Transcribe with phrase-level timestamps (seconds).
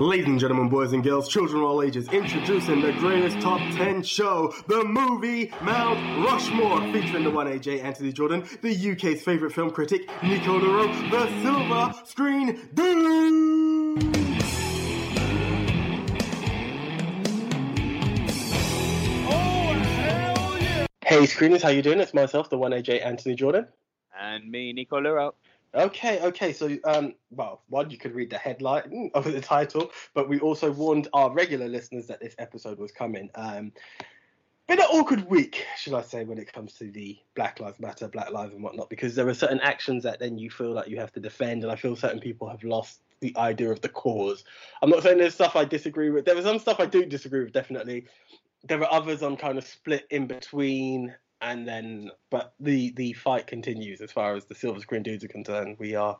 [0.00, 4.04] Ladies and gentlemen, boys and girls, children of all ages, introducing the greatest top 10
[4.04, 9.72] show, the movie Mount Rushmore, featuring the one AJ Anthony Jordan, the UK's favourite film
[9.72, 14.16] critic, Nico Lero, the Silver Screen Dude!
[21.04, 21.98] Hey screeners, how you doing?
[21.98, 23.66] It's myself, the one AJ Anthony Jordan.
[24.16, 25.34] And me, Nico Lero.
[25.74, 26.52] Okay, okay.
[26.52, 30.72] So, um, well, one, you could read the headline of the title, but we also
[30.72, 33.30] warned our regular listeners that this episode was coming.
[33.34, 33.72] Um,
[34.66, 38.06] been an awkward week, should I say, when it comes to the Black Lives Matter,
[38.08, 40.98] Black Lives and whatnot, because there are certain actions that then you feel like you
[40.98, 44.44] have to defend, and I feel certain people have lost the idea of the cause.
[44.82, 46.24] I'm not saying there's stuff I disagree with.
[46.24, 48.06] There is some stuff I do disagree with, definitely.
[48.64, 53.46] There are others I'm kind of split in between and then but the the fight
[53.46, 55.76] continues as far as the silver screen dudes are concerned.
[55.78, 56.18] We are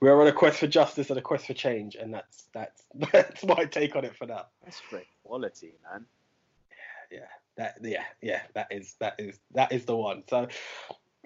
[0.00, 2.82] we are on a quest for justice and a quest for change and that's that's
[3.12, 4.46] that's my take on it for now.
[4.64, 6.06] That's great quality, man.
[7.10, 7.20] yeah
[7.56, 10.22] that yeah yeah that is that is that is the one.
[10.28, 10.48] So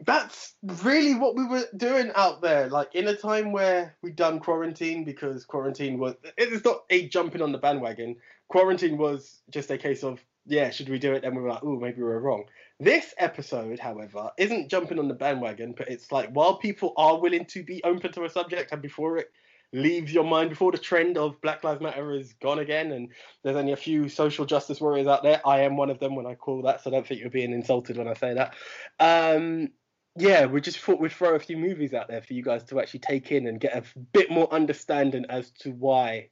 [0.04, 2.68] that's really what we were doing out there.
[2.68, 7.42] Like in a time where we done quarantine because quarantine was it's not a jumping
[7.42, 8.16] on the bandwagon.
[8.48, 11.64] Quarantine was just a case of yeah should we do it and we were like
[11.64, 12.44] oh maybe we were wrong
[12.80, 17.44] this episode, however, isn't jumping on the bandwagon, but it's like while people are willing
[17.46, 19.30] to be open to a subject and before it
[19.72, 23.10] leaves your mind, before the trend of Black Lives Matter is gone again, and
[23.42, 25.40] there's only a few social justice warriors out there.
[25.46, 27.96] I am one of them when I call that, so don't think you're being insulted
[27.96, 28.54] when I say that.
[28.98, 29.70] Um,
[30.16, 32.80] yeah, we just thought we'd throw a few movies out there for you guys to
[32.80, 33.82] actually take in and get a
[34.12, 36.28] bit more understanding as to why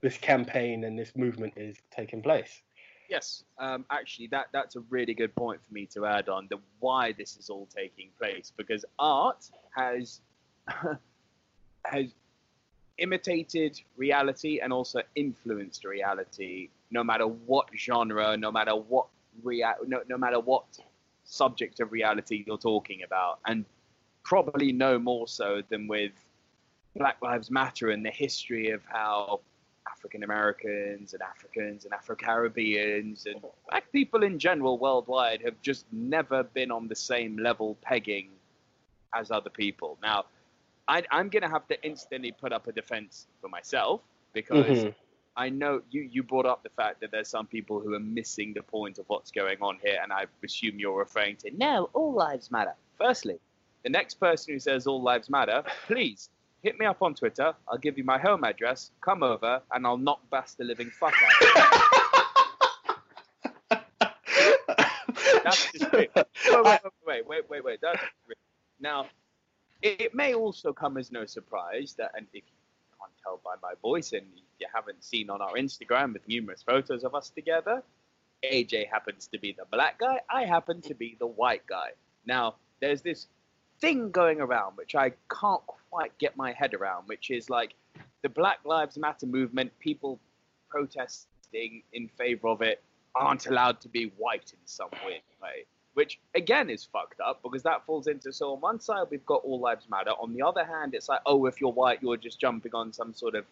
[0.00, 2.62] this campaign and this movement is taking place.
[3.08, 6.58] Yes, um, actually, that that's a really good point for me to add on the
[6.80, 10.20] why this is all taking place because art has
[11.84, 12.14] has
[12.98, 19.06] imitated reality and also influenced reality, no matter what genre, no matter what
[19.42, 20.64] rea- no, no matter what
[21.24, 23.64] subject of reality you're talking about, and
[24.22, 26.12] probably no more so than with
[26.96, 29.40] Black Lives Matter and the history of how
[30.04, 35.86] African Americans and Africans and Afro Caribbeans and black people in general worldwide have just
[35.92, 38.28] never been on the same level pegging
[39.14, 39.96] as other people.
[40.02, 40.26] Now,
[40.88, 44.02] I, I'm going to have to instantly put up a defense for myself
[44.34, 44.94] because Mhm.
[45.38, 48.52] I know you, you brought up the fact that there's some people who are missing
[48.52, 52.12] the point of what's going on here, and I assume you're referring to no, all
[52.12, 52.74] lives matter.
[52.98, 53.38] Firstly,
[53.84, 56.28] the next person who says all lives matter, please
[56.64, 57.54] hit me up on Twitter.
[57.68, 58.90] I'll give you my home address.
[59.02, 61.32] Come over, and I'll knock bast the living fuck out.
[65.44, 66.10] That's just it.
[66.14, 67.80] Wait, wait, wait, wait, wait, wait.
[67.82, 68.02] That's
[68.80, 69.06] now.
[69.82, 73.56] It, it may also come as no surprise that, and if you can't tell by
[73.62, 74.24] my voice, and
[74.58, 77.82] you haven't seen on our Instagram with numerous photos of us together,
[78.42, 80.20] AJ happens to be the black guy.
[80.30, 81.90] I happen to be the white guy.
[82.24, 83.26] Now, there's this
[83.84, 87.74] thing going around which I can't quite get my head around, which is like
[88.22, 90.18] the Black Lives Matter movement, people
[90.70, 92.82] protesting in favor of it
[93.14, 95.66] aren't allowed to be white in some weird way.
[95.94, 99.42] Which again is fucked up because that falls into so on one side we've got
[99.44, 100.10] all lives matter.
[100.10, 103.14] On the other hand, it's like, oh, if you're white, you're just jumping on some
[103.14, 103.44] sort of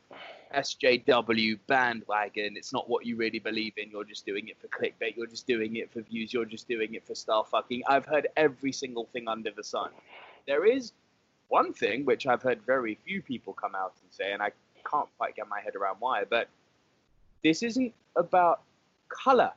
[0.55, 2.57] SJW bandwagon.
[2.57, 3.91] It's not what you really believe in.
[3.91, 5.17] You're just doing it for clickbait.
[5.17, 6.33] You're just doing it for views.
[6.33, 7.83] You're just doing it for star fucking.
[7.87, 9.91] I've heard every single thing under the sun.
[10.47, 10.93] There is
[11.49, 14.51] one thing which I've heard very few people come out and say, and I
[14.91, 16.49] can't quite get my head around why, but
[17.43, 18.63] this isn't about
[19.09, 19.53] color.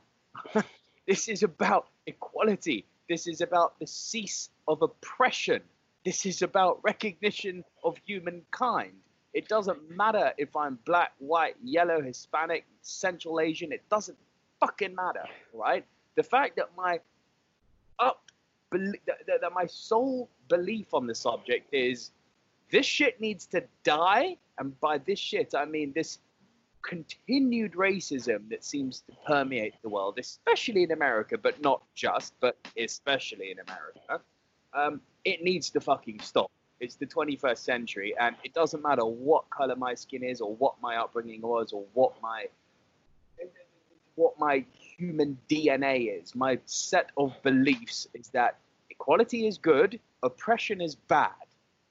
[1.06, 2.86] this is about equality.
[3.08, 5.62] This is about the cease of oppression.
[6.04, 8.92] This is about recognition of humankind.
[9.34, 13.70] It doesn't matter if I'm black, white, yellow, Hispanic, Central Asian.
[13.72, 14.16] It doesn't
[14.60, 15.84] fucking matter, right?
[16.14, 17.00] The fact that my
[17.98, 18.22] up
[18.72, 22.10] that, that- my sole belief on the subject is
[22.70, 26.18] this shit needs to die, and by this shit I mean this
[26.86, 32.56] continued racism that seems to permeate the world, especially in America, but not just, but
[32.78, 34.24] especially in America.
[34.72, 36.50] Um, it needs to fucking stop.
[36.78, 40.74] It's the 21st century, and it doesn't matter what color my skin is, or what
[40.80, 42.46] my upbringing was, or what my
[44.14, 46.34] what my human DNA is.
[46.34, 51.32] My set of beliefs is that equality is good, oppression is bad,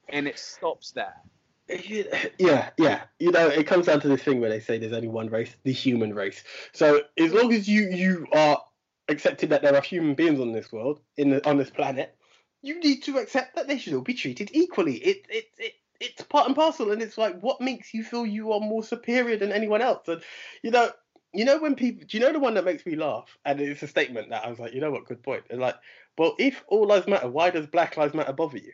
[0.08, 1.20] and it stops there.
[2.38, 3.02] Yeah, yeah.
[3.18, 5.54] You know, it comes down to this thing where they say there's only one race,
[5.64, 6.44] the human race.
[6.72, 8.62] So as long as you you are
[9.08, 12.16] accepting that there are human beings on this world, in the, on this planet,
[12.62, 14.96] you need to accept that they should all be treated equally.
[14.96, 18.52] It it it it's part and parcel, and it's like what makes you feel you
[18.52, 20.06] are more superior than anyone else.
[20.08, 20.22] And
[20.62, 20.90] you know,
[21.32, 23.36] you know when people, do you know the one that makes me laugh?
[23.44, 25.44] And it's a statement that I was like, you know what, good point.
[25.50, 25.76] And like,
[26.16, 28.72] well, if all lives matter, why does Black Lives Matter bother you?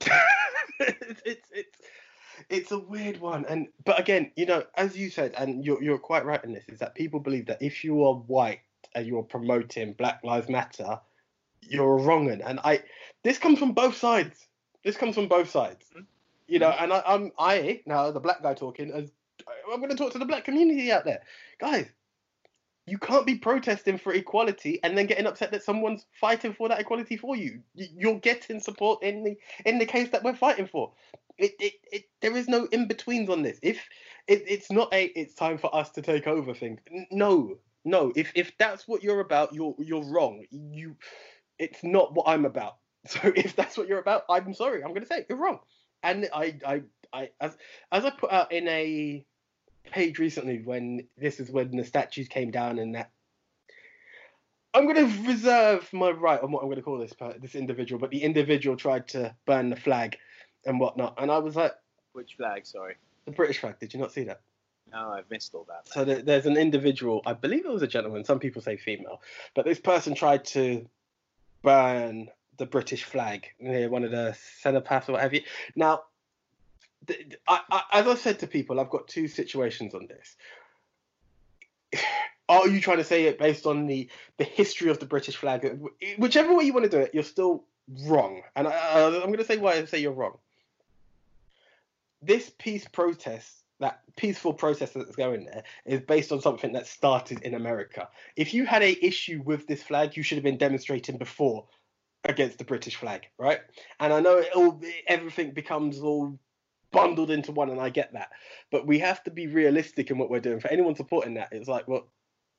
[0.80, 1.78] it's, it's
[2.48, 5.98] it's a weird one, and but again, you know, as you said, and you're you're
[5.98, 8.60] quite right in this, is that people believe that if you are white
[8.94, 11.00] and you're promoting Black Lives Matter,
[11.62, 12.40] you're a wrong, one.
[12.42, 12.82] and I
[13.22, 14.46] this comes from both sides.
[14.84, 16.04] This comes from both sides, mm-hmm.
[16.46, 19.10] you know, and I, I'm I now the black guy talking as
[19.72, 21.20] I'm going to talk to the black community out there,
[21.58, 21.86] guys.
[22.88, 26.80] You can't be protesting for equality and then getting upset that someone's fighting for that
[26.80, 27.60] equality for you.
[27.74, 30.92] You're getting support in the in the case that we're fighting for.
[31.38, 33.58] It, it, it there is no in betweens on this.
[33.62, 33.76] If
[34.26, 36.80] it, it's not a it's time for us to take over thing.
[37.10, 38.12] No, no.
[38.16, 40.44] If if that's what you're about, you're you're wrong.
[40.50, 40.96] You,
[41.58, 42.76] it's not what I'm about.
[43.06, 44.82] So if that's what you're about, I'm sorry.
[44.82, 45.60] I'm to say you're wrong.
[46.02, 46.82] And I I
[47.12, 47.56] I as
[47.92, 49.24] as I put out in a
[49.90, 53.10] page recently when this is when the statues came down and that
[54.74, 57.98] I'm going to reserve my right on what I'm going to call this this individual,
[57.98, 60.16] but the individual tried to burn the flag
[60.66, 61.72] and whatnot, and I was like,
[62.12, 62.66] which flag?
[62.66, 63.78] Sorry, the British flag.
[63.80, 64.40] Did you not see that?
[64.92, 65.88] No, I've missed all that.
[65.88, 68.24] So there's an individual, I believe it was a gentleman.
[68.24, 69.20] Some people say female,
[69.54, 70.86] but this person tried to
[71.62, 75.42] burn the British flag near one of the cenotaphs or what have you.
[75.76, 76.02] Now,
[77.46, 80.36] I, I, as I said to people, I've got two situations on this.
[82.48, 84.08] Are you trying to say it based on the
[84.38, 85.78] the history of the British flag?
[86.16, 87.64] Whichever way you want to do it, you're still
[88.06, 88.42] wrong.
[88.56, 90.38] And I, I'm going to say why I say you're wrong.
[92.22, 97.42] This peace protest, that peaceful protest that's going there, is based on something that started
[97.42, 98.08] in America.
[98.34, 101.66] If you had a issue with this flag, you should have been demonstrating before
[102.24, 103.60] against the British flag, right?
[104.00, 106.38] And I know it all, everything becomes all
[106.92, 108.30] bundled into one, and I get that.
[108.70, 110.60] But we have to be realistic in what we're doing.
[110.60, 112.08] For anyone supporting that, it's like, well,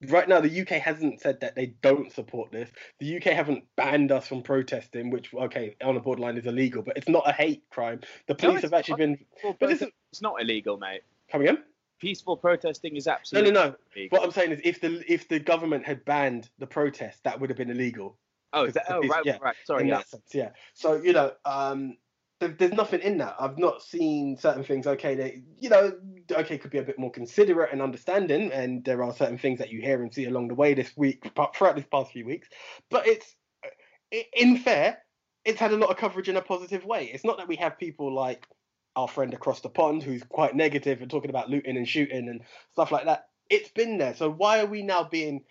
[0.08, 2.70] right now the UK hasn't said that they don't support this.
[3.00, 6.98] The UK haven't banned us from protesting, which okay, on the borderline is illegal, but
[6.98, 8.02] it's not a hate crime.
[8.28, 9.26] The police no, have actually been.
[9.60, 11.02] But is, it's not illegal, mate.
[11.32, 11.58] Coming in.
[12.00, 13.76] Peaceful protesting is absolutely no, no, no.
[13.96, 14.18] Illegal.
[14.18, 17.50] What I'm saying is, if the if the government had banned the protest, that would
[17.50, 18.18] have been illegal.
[18.52, 19.56] Oh, that, oh, right, yeah, right.
[19.66, 19.98] Sorry, in yeah.
[19.98, 20.50] that sense, yeah.
[20.74, 21.98] So you know, um,
[22.40, 23.36] there's nothing in that.
[23.40, 24.88] I've not seen certain things.
[24.88, 25.92] Okay, they, you know,
[26.32, 29.72] okay, could be a bit more considerate and understanding, and there are certain things that
[29.72, 32.48] you hear and see along the way this week, throughout this past few weeks.
[32.90, 35.00] But it's, uh, in fair,
[35.44, 37.10] it's had a lot of coverage in a positive way.
[37.14, 38.48] It's not that we have people like
[38.96, 42.42] our friend across the pond who's quite negative and talking about looting and shooting and
[42.72, 43.28] stuff like that.
[43.50, 44.14] It's been there.
[44.14, 45.44] So why are we now being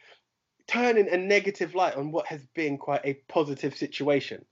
[0.67, 4.45] turning a negative light on what has been quite a positive situation?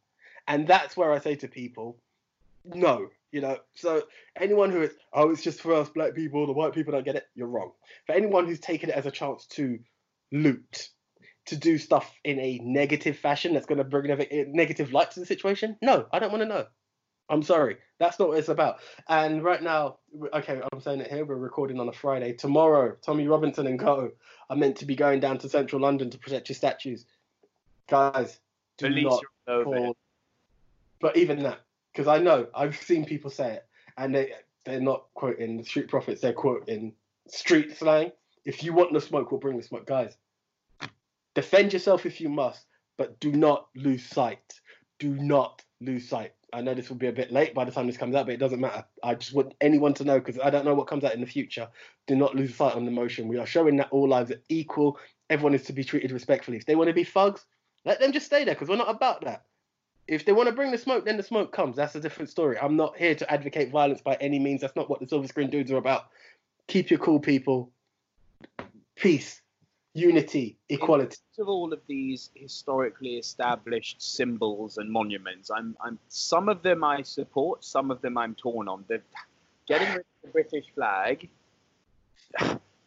[0.49, 1.99] And that's where I say to people,
[2.75, 3.59] no, you know.
[3.75, 4.03] So
[4.39, 7.17] anyone who is, oh, it's just for us black people, the white people don't get
[7.17, 7.73] it, you're wrong.
[8.07, 9.79] For anyone who's taken it as a chance to
[10.33, 10.89] loot,
[11.47, 15.13] to do stuff in a negative fashion that's going to bring a eh, negative light
[15.13, 16.67] to the situation, no, I don't want to know.
[17.29, 18.79] I'm sorry, that's not what it's about.
[19.09, 19.99] And right now,
[20.33, 21.25] okay, I'm saying it here.
[21.25, 22.33] We're recording on a Friday.
[22.35, 24.13] Tomorrow, Tommy Robinson and co
[24.49, 27.05] are meant to be going down to central London to protect your statues.
[27.89, 28.39] Guys,
[28.79, 29.97] do not call.
[31.01, 31.61] But even that,
[31.97, 34.33] because I know I've seen people say it, and they
[34.65, 36.21] they're not quoting the street profits.
[36.21, 36.93] They're quoting
[37.29, 38.13] street slang.
[38.45, 40.17] If you want the smoke, we'll bring the smoke, guys.
[41.35, 42.65] Defend yourself if you must,
[42.97, 44.61] but do not lose sight.
[44.99, 46.33] Do not lose sight.
[46.53, 48.35] I know this will be a bit late by the time this comes out, but
[48.35, 48.85] it doesn't matter.
[49.03, 51.27] I just want anyone to know because I don't know what comes out in the
[51.27, 51.69] future.
[52.07, 53.29] Do not lose sight on the motion.
[53.29, 54.99] We are showing that all lives are equal.
[55.29, 56.57] Everyone is to be treated respectfully.
[56.57, 57.45] If they want to be thugs,
[57.85, 59.45] let them just stay there because we're not about that
[60.09, 61.77] if they want to bring the smoke, then the smoke comes.
[61.77, 62.59] That's a different story.
[62.59, 64.61] I'm not here to advocate violence by any means.
[64.61, 66.07] That's not what the Silver Screen dudes are about.
[66.69, 67.71] Keep your cool, people.
[68.95, 69.43] Peace,
[69.95, 71.17] unity, equality.
[71.39, 77.03] of all of these historically established symbols and monuments, I'm, I'm some of them I
[77.03, 78.85] support, some of them I'm torn on.
[78.89, 79.01] The
[79.67, 81.29] getting rid of the British flag.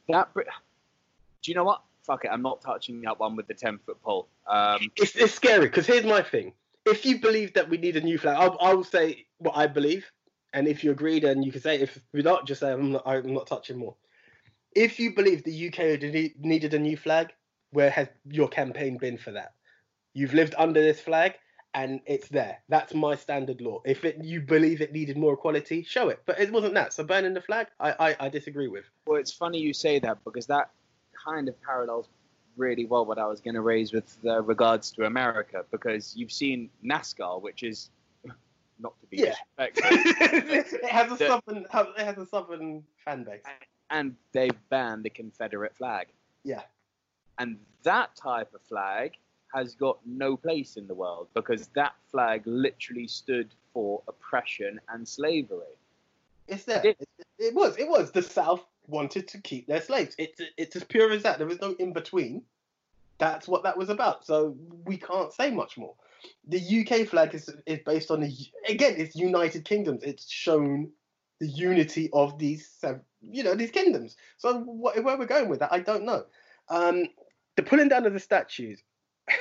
[0.08, 1.84] That do you know what?
[2.04, 4.28] Fuck it, I'm not touching that one with the ten foot pole.
[4.48, 6.54] Um, it's, it's scary because here's my thing
[6.92, 10.12] if you believe that we need a new flag, I'll, I'll say what I believe,
[10.54, 11.80] and if you agree, then you can say.
[11.80, 13.04] If you're not, just say I'm not.
[13.06, 13.96] I'm not touching more.
[14.76, 16.02] If you believe the UK
[16.40, 17.34] needed a new flag,
[17.72, 19.54] where has your campaign been for that?
[20.14, 21.34] You've lived under this flag,
[21.74, 22.60] and it's there.
[22.68, 23.82] That's my standard law.
[23.86, 26.22] If it, you believe it needed more equality, show it.
[26.26, 26.94] But it wasn't that.
[26.94, 28.86] So burning the flag, I, I, I disagree with.
[29.06, 30.72] Well, it's funny you say that because that
[31.26, 32.10] kind of parallels
[32.60, 36.32] really well what I was going to raise with uh, regards to America because you've
[36.32, 37.90] seen NASCAR, which is
[38.80, 39.34] not to be Yeah.
[39.58, 41.66] disrespectful, it has a The- southern,
[41.98, 43.42] it has a southern fan base.
[43.90, 46.08] and they've banned the Confederate flag.
[46.44, 46.62] Yeah.
[47.40, 49.14] And that type of flag
[49.56, 55.08] has got no place in the world because that flag literally stood for oppression and
[55.08, 55.74] slavery.
[56.48, 56.82] It's there.
[56.86, 56.98] It,
[57.40, 57.78] it was.
[57.78, 58.12] It was.
[58.12, 60.16] The South wanted to keep their slaves.
[60.18, 61.38] It's it's as pure as that.
[61.38, 62.44] There was no in between.
[63.18, 64.26] That's what that was about.
[64.26, 64.56] So
[64.86, 65.96] we can't say much more.
[66.48, 68.32] The UK flag is is based on the
[68.68, 68.96] again.
[68.98, 70.04] It's United Kingdoms.
[70.04, 70.92] It's shown
[71.40, 72.84] the unity of these
[73.22, 74.18] you know these kingdoms.
[74.38, 76.26] So what, where we're going with that, I don't know.
[76.70, 77.06] Um,
[77.56, 78.82] the pulling down of the statues.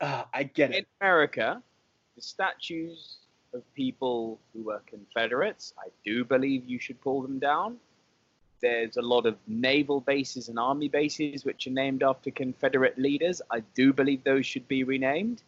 [0.00, 0.78] Ah, I get it.
[0.78, 0.84] In.
[1.00, 1.62] America,
[2.16, 3.18] the statues
[3.54, 7.76] of people who were Confederates, I do believe you should pull them down.
[8.64, 13.42] There's a lot of naval bases and army bases which are named after Confederate leaders.
[13.50, 15.42] I do believe those should be renamed.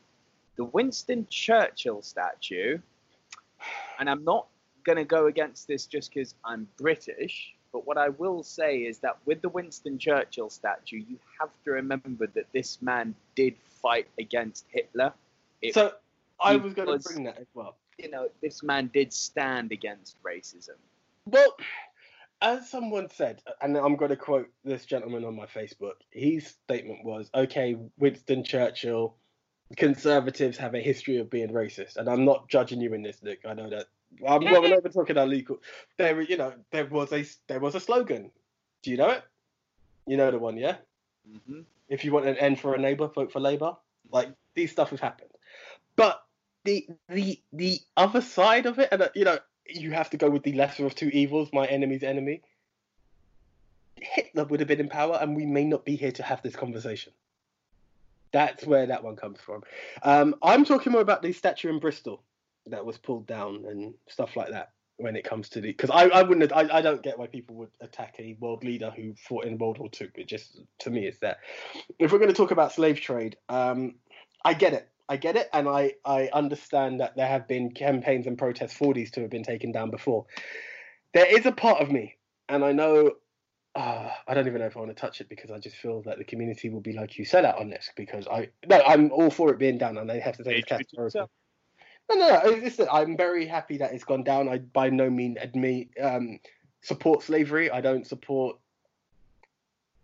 [0.56, 2.76] The Winston Churchill statue,
[3.98, 4.48] and I'm not
[4.84, 8.98] going to go against this just because I'm British, but what I will say is
[8.98, 14.08] that with the Winston Churchill statue, you have to remember that this man did fight
[14.18, 15.14] against Hitler.
[15.62, 15.92] It So
[16.38, 17.76] I was going to bring that as well.
[17.96, 20.76] you know, this man did stand against racism.
[21.24, 21.56] Well,
[22.40, 27.04] as someone said, and I'm going to quote this gentleman on my Facebook, his statement
[27.04, 29.16] was, okay, Winston Churchill,
[29.76, 31.96] conservatives have a history of being racist.
[31.96, 33.40] And I'm not judging you in this, Nick.
[33.46, 33.86] I know that.
[34.26, 35.58] I'm, well, we're not talking about legal.
[35.98, 38.30] There, you know, there was a there was a slogan.
[38.82, 39.24] Do you know it?
[40.06, 40.76] You know the one, yeah.
[41.46, 43.76] hmm If you want an end for a neighbour, vote for Labour.
[44.12, 45.30] Like these stuff has happened,
[45.96, 46.22] but
[46.64, 49.38] the the the other side of it, and uh, you know,
[49.68, 52.42] you have to go with the lesser of two evils, my enemy's enemy.
[53.96, 56.54] Hitler would have been in power, and we may not be here to have this
[56.54, 57.12] conversation.
[58.32, 59.62] That's where that one comes from.
[60.02, 62.22] Um, I'm talking more about the statue in Bristol
[62.66, 66.04] that was pulled down and stuff like that when it comes to the because I,
[66.04, 69.44] I wouldn't I, I don't get why people would attack a world leader who fought
[69.44, 70.08] in World War Two.
[70.14, 71.38] It just to me it's that.
[71.98, 73.96] If we're going to talk about slave trade, um,
[74.44, 74.88] I get it.
[75.08, 78.92] I get it, and I, I understand that there have been campaigns and protests for
[78.92, 80.26] these to have been taken down before.
[81.14, 82.16] There is a part of me,
[82.48, 83.12] and I know
[83.76, 86.00] uh, I don't even know if I want to touch it because I just feel
[86.02, 89.12] that the community will be like you said out on this because I no I'm
[89.12, 91.28] all for it being down and they have to take the yourself.
[92.10, 92.50] no, no, no.
[92.52, 94.48] It's that I'm very happy that it's gone down.
[94.48, 96.40] I by no means admit um,
[96.80, 97.70] support slavery.
[97.70, 98.56] I don't support,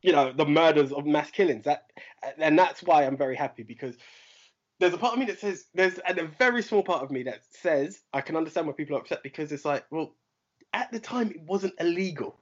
[0.03, 1.65] you know, the murders of mass killings.
[1.65, 1.91] That
[2.37, 3.97] and that's why I'm very happy because
[4.83, 7.23] there's a part of me that says there's and a very small part of me
[7.23, 10.13] that says I can understand why people are upset because it's like, well,
[10.73, 12.37] at the time it wasn't illegal.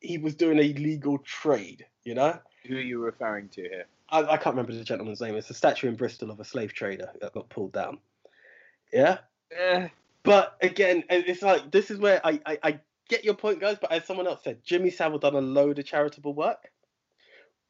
[0.00, 2.38] He was doing a legal trade, you know.
[2.66, 3.84] Who are you referring to here?
[4.10, 5.36] I, I can't remember the gentleman's name.
[5.36, 7.98] It's a statue in Bristol of a slave trader that got pulled down.
[8.92, 9.18] Yeah.
[9.56, 9.88] Eh,
[10.24, 13.76] But again, it's like this is where I, I, I get your point, guys.
[13.80, 16.72] But as someone else said, Jimmy Savile done a load of charitable work.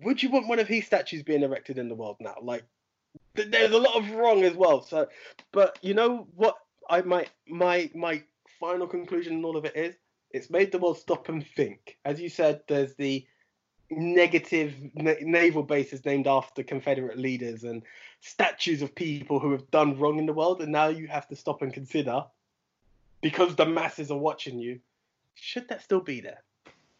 [0.01, 2.37] Would you want one of his statues being erected in the world now?
[2.41, 2.65] Like,
[3.35, 4.83] there's a lot of wrong as well.
[4.83, 5.09] So,
[5.53, 6.57] but you know what?
[6.91, 8.23] I my my my
[8.61, 9.97] final conclusion in all of it is,
[10.31, 11.99] it's made the world stop and think.
[12.05, 13.27] As you said, there's the
[13.91, 17.83] negative na- naval bases named after Confederate leaders and
[18.21, 21.37] statues of people who have done wrong in the world, and now you have to
[21.37, 22.25] stop and consider
[23.21, 24.81] because the masses are watching you.
[25.35, 26.43] Should that still be there?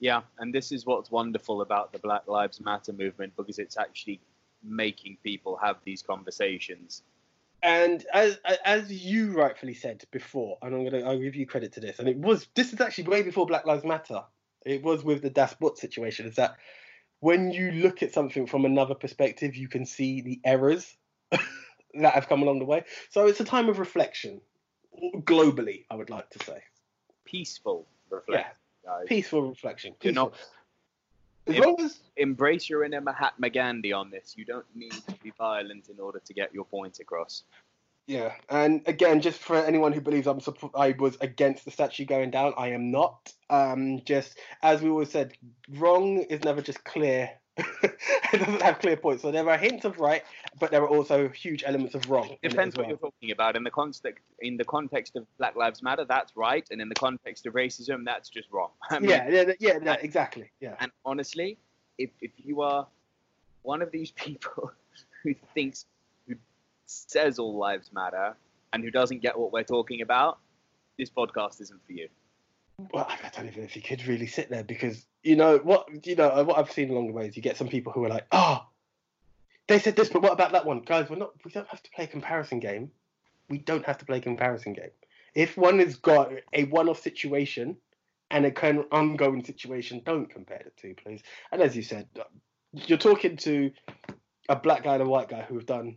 [0.01, 4.21] yeah, and this is what's wonderful about the Black Lives Matter movement because it's actually
[4.63, 7.03] making people have these conversations.
[7.63, 11.81] And as as you rightfully said before, and I'm gonna I'll give you credit to
[11.81, 14.23] this, and it was this is actually way before Black Lives Matter.
[14.65, 16.27] It was with the Das Boot situation.
[16.27, 16.57] Is that
[17.21, 20.97] when you look at something from another perspective, you can see the errors
[21.95, 22.85] that have come along the way.
[23.11, 24.41] So it's a time of reflection,
[25.23, 25.85] globally.
[25.91, 26.59] I would like to say,
[27.25, 28.53] Peaceful reflection,
[28.85, 29.05] guys.
[29.07, 29.95] peaceful reflection.
[30.03, 30.49] You're not- peaceful.
[31.49, 34.35] As long as Embrace your inner Mahatma Gandhi on this.
[34.37, 37.45] You don't need to be violent in order to get your point across.
[38.09, 40.41] Yeah, and again, just for anyone who believes I'm
[40.75, 43.33] I was against the statue going down, I am not.
[43.51, 45.35] Um, just as we always said,
[45.77, 47.31] wrong is never just clear
[47.83, 49.23] it doesn't have clear points.
[49.23, 50.23] So there are hints of right,
[50.61, 52.37] but there are also huge elements of wrong.
[52.43, 53.57] it Depends what you're talking about.
[53.57, 56.95] In the context, in the context of Black Lives Matter, that's right, and in the
[56.95, 58.71] context of racism, that's just wrong.
[58.91, 60.51] I mean, yeah, yeah, yeah, yeah, exactly.
[60.61, 60.77] Yeah.
[60.81, 61.59] And honestly,
[61.99, 62.87] if if you are
[63.63, 64.73] one of these people
[65.23, 65.87] who thinks
[66.27, 66.37] who
[66.87, 68.35] says all lives matter
[68.73, 70.39] and who doesn't get what we're talking about,
[70.99, 72.09] this podcast isn't for you.
[72.93, 76.07] Well, I don't even know if you could really sit there because you know what
[76.07, 78.09] you know what I've seen along the way is you get some people who are
[78.09, 78.65] like, oh,
[79.67, 81.11] they said this, but what about that one, guys?
[81.11, 81.33] We're not.
[81.45, 82.91] We don't have to play a comparison game.
[83.49, 84.91] We don't have to play a comparison game.
[85.35, 87.77] If one has got a one-off situation
[88.31, 91.23] and a kind of ongoing situation, don't compare the two, please.
[91.51, 92.09] And as you said,
[92.73, 93.71] you're talking to
[94.49, 95.97] a black guy and a white guy who have done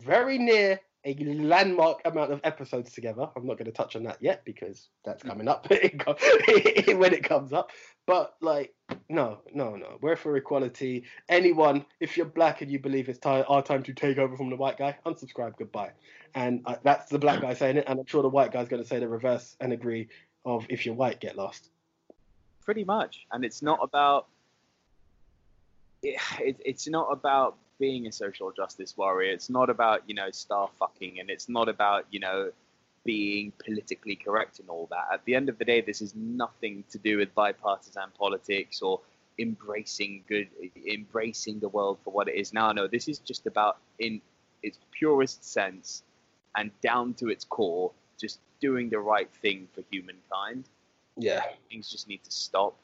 [0.00, 3.28] very near a landmark amount of episodes together.
[3.36, 7.52] I'm not going to touch on that yet because that's coming up when it comes
[7.52, 7.70] up.
[8.06, 8.74] But like,
[9.08, 9.98] no, no, no.
[10.00, 11.04] We're for equality.
[11.28, 14.50] Anyone, if you're black and you believe it's time, our time to take over from
[14.50, 15.92] the white guy, unsubscribe, goodbye.
[16.34, 18.82] And uh, that's the black guy saying it, and I'm sure the white guy's going
[18.82, 20.08] to say the reverse and agree
[20.44, 21.70] of if you're white, get lost.
[22.64, 24.26] Pretty much, and it's not about.
[26.02, 29.32] It, it, it's not about being a social justice warrior.
[29.32, 32.50] It's not about you know star fucking, and it's not about you know
[33.04, 35.06] being politically correct and all that.
[35.12, 39.00] At the end of the day, this is nothing to do with bipartisan politics or
[39.38, 40.48] embracing good,
[40.86, 42.72] embracing the world for what it is now.
[42.72, 44.20] No, this is just about in
[44.62, 46.02] its purest sense
[46.56, 50.64] and down to its core, just doing the right thing for humankind.
[51.16, 51.42] Yeah.
[51.70, 52.74] Things just need to stop.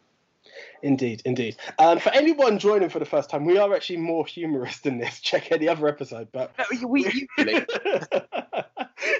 [0.82, 1.56] Indeed, indeed.
[1.78, 5.20] Um, for anyone joining for the first time, we are actually more humorous than this.
[5.22, 6.52] Check any other episode, but
[6.86, 7.28] we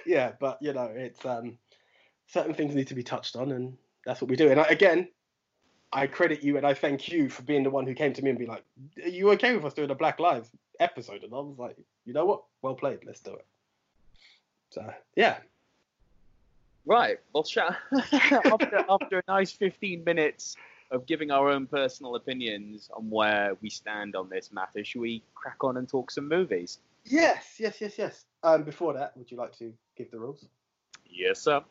[0.06, 1.58] yeah, but you know, it's um,
[2.26, 4.50] certain things need to be touched on, and that's what we do.
[4.50, 5.08] And I, again,
[5.92, 8.30] I credit you and I thank you for being the one who came to me
[8.30, 8.64] and be like,
[9.04, 10.50] "Are you okay with us doing a Black Lives
[10.80, 12.42] episode?" And I was like, "You know what?
[12.62, 13.00] Well played.
[13.06, 13.46] Let's do it."
[14.70, 15.36] So yeah,
[16.84, 17.18] Right.
[17.32, 20.56] Well, sha- after, after a nice 15 minutes
[20.92, 25.22] of giving our own personal opinions on where we stand on this matter, should we
[25.34, 26.78] crack on and talk some movies?
[27.04, 28.24] yes, yes, yes, yes.
[28.42, 30.46] Um, before that, would you like to give the rules?
[31.10, 31.62] Yes, sir.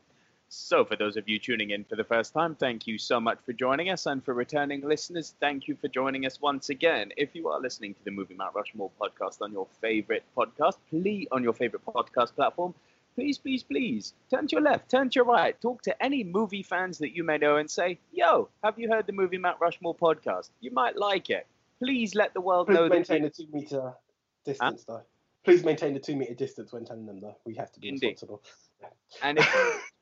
[0.49, 3.39] So, for those of you tuning in for the first time, thank you so much
[3.45, 4.05] for joining us.
[4.05, 7.13] And for returning listeners, thank you for joining us once again.
[7.15, 11.27] If you are listening to the Movie Mount Rushmore podcast on your favorite podcast, please,
[11.31, 12.73] on your favorite podcast platform,
[13.15, 16.63] please, please, please turn to your left, turn to your right, talk to any movie
[16.63, 19.95] fans that you may know and say, Yo, have you heard the Movie Mount Rushmore
[19.95, 20.49] podcast?
[20.59, 21.47] You might like it.
[21.79, 22.95] Please let the world Please know that.
[22.95, 23.93] maintain the two meter
[24.45, 25.01] distance, though.
[25.43, 27.35] Please maintain the two meter distance when telling them, though.
[27.45, 28.01] We have to be Indeed.
[28.11, 28.43] responsible.
[29.21, 29.53] And if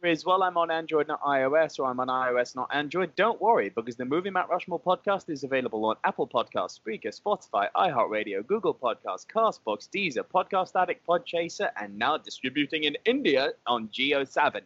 [0.01, 3.41] there is, well, I'm on Android, not iOS, or I'm on iOS, not Android, don't
[3.41, 8.45] worry, because the Movie Mount Rushmore podcast is available on Apple Podcasts, Spreaker, Spotify, iHeartRadio,
[8.45, 14.61] Google Podcasts, Castbox, Deezer, Podcast Addict, Podchaser, and now distributing in India on JioSaavn.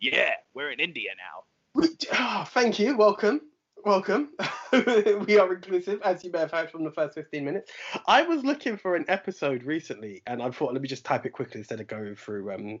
[0.00, 1.88] Yeah, we're in India now.
[2.12, 2.96] Oh, thank you.
[2.96, 3.40] Welcome.
[3.84, 4.30] Welcome.
[5.26, 7.70] we are inclusive, as you may have heard from the first 15 minutes.
[8.06, 11.30] I was looking for an episode recently, and I thought, let me just type it
[11.30, 12.80] quickly instead of going through um,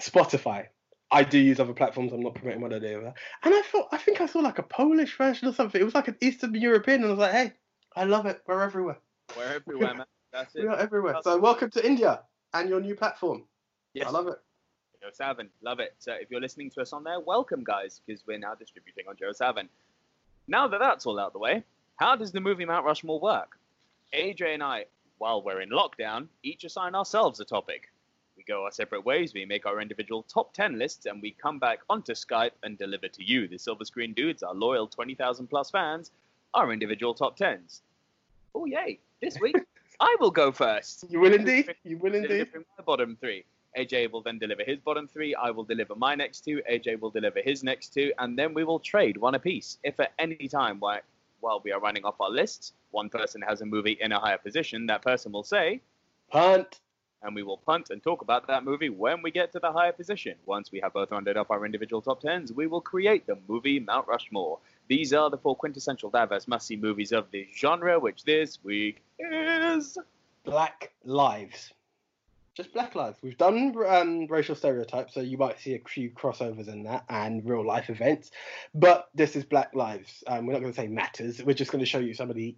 [0.00, 0.66] Spotify.
[1.10, 2.12] I do use other platforms.
[2.12, 3.14] I'm not promoting one or the other.
[3.44, 5.80] And I thought, I think I saw like a Polish version or something.
[5.80, 7.52] It was like an Eastern European, and I was like, hey,
[7.94, 8.42] I love it.
[8.46, 8.98] We're everywhere.
[9.36, 10.06] We're everywhere, man.
[10.32, 10.62] That's it.
[10.62, 11.16] We are everywhere.
[11.22, 13.44] So welcome to India and your new platform.
[13.94, 14.08] Yes.
[14.08, 14.38] I love it.
[15.02, 15.94] JioSaavn, love it.
[15.98, 19.16] So if you're listening to us on there, welcome, guys, because we're now distributing on
[19.16, 19.68] JioSaavn.
[20.48, 21.62] Now that that's all out the way,
[21.96, 23.58] how does the movie Mount Rushmore work?
[24.14, 24.86] AJ and I,
[25.18, 27.90] while we're in lockdown, each assign ourselves a topic.
[28.36, 31.58] We go our separate ways, we make our individual top 10 lists, and we come
[31.58, 35.70] back onto Skype and deliver to you, the Silver Screen Dudes, our loyal 20,000 plus
[35.70, 36.10] fans,
[36.54, 37.80] our individual top 10s.
[38.54, 38.98] Oh, yay.
[39.22, 39.56] This week,
[40.00, 41.06] I will go first.
[41.08, 41.74] You will indeed.
[41.84, 42.48] You will indeed.
[42.54, 43.44] my bottom three.
[43.76, 45.34] AJ will then deliver his bottom three.
[45.34, 46.62] I will deliver my next two.
[46.70, 49.78] AJ will deliver his next two, and then we will trade one apiece.
[49.84, 51.00] If at any time while,
[51.40, 54.38] while we are running off our lists, one person has a movie in a higher
[54.38, 55.80] position, that person will say,
[56.30, 56.80] Punt.
[57.22, 59.92] And we will punt and talk about that movie when we get to the higher
[59.92, 60.34] position.
[60.46, 63.80] Once we have both rounded up our individual top tens, we will create the movie
[63.80, 64.58] Mount Rushmore.
[64.88, 69.98] These are the four quintessential diverse must-see movies of the genre, which this week is.
[70.44, 71.72] Black Lives.
[72.54, 73.18] Just Black Lives.
[73.20, 77.44] We've done um, racial stereotypes, so you might see a few crossovers in that and
[77.44, 78.30] real life events.
[78.74, 80.22] But this is Black Lives.
[80.26, 81.42] Um, we're not going to say matters.
[81.42, 82.56] We're just going to show you some of the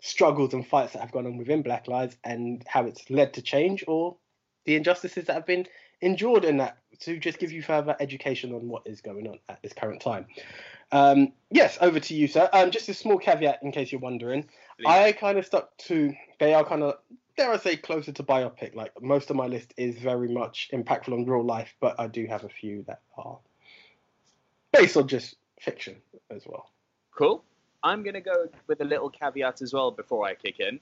[0.00, 3.42] struggles and fights that have gone on within Black Lives and how it's led to
[3.42, 4.16] change or
[4.64, 5.66] the injustices that have been
[6.00, 9.62] endured in that to just give you further education on what is going on at
[9.62, 10.26] this current time.
[10.90, 12.48] Um, yes, over to you, sir.
[12.52, 14.44] Um, just a small caveat in case you're wondering.
[14.78, 14.86] Please.
[14.86, 16.98] I kind of stuck to they are kind of
[17.36, 18.74] dare I say closer to biopic.
[18.74, 22.26] Like most of my list is very much impactful on real life, but I do
[22.26, 23.38] have a few that are
[24.72, 25.96] based on just fiction
[26.30, 26.70] as well.
[27.16, 27.44] Cool.
[27.82, 30.80] I'm going to go with a little caveat as well before I kick in,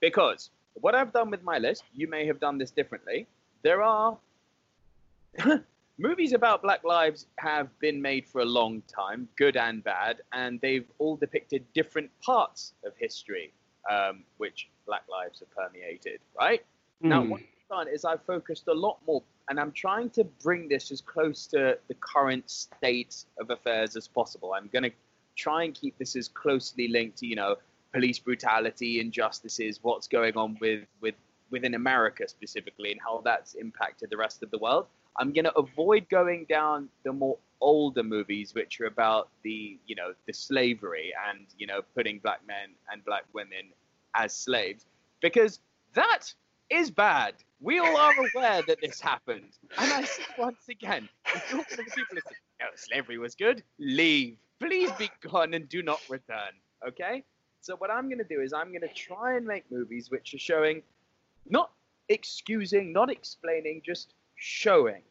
[0.00, 3.26] because what I've done with my list, you may have done this differently.
[3.62, 4.16] There are
[5.98, 10.60] movies about Black lives have been made for a long time, good and bad, and
[10.60, 13.52] they've all depicted different parts of history,
[13.90, 16.64] um, which Black lives have permeated, right?
[17.00, 17.30] Now, Hmm.
[17.30, 20.90] what I've done is I've focused a lot more, and I'm trying to bring this
[20.90, 24.54] as close to the current state of affairs as possible.
[24.54, 24.92] I'm going to
[25.36, 27.56] try and keep this as closely linked to, you know,
[27.92, 31.14] police brutality, injustices, what's going on with, with
[31.50, 34.86] within America specifically, and how that's impacted the rest of the world.
[35.18, 39.94] I'm going to avoid going down the more older movies, which are about the, you
[39.94, 43.70] know, the slavery and, you know, putting black men and black women
[44.14, 44.86] as slaves,
[45.22, 45.60] because
[45.94, 46.34] that
[46.68, 47.34] is bad.
[47.60, 49.52] We all are aware that this happened.
[49.78, 53.34] And I say once again, if you're one of the people say, no, slavery was
[53.34, 54.38] good, leave.
[54.58, 56.52] Please be gone and do not return.
[56.86, 57.24] Okay?
[57.60, 60.34] So what I'm going to do is I'm going to try and make movies which
[60.34, 60.82] are showing,
[61.48, 61.70] not
[62.08, 65.02] excusing, not explaining, just showing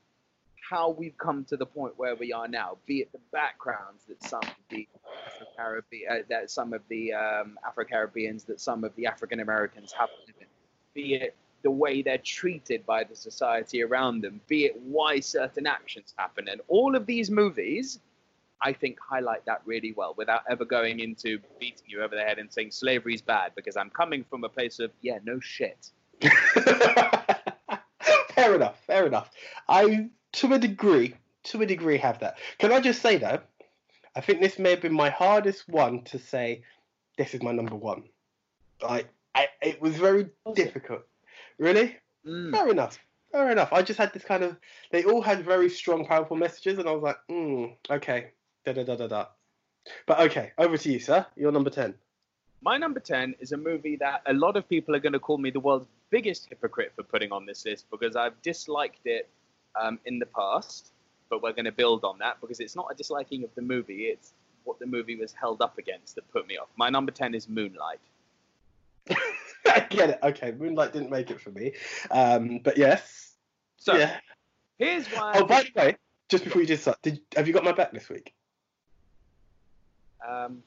[0.70, 4.24] how we've come to the point where we are now, be it the backgrounds that
[4.24, 4.88] some of the
[5.28, 10.10] Afro-Caribbean, uh, that some of the um, Afro-Caribbeans, that some of the African Americans have
[10.10, 10.48] to live in,
[10.94, 15.66] be it the way they're treated by the society around them, be it why certain
[15.66, 18.00] actions happen, and all of these movies,
[18.62, 22.38] I think, highlight that really well without ever going into beating you over the head
[22.38, 25.90] and saying slavery's bad, because I'm coming from a place of yeah, no shit.
[28.36, 28.78] fair enough.
[28.86, 29.32] Fair enough.
[29.68, 32.38] I, to a degree, to a degree, have that.
[32.60, 33.40] Can I just say though,
[34.16, 36.62] I think this may have been my hardest one to say.
[37.18, 38.04] This is my number one.
[38.88, 41.02] I, I it was very difficult.
[41.58, 41.96] Really?
[42.26, 42.52] Mm.
[42.52, 43.00] Fair enough.
[43.32, 43.74] Fair enough.
[43.74, 44.58] I just had this kind of.
[44.92, 48.32] They all had very strong, powerful messages, and I was like, hmm, okay,
[48.66, 49.26] da da da da da.
[50.08, 51.26] But okay, over to you, sir.
[51.36, 51.96] You're number ten.
[52.66, 55.38] My number 10 is a movie that a lot of people are going to call
[55.38, 59.30] me the world's biggest hypocrite for putting on this list because I've disliked it
[59.80, 60.92] um, in the past,
[61.30, 64.06] but we're going to build on that because it's not a disliking of the movie,
[64.06, 66.70] it's what the movie was held up against that put me off.
[66.76, 68.00] My number 10 is Moonlight.
[69.76, 70.20] I get it.
[70.24, 71.74] Okay, Moonlight didn't make it for me,
[72.12, 73.34] um, but yes.
[73.78, 74.20] So yeah.
[74.78, 75.34] here's why.
[75.36, 75.96] Oh, by the way,
[76.30, 78.34] just before you did start, did have you got my back this week?
[80.28, 80.64] um,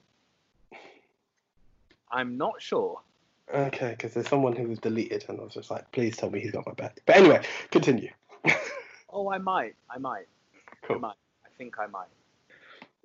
[2.11, 3.01] I'm not sure.
[3.53, 6.41] Okay, because there's someone who was deleted, and I was just like, please tell me
[6.41, 7.01] he's got my back.
[7.07, 8.11] But anyway, continue.
[9.11, 9.75] Oh, I might.
[9.89, 10.27] I might.
[10.55, 10.99] I Cool.
[10.99, 11.15] might.
[11.43, 12.09] I think I might.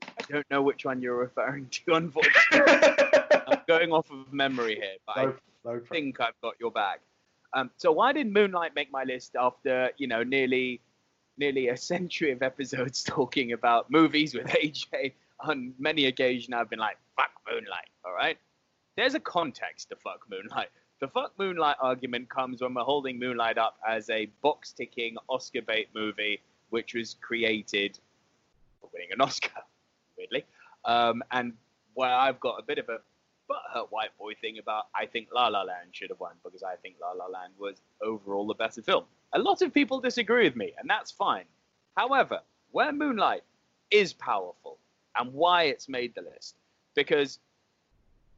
[0.04, 2.52] I don't know which one you're referring to, unfortunately.
[3.48, 7.02] I'm going off of memory here, but I no, no think I've got your back.
[7.54, 10.82] Um, so why did Moonlight make my list after you know nearly
[11.38, 15.14] nearly a century of episodes talking about movies with AJ?
[15.42, 18.38] On many occasions, I've been like, "Fuck Moonlight." All right,
[18.96, 23.58] there's a context to "fuck Moonlight." The "fuck Moonlight" argument comes when we're holding Moonlight
[23.58, 28.00] up as a box-ticking Oscar bait movie, which was created
[28.80, 29.62] for winning an Oscar,
[30.18, 30.46] weirdly,
[30.86, 31.54] um, and
[31.94, 33.00] where I've got a bit of a
[33.50, 36.76] butthurt white boy thing about I think La La Land should have won because I
[36.76, 39.06] think La La Land was overall the better film.
[39.34, 41.46] A lot of people disagree with me, and that's fine.
[41.98, 42.40] However,
[42.72, 43.44] where Moonlight
[43.92, 44.80] is powerful
[45.18, 46.56] and why it's made the list,
[46.96, 47.40] because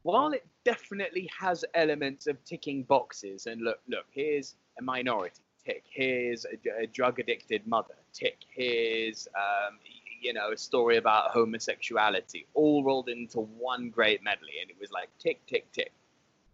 [0.02, 5.84] while it definitely has elements of ticking boxes, and look, look, here's a minority, tick.
[5.90, 8.38] Here's a, a drug addicted mother, tick.
[8.48, 9.78] Here's um,
[10.26, 14.90] you know, a story about homosexuality, all rolled into one great medley, and it was
[14.90, 15.92] like tick, tick, tick.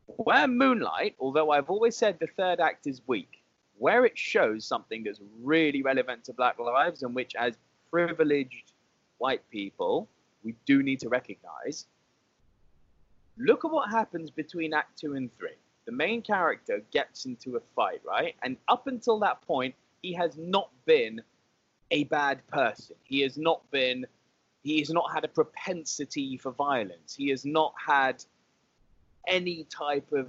[0.06, 3.42] Where Moonlight, although I've always said the third act is weak,
[3.78, 7.54] where it shows something that's really relevant to Black lives and which, as
[7.90, 8.74] privileged
[9.16, 10.06] white people,
[10.44, 11.86] we do need to recognize.
[13.38, 15.56] Look at what happens between Act Two and Three.
[15.86, 18.34] The main character gets into a fight, right?
[18.42, 21.22] And up until that point, he has not been
[21.92, 22.96] a bad person.
[23.04, 24.06] He has not been,
[24.64, 27.14] he has not had a propensity for violence.
[27.14, 28.24] He has not had
[29.28, 30.28] any type of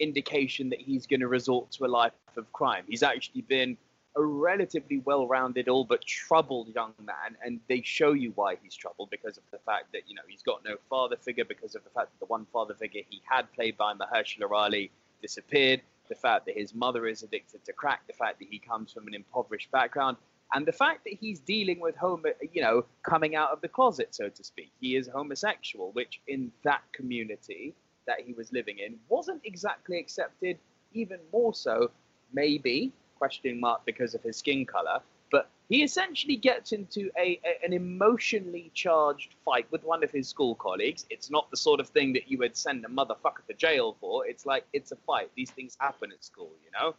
[0.00, 2.84] indication that he's going to resort to a life of crime.
[2.88, 3.76] He's actually been
[4.16, 9.10] a relatively well-rounded, all but troubled young man, and they show you why he's troubled
[9.10, 11.90] because of the fact that you know he's got no father figure, because of the
[11.90, 14.90] fact that the one father figure he had, played by Mahershala Ali,
[15.20, 15.82] disappeared.
[16.08, 19.06] The fact that his mother is addicted to crack, the fact that he comes from
[19.08, 20.16] an impoverished background,
[20.54, 24.14] And the fact that he's dealing with homo, you know, coming out of the closet,
[24.14, 27.74] so to speak, he is homosexual, which in that community
[28.06, 30.58] that he was living in wasn't exactly accepted.
[30.92, 31.90] Even more so,
[32.32, 35.00] maybe question mark because of his skin color.
[35.32, 40.28] But he essentially gets into a, a, an emotionally charged fight with one of his
[40.28, 41.04] school colleagues.
[41.10, 44.24] It's not the sort of thing that you would send a motherfucker to jail for.
[44.24, 45.30] It's like it's a fight.
[45.34, 46.94] These things happen at school, you know.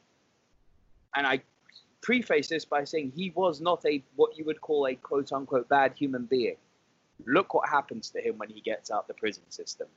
[1.16, 1.42] And I
[2.06, 5.68] preface this by saying he was not a what you would call a quote unquote
[5.68, 6.56] bad human being.
[7.26, 9.88] Look what happens to him when he gets out the prison system.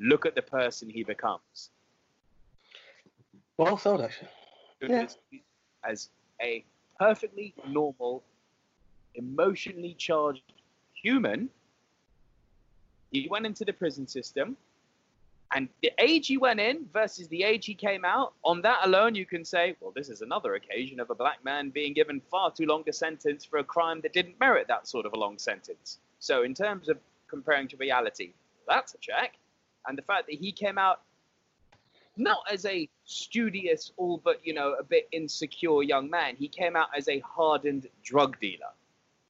[0.00, 1.68] Look at the person he becomes.
[3.58, 4.30] Well sold, actually.
[4.80, 5.06] Yeah.
[5.84, 6.08] As
[6.40, 6.64] a
[6.98, 8.22] perfectly normal,
[9.14, 10.54] emotionally charged
[10.94, 11.50] human,
[13.12, 14.56] he went into the prison system
[15.52, 19.14] and the age he went in versus the age he came out, on that alone,
[19.14, 22.50] you can say, well, this is another occasion of a black man being given far
[22.50, 25.38] too long a sentence for a crime that didn't merit that sort of a long
[25.38, 25.98] sentence.
[26.18, 28.32] So, in terms of comparing to reality,
[28.66, 29.34] that's a check.
[29.86, 31.02] And the fact that he came out
[32.16, 36.76] not as a studious, all but, you know, a bit insecure young man, he came
[36.76, 38.72] out as a hardened drug dealer.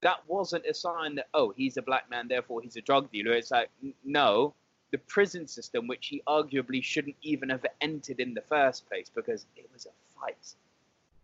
[0.02, 3.32] That wasn't a sign that, oh, he's a black man, therefore he's a drug dealer.
[3.32, 3.70] It's like,
[4.04, 4.54] no,
[4.94, 9.44] the prison system, which he arguably shouldn't even have entered in the first place because
[9.56, 10.54] it was a fight.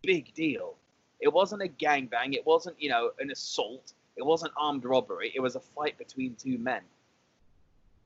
[0.03, 0.75] Big deal.
[1.21, 2.33] It wasn't a gangbang.
[2.33, 3.93] It wasn't, you know, an assault.
[4.17, 5.31] It wasn't armed robbery.
[5.33, 6.81] It was a fight between two men.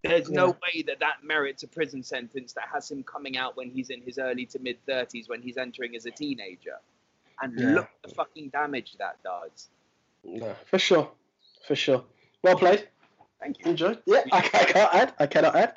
[0.03, 0.35] There's yeah.
[0.35, 3.89] no way that that merits a prison sentence that has him coming out when he's
[3.89, 6.77] in his early to mid 30s, when he's entering as a teenager.
[7.41, 7.73] And yeah.
[7.73, 9.69] look the fucking damage that does.
[10.23, 11.09] No, for sure.
[11.65, 12.03] For sure.
[12.43, 12.87] Well played.
[13.45, 13.71] Thank you.
[13.71, 13.95] Enjoy.
[14.07, 15.13] Yeah, I, I, can't add.
[15.19, 15.73] I cannot add.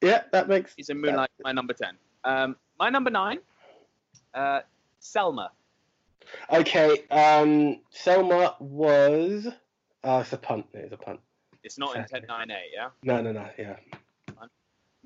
[0.00, 0.72] Yeah, that makes.
[0.76, 1.30] He's a Moonlight.
[1.36, 1.44] That.
[1.44, 1.96] My number ten.
[2.22, 3.40] Um, my number nine.
[4.32, 4.60] Uh,
[5.00, 5.50] Selma.
[6.52, 7.04] Okay.
[7.10, 9.48] Um, Selma was.
[10.04, 10.66] Oh, it's a punt.
[10.74, 11.18] It's a punt.
[11.64, 12.90] It's not in 10-9-8, yeah?
[13.02, 13.74] No, no, no, yeah.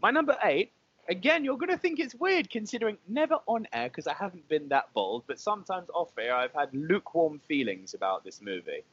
[0.03, 0.73] My number eight,
[1.09, 4.69] again, you're going to think it's weird considering never on air because I haven't been
[4.69, 8.85] that bold, but sometimes off air I've had lukewarm feelings about this movie.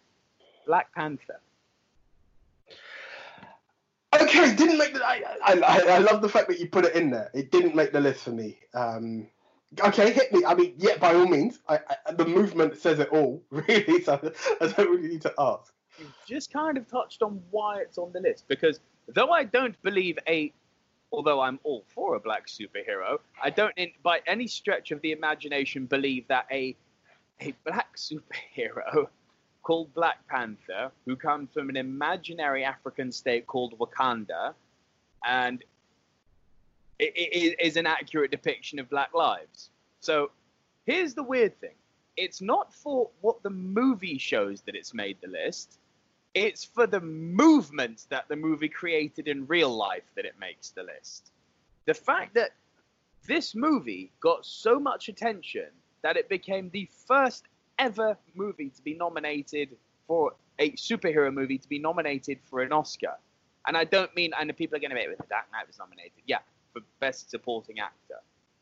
[0.66, 1.42] Black Panther.
[4.22, 5.06] Okay, didn't make the.
[5.06, 7.30] I, I, I love the fact that you put it in there.
[7.34, 8.58] It didn't make the list for me.
[8.74, 9.28] Um,
[9.82, 10.46] okay, hit me.
[10.46, 11.60] I mean, yeah, by all means.
[11.68, 14.02] I, I, the movement says it all, really.
[14.02, 15.74] So I don't really need to ask.
[16.00, 19.82] You've just kind of touched on why it's on the list because though I don't
[19.84, 20.54] believe a,
[21.12, 25.12] although I'm all for a black superhero, I don't, in, by any stretch of the
[25.12, 26.76] imagination, believe that a
[27.40, 29.08] a black superhero
[29.68, 34.54] called Black Panther, who comes from an imaginary African state called Wakanda,
[35.26, 35.62] and
[37.00, 39.70] it, it is an accurate depiction of black lives.
[40.00, 40.32] So
[40.86, 41.76] here's the weird thing
[42.16, 45.80] it's not for what the movie shows that it's made the list.
[46.34, 50.84] It's for the movement that the movie created in real life that it makes the
[50.84, 51.32] list.
[51.88, 52.52] The fact that
[53.28, 55.68] this movie got so much attention
[56.04, 57.44] that it became the first
[57.80, 59.70] ever movie to be nominated
[60.08, 63.16] for a superhero movie to be nominated for an Oscar.
[63.68, 65.68] And I don't mean, and the people are going to make it, The Dark Knight
[65.68, 66.24] was nominated.
[66.26, 66.40] Yeah,
[66.74, 68.20] for Best Supporting Actor.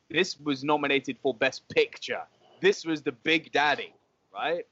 [0.10, 2.22] This was nominated for Best Picture.
[2.62, 3.94] This was the Big Daddy,
[4.34, 4.66] right?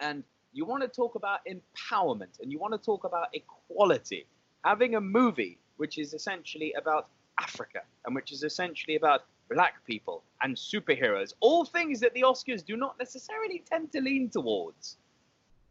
[0.00, 4.26] And you want to talk about empowerment and you want to talk about equality.
[4.64, 10.22] Having a movie which is essentially about Africa and which is essentially about black people,
[10.42, 11.34] and superheroes.
[11.40, 14.96] All things that the Oscars do not necessarily tend to lean towards,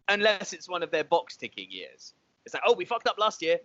[0.07, 2.13] unless it's one of their box ticking years.
[2.45, 3.57] It's like, oh, we fucked up last year.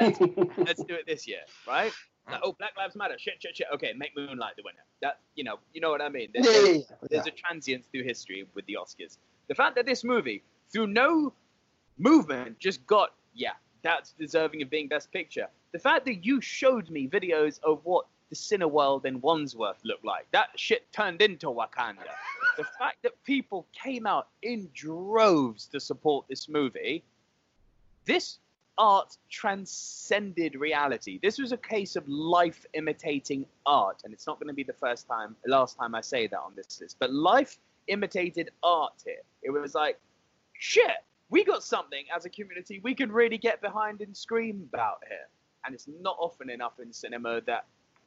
[0.00, 0.18] Let's
[0.56, 1.92] let's do it this year, right?
[2.30, 3.16] Like, oh, Black Lives Matter.
[3.18, 3.66] Shit, shit, shit.
[3.74, 4.84] Okay, make Moonlight the winner.
[5.02, 6.28] That you know, you know what I mean.
[6.32, 7.08] There's, yeah, yeah, yeah.
[7.10, 9.18] there's a transience through history with the Oscars.
[9.48, 11.34] The fact that this movie, through no
[11.98, 15.48] movement, just got yeah, that's deserving of being Best Picture.
[15.72, 20.26] The fact that you showed me videos of what the Cineworld in Wandsworth looked like.
[20.32, 22.04] That shit turned into Wakanda.
[22.56, 27.04] the fact that people came out in droves to support this movie,
[28.04, 28.38] this
[28.76, 31.20] art transcended reality.
[31.22, 34.72] This was a case of life imitating art, and it's not going to be the
[34.72, 39.22] first time, last time I say that on this list, but life imitated art here.
[39.42, 40.00] It was like,
[40.58, 44.98] shit, we got something as a community we could really get behind and scream about
[45.08, 45.28] here.
[45.64, 47.64] And it's not often enough in cinema that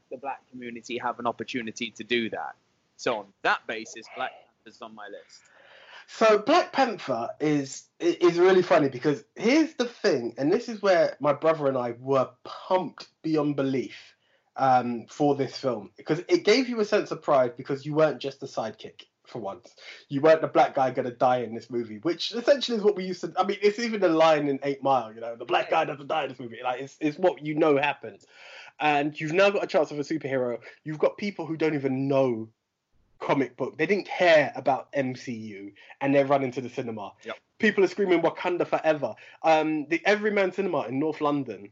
[0.09, 2.55] the black community have an opportunity to do that.
[2.95, 5.41] So on that basis, Black Panther's on my list.
[6.07, 11.17] So Black Panther is is really funny because here's the thing, and this is where
[11.19, 14.15] my brother and I were pumped beyond belief
[14.55, 18.19] um, for this film because it gave you a sense of pride because you weren't
[18.19, 19.75] just a sidekick for once.
[20.07, 23.05] You weren't the black guy gonna die in this movie, which essentially is what we
[23.05, 23.33] used to.
[23.37, 25.13] I mean, it's even a line in Eight Mile.
[25.13, 26.59] You know, the black guy doesn't die in this movie.
[26.63, 28.25] Like it's it's what you know happens,
[28.79, 30.59] and you've now got a chance of a superhero.
[30.83, 32.49] You've got people who don't even know
[33.19, 33.77] comic book.
[33.77, 37.13] They didn't care about MCU, and they're running to the cinema.
[37.25, 37.35] Yep.
[37.59, 39.15] People are screaming Wakanda forever.
[39.41, 41.71] Um, the Everyman Cinema in North London.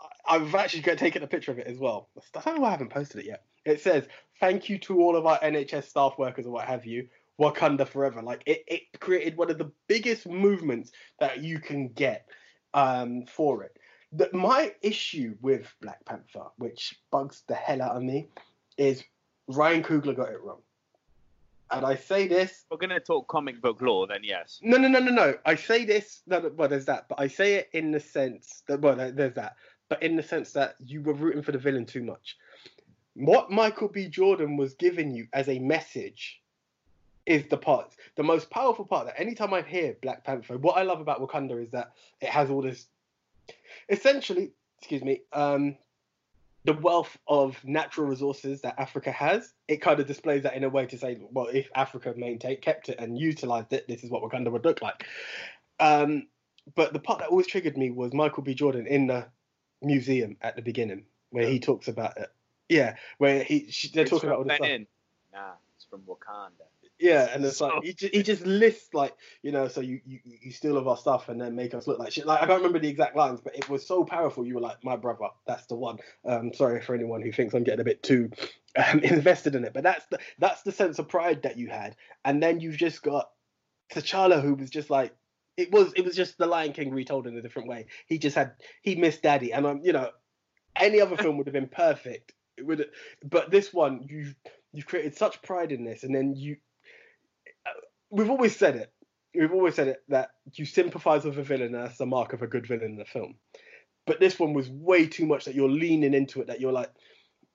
[0.00, 2.08] I- I've actually got taken a picture of it as well.
[2.34, 3.44] I don't know why I haven't posted it yet.
[3.64, 4.06] It says,
[4.40, 7.08] "Thank you to all of our NHS staff workers or what have you.
[7.38, 12.26] Wakanda forever." Like it, it created one of the biggest movements that you can get
[12.74, 13.75] um, for it.
[14.12, 18.28] The, my issue with Black Panther, which bugs the hell out of me,
[18.78, 19.02] is
[19.48, 20.60] Ryan Coogler got it wrong.
[21.70, 24.60] And I say this We're going to talk comic book lore, then yes.
[24.62, 25.34] no, no, no, no, no.
[25.44, 26.22] I say this.
[26.26, 29.56] No, well, there's that, but I say it in the sense that well, there's that,
[29.88, 32.36] but in the sense that you were rooting for the villain too much.
[33.14, 34.08] What Michael B.
[34.08, 36.40] Jordan was giving you as a message
[37.24, 39.06] is the part, the most powerful part.
[39.06, 42.50] That anytime I hear Black Panther, what I love about Wakanda is that it has
[42.50, 42.86] all this,
[43.88, 45.76] essentially, excuse me, um,
[46.64, 50.68] the wealth of natural resources that Africa has, it kind of displays that in a
[50.68, 54.22] way to say, well, if Africa maintained, kept it, and utilized it, this is what
[54.22, 55.06] Wakanda would look like.
[55.78, 56.26] Um,
[56.74, 58.54] but the part that always triggered me was Michael B.
[58.54, 59.26] Jordan in the
[59.80, 62.30] museum at the beginning, where he talks about it.
[62.68, 64.68] Yeah, where he she, they're It's talking about all this stuff.
[65.32, 66.66] Nah, it's from Wakanda.
[66.98, 70.00] Yeah, and it's So- like he just, he just lists like you know, so you,
[70.04, 72.26] you you steal of our stuff and then make us look like shit.
[72.26, 74.46] Like I can't remember the exact lines, but it was so powerful.
[74.46, 75.98] You were like, my brother, that's the one.
[76.24, 78.30] Um, sorry for anyone who thinks I'm getting a bit too
[78.76, 81.96] um, invested in it, but that's the that's the sense of pride that you had,
[82.24, 83.30] and then you've just got
[83.92, 85.14] T'Challa who was just like.
[85.58, 87.86] It was it was just the Lion King retold in a different way.
[88.08, 90.10] He just had he missed Daddy, and um, you know,
[90.78, 92.34] any other film would have been perfect.
[92.58, 92.84] It would,
[93.24, 94.34] but this one you
[94.74, 96.56] you've created such pride in this, and then you
[98.10, 98.92] we've always said it.
[99.34, 102.42] We've always said it that you sympathise with a villain, and that's the mark of
[102.42, 103.36] a good villain in a film.
[104.06, 106.46] But this one was way too much that you're leaning into it.
[106.46, 106.90] That you're like,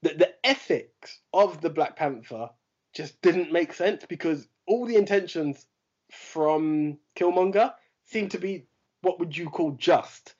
[0.01, 2.49] the, the ethics of the Black Panther
[2.93, 5.65] just didn't make sense because all the intentions
[6.11, 7.73] from Killmonger
[8.05, 8.65] seemed to be
[9.01, 10.35] what would you call just.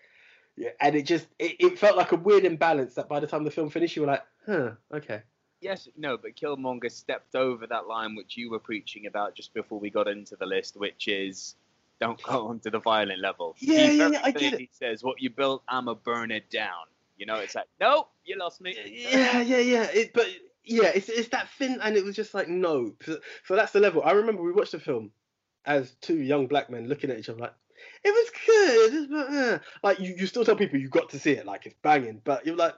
[0.57, 3.43] Yeah, and it just it, it felt like a weird imbalance that by the time
[3.43, 5.21] the film finished, you were like, huh, okay.
[5.61, 9.79] Yes, no, but Killmonger stepped over that line which you were preaching about just before
[9.79, 11.55] we got into the list, which is
[11.99, 13.55] don't go on to the violent level.
[13.59, 14.49] Yeah, he yeah, yeah, I get it.
[14.49, 16.85] clearly says, "What you built, I'ma burn it down."
[17.17, 18.75] You know, it's like, nope, you lost me.
[18.85, 19.83] yeah, yeah, yeah.
[19.93, 20.27] It, but
[20.65, 22.93] yeah, it's it's that thin, and it was just like no.
[23.03, 24.01] So, so that's the level.
[24.03, 25.11] I remember we watched the film
[25.65, 27.53] as two young black men looking at each other like,
[28.03, 31.31] it was good, but uh, like you, you still tell people you got to see
[31.31, 32.73] it, like it's banging, but you're like,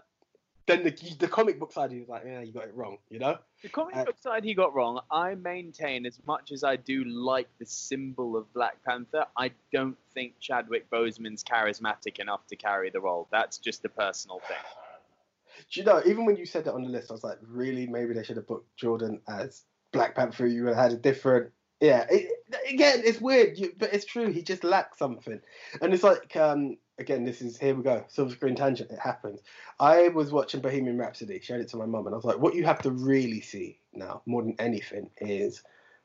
[0.65, 3.37] then the the comic book side, you're like, yeah, you got it wrong, you know?
[3.61, 5.01] The comic Uh, book side he got wrong.
[5.11, 9.97] I maintain, as much as I do like the symbol of Black Panther, I don't
[10.13, 13.27] think Chadwick Boseman's charismatic enough to carry the role.
[13.31, 14.57] That's just a personal thing.
[15.71, 16.01] Do you know?
[16.05, 17.85] Even when you said that on the list, I was like, really?
[17.85, 20.47] Maybe they should have booked Jordan as Black Panther.
[20.47, 21.51] You would have had a different.
[21.79, 22.05] Yeah.
[22.09, 22.31] It,
[22.69, 24.31] again, it's weird, you, but it's true.
[24.31, 25.39] He just lacks something,
[25.81, 28.03] and it's like, um, again, this is here we go.
[28.07, 28.91] Silver screen tangent.
[28.91, 29.41] It happens.
[29.79, 31.39] I was watching Bohemian Rhapsody.
[31.39, 33.79] Showed it to my mum, and I was like, what you have to really see
[33.93, 35.63] now, more than anything, is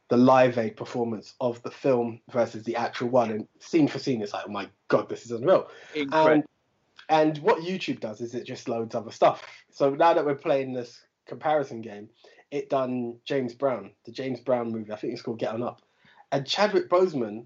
[0.08, 4.22] the live aid performance of the film versus the actual one, and scene for scene,
[4.22, 5.68] it's like, oh my god, this is unreal.
[5.94, 6.32] Incredible.
[6.32, 6.44] And
[7.10, 9.42] and what YouTube does is it just loads other stuff.
[9.70, 12.08] So now that we're playing this comparison game,
[12.50, 14.92] it done James Brown, the James Brown movie.
[14.92, 15.82] I think it's called Get On Up,
[16.32, 17.44] and Chadwick Boseman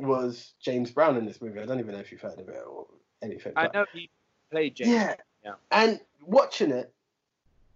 [0.00, 1.60] was James Brown in this movie.
[1.60, 2.86] I don't even know if you've heard of it or
[3.22, 3.52] anything.
[3.56, 4.10] I know he
[4.50, 4.90] played James.
[4.90, 5.14] yeah.
[5.44, 5.54] Yeah.
[5.70, 6.92] And watching it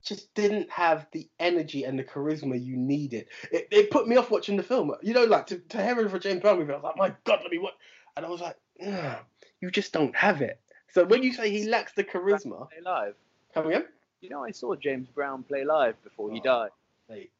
[0.04, 3.26] just didn't have the energy and the charisma you needed.
[3.50, 4.92] It, it put me off watching the film.
[5.02, 7.14] You know, like to, to hear it for James Brown movie, I was like, my
[7.24, 7.72] God, let me watch.
[8.16, 8.56] And I was like,
[8.87, 9.16] "Ugh,
[9.60, 10.60] you just don't have it.
[10.92, 13.14] So when you say he lacks the charisma, Play live.
[13.54, 13.87] come again?
[14.20, 16.44] You know, I saw James Brown play live before he Oh.
[16.44, 16.70] died.
[17.08, 17.30] Mate,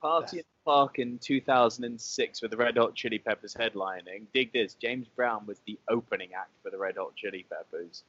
[0.00, 4.22] Party Park in 2006 with the Red Hot Chili Peppers headlining.
[4.32, 8.02] Dig this: James Brown was the opening act for the Red Hot Chili Peppers.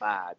[0.00, 0.36] Mad.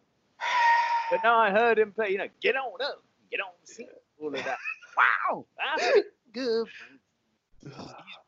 [1.10, 2.10] But now I heard him play.
[2.10, 3.88] You know, get on up, get on the scene,
[4.20, 4.58] all of that.
[4.96, 5.98] Wow, that's
[6.32, 6.68] good.
[7.64, 7.72] He's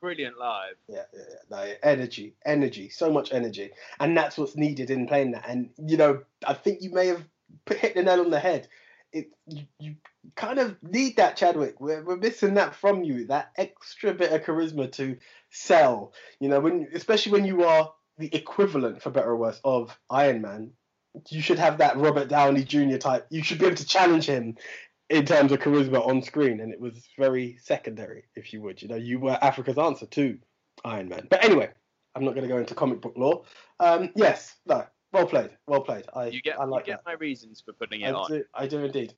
[0.00, 0.74] brilliant live.
[0.88, 1.36] Yeah, yeah, yeah.
[1.48, 5.48] No, energy, energy, so much energy, and that's what's needed in playing that.
[5.48, 7.24] And you know, I think you may have
[7.70, 8.66] hit the nail on the head.
[9.12, 9.94] It you, you
[10.34, 11.80] kind of need that Chadwick.
[11.80, 13.26] We're, we're missing that from you.
[13.26, 15.16] That extra bit of charisma to
[15.50, 16.12] sell.
[16.40, 20.40] You know, when especially when you are the equivalent, for better or worse, of Iron
[20.42, 20.72] Man.
[21.30, 22.96] You should have that Robert Downey Jr.
[22.98, 23.26] type.
[23.30, 24.56] You should be able to challenge him
[25.08, 28.82] in terms of charisma on screen, and it was very secondary, if you would.
[28.82, 30.38] You know, you were Africa's answer to
[30.84, 31.26] Iron Man.
[31.30, 31.70] But anyway,
[32.14, 33.44] I'm not going to go into comic book lore.
[33.80, 36.04] Um, yes, no, well played, well played.
[36.14, 37.10] I You get, I like you get that.
[37.10, 38.28] my reasons for putting it I on.
[38.30, 39.14] do, I do indeed.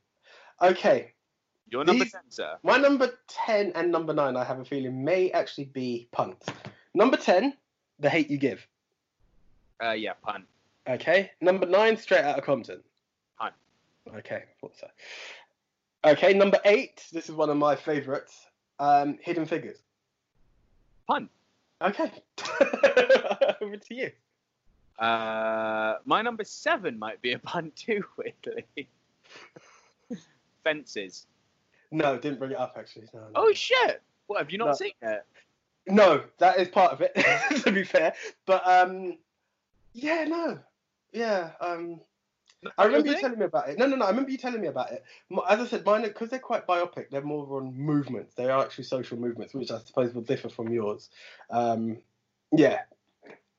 [0.62, 1.12] Okay,
[1.70, 2.58] You're number These- 10, sir.
[2.62, 6.46] my number ten and number nine, I have a feeling may actually be punts.
[6.94, 7.56] Number ten,
[8.00, 8.66] The Hate You Give.
[9.82, 10.46] Uh, yeah, pun.
[10.88, 12.82] Okay, number nine, Straight Outta Compton.
[13.38, 13.52] Pun.
[14.16, 14.88] Okay, thought so.
[16.04, 17.04] Okay, number eight.
[17.12, 18.46] This is one of my favourites.
[18.80, 19.78] Um, Hidden Figures.
[21.06, 21.28] Pun.
[21.82, 22.10] Okay,
[23.60, 24.10] over to you.
[24.98, 28.88] Uh, my number seven might be a pun too, weirdly.
[30.68, 31.26] Fences.
[31.90, 33.06] No, didn't bring it up actually.
[33.14, 33.26] No, no.
[33.34, 34.02] Oh shit!
[34.26, 34.72] What have you not No.
[34.74, 35.24] seen it?
[35.86, 37.14] No, that is part of it.
[37.64, 38.12] to be fair,
[38.44, 39.16] but um,
[39.94, 40.58] yeah, no,
[41.12, 41.52] yeah.
[41.60, 42.00] Um,
[42.76, 43.78] I remember you telling me about it.
[43.78, 44.04] No, no, no.
[44.04, 45.02] I remember you telling me about it.
[45.48, 47.08] As I said, mine because they're quite biopic.
[47.10, 48.34] They're more on movements.
[48.34, 51.08] They are actually social movements, which I suppose will differ from yours.
[51.50, 51.98] Um,
[52.52, 52.80] yeah,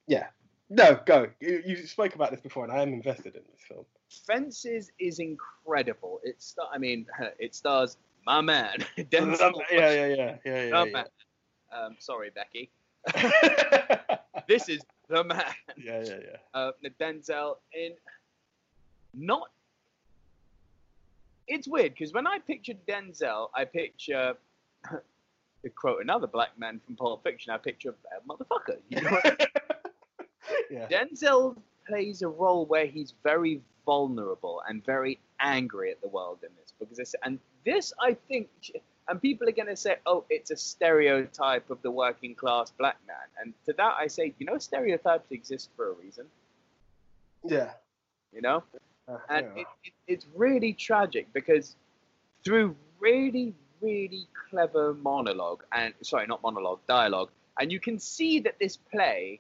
[0.08, 0.28] yeah.
[0.70, 1.28] No, go.
[1.40, 3.86] You, you spoke about this before, and I am invested in this film.
[4.10, 6.20] Fences is incredible.
[6.24, 7.06] It star- I mean,
[7.40, 9.54] it stars my man Denzel.
[9.72, 10.86] yeah, yeah, yeah, yeah, yeah.
[10.86, 11.06] man.
[11.72, 12.70] Um, sorry, Becky.
[14.50, 15.44] This is the man.
[15.78, 16.38] Yeah, yeah, yeah.
[16.56, 17.92] uh, Denzel in
[19.14, 19.52] not.
[21.48, 24.34] It's weird because when I picture Denzel, I picture
[24.90, 27.54] to quote another black man from Pulp Fiction.
[27.54, 28.80] I picture a bad motherfucker.
[28.90, 29.20] You know?
[30.72, 30.88] yeah.
[30.88, 31.56] Denzel
[31.88, 36.72] plays a role where he's very vulnerable and very angry at the world in this
[36.80, 38.48] because it's, and this I think
[39.08, 42.98] and people are going to say oh it's a stereotype of the working class black
[43.08, 46.26] man and to that I say you know stereotypes exist for a reason
[47.44, 47.72] yeah.
[48.32, 48.62] you know
[49.08, 49.62] Uh, and yeah.
[49.62, 51.76] it, it, it's really tragic because
[52.44, 58.56] through really really clever monologue and sorry not monologue dialogue and you can see that
[58.60, 59.40] this play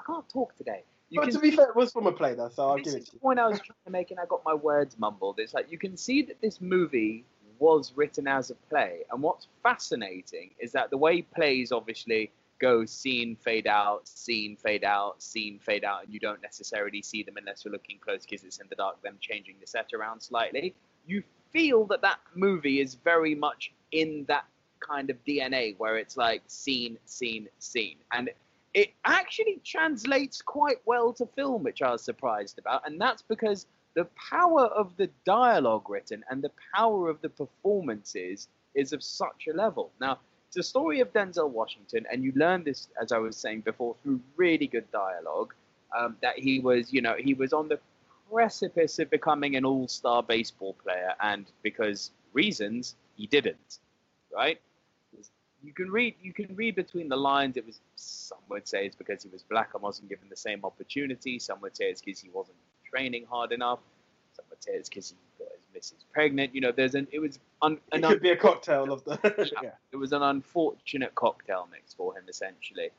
[0.00, 2.34] I can't talk today you but can to be fair, it was from a play
[2.34, 4.26] though, so I'll give it to the point I was trying to make, and I
[4.26, 5.38] got my words mumbled.
[5.38, 7.24] It's like you can see that this movie
[7.58, 12.84] was written as a play, and what's fascinating is that the way plays obviously go
[12.84, 17.34] scene fade out, scene fade out, scene fade out, and you don't necessarily see them
[17.36, 19.02] unless you're looking close because it's in the dark.
[19.02, 20.74] Them changing the set around slightly,
[21.06, 24.44] you feel that that movie is very much in that
[24.80, 28.30] kind of DNA where it's like scene, scene, scene, and
[28.74, 33.66] it actually translates quite well to film, which I was surprised about, and that's because
[33.94, 39.46] the power of the dialogue written and the power of the performances is of such
[39.48, 39.92] a level.
[40.00, 40.18] Now,
[40.48, 43.96] it's a story of Denzel Washington, and you learn this, as I was saying before,
[44.02, 45.54] through really good dialogue.
[45.96, 47.78] Um, that he was, you know, he was on the
[48.32, 53.78] precipice of becoming an all-star baseball player, and because reasons, he didn't.
[54.34, 54.60] Right?
[55.64, 57.56] You can read you can read between the lines.
[57.56, 60.60] It was some would say it's because he was black and wasn't given the same
[60.64, 61.38] opportunity.
[61.38, 62.58] Some would say it's because he wasn't
[62.88, 63.80] training hard enough.
[64.34, 66.54] Some would say it's because he got his missus pregnant.
[66.54, 69.18] You know, there's an it was un, It could be a cocktail of the.
[69.62, 69.70] yeah.
[69.92, 72.90] it was an unfortunate cocktail mix for him essentially.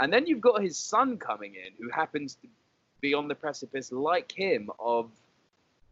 [0.00, 2.48] And then you've got his son coming in, who happens to
[3.00, 5.08] be on the precipice, like him, of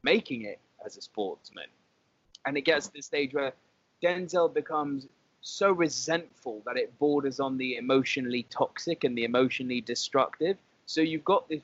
[0.03, 1.66] making it as a sportsman.
[2.45, 3.53] And it gets to the stage where
[4.03, 5.07] Denzel becomes
[5.43, 10.57] so resentful that it borders on the emotionally toxic and the emotionally destructive.
[10.86, 11.61] So you've got this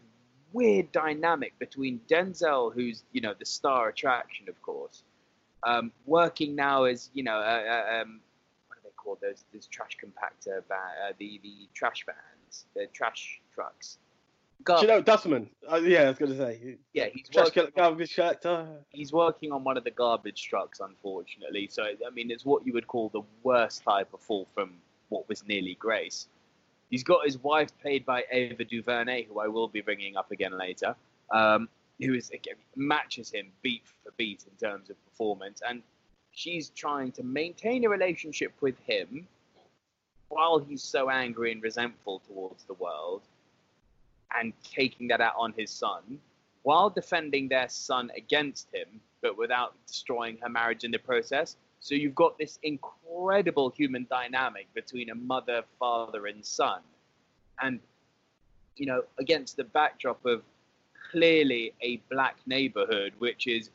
[0.52, 5.04] weird dynamic between Denzel, who's you know the star attraction, of course,
[5.62, 8.20] um, working now as you know, uh, uh, um,
[8.66, 9.18] what are they called?
[9.22, 13.98] Those those trash compactor, uh, the the trash vans, the trash trucks.
[14.66, 15.48] Do you know Dustman?
[15.70, 16.76] Uh, yeah, I was gonna say.
[16.92, 18.66] Yeah, he's working, garbage collector.
[18.90, 21.68] he's working on one of the garbage trucks, unfortunately.
[21.70, 24.74] So I mean, it's what you would call the worst type of fall from
[25.08, 26.28] what was nearly grace.
[26.90, 30.56] He's got his wife played by Ava DuVernay, who I will be bringing up again
[30.56, 30.96] later,
[31.30, 31.68] um,
[32.00, 35.82] who is again matches him beat for beat in terms of performance, and
[36.32, 39.26] she's trying to maintain a relationship with him
[40.28, 43.22] while he's so angry and resentful towards the world,
[44.36, 46.18] and taking that out on his son,
[46.62, 51.56] while defending their son against him, but without destroying her marriage in the process.
[51.80, 56.80] So you've got this incredible human dynamic between a mother, father, and son.
[57.60, 57.80] And,
[58.76, 60.42] you know, against the backdrop of
[61.10, 63.70] clearly a black neighborhood, which is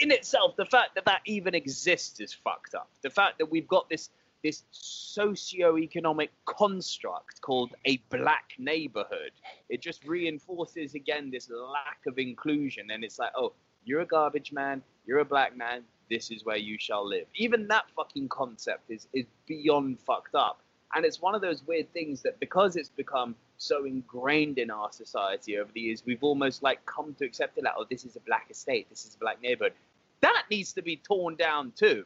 [0.00, 2.88] in itself, the fact that that even exists is fucked up.
[3.02, 4.10] The fact that we've got this
[4.44, 9.32] this socio-economic construct called a black neighborhood,
[9.68, 12.90] it just reinforces again this lack of inclusion.
[12.90, 13.52] And it's like, oh,
[13.84, 14.82] You're a garbage man.
[15.06, 15.82] You're a black man.
[16.10, 17.26] This is where you shall live.
[17.36, 20.60] Even that fucking concept is is beyond fucked up.
[20.94, 24.90] And it's one of those weird things that because it's become so ingrained in our
[24.92, 28.16] society over the years, we've almost like come to accept it like, oh, this is
[28.16, 29.74] a black estate, this is a black neighborhood.
[30.20, 32.04] That needs to be torn down too.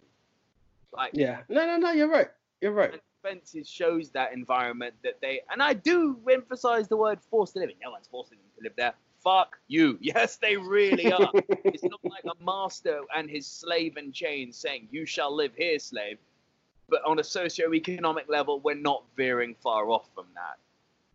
[0.92, 1.40] Like Yeah.
[1.48, 1.92] No, no, no.
[1.92, 2.28] You're right.
[2.60, 3.00] You're right.
[3.22, 7.70] Fences shows that environment that they and I do emphasize the word forced to live.
[7.82, 8.94] No one's forcing them to live there.
[9.22, 9.98] Fuck you.
[10.02, 11.30] Yes, they really are.
[11.64, 15.78] it's not like a master and his slave in chains saying, You shall live here,
[15.78, 16.18] slave.
[16.88, 20.58] But on a socio-economic level, we're not veering far off from that.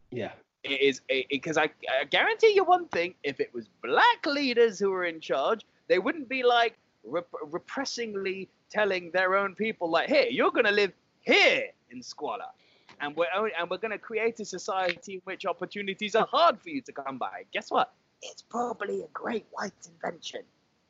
[0.10, 0.32] Yeah.
[0.64, 1.70] It is because I,
[2.00, 6.00] I guarantee you one thing: if it was black leaders who were in charge, they
[6.00, 10.94] wouldn't be like rep- repressingly telling their own people, like, "Hey, you're going to live
[11.22, 12.52] here in squalor."
[13.00, 16.60] And we're only, and we're going to create a society in which opportunities are hard
[16.60, 17.44] for you to come by.
[17.54, 17.94] Guess what?
[18.24, 20.42] It's probably a great white invention,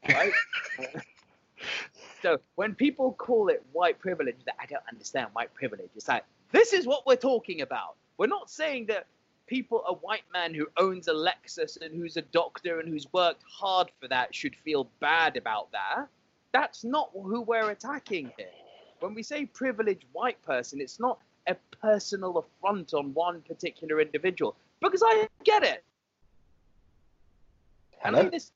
[0.07, 0.31] right?
[2.21, 5.89] so when people call it white privilege, that I don't understand white privilege.
[5.95, 7.95] It's like this is what we're talking about.
[8.17, 9.07] We're not saying that
[9.47, 13.43] people, a white man who owns a Lexus and who's a doctor and who's worked
[13.49, 16.07] hard for that, should feel bad about that.
[16.53, 18.47] That's not who we're attacking here.
[18.99, 24.55] When we say privileged white person, it's not a personal affront on one particular individual
[24.81, 25.83] because I get it.
[28.03, 28.25] And Hello.
[28.25, 28.51] I'm this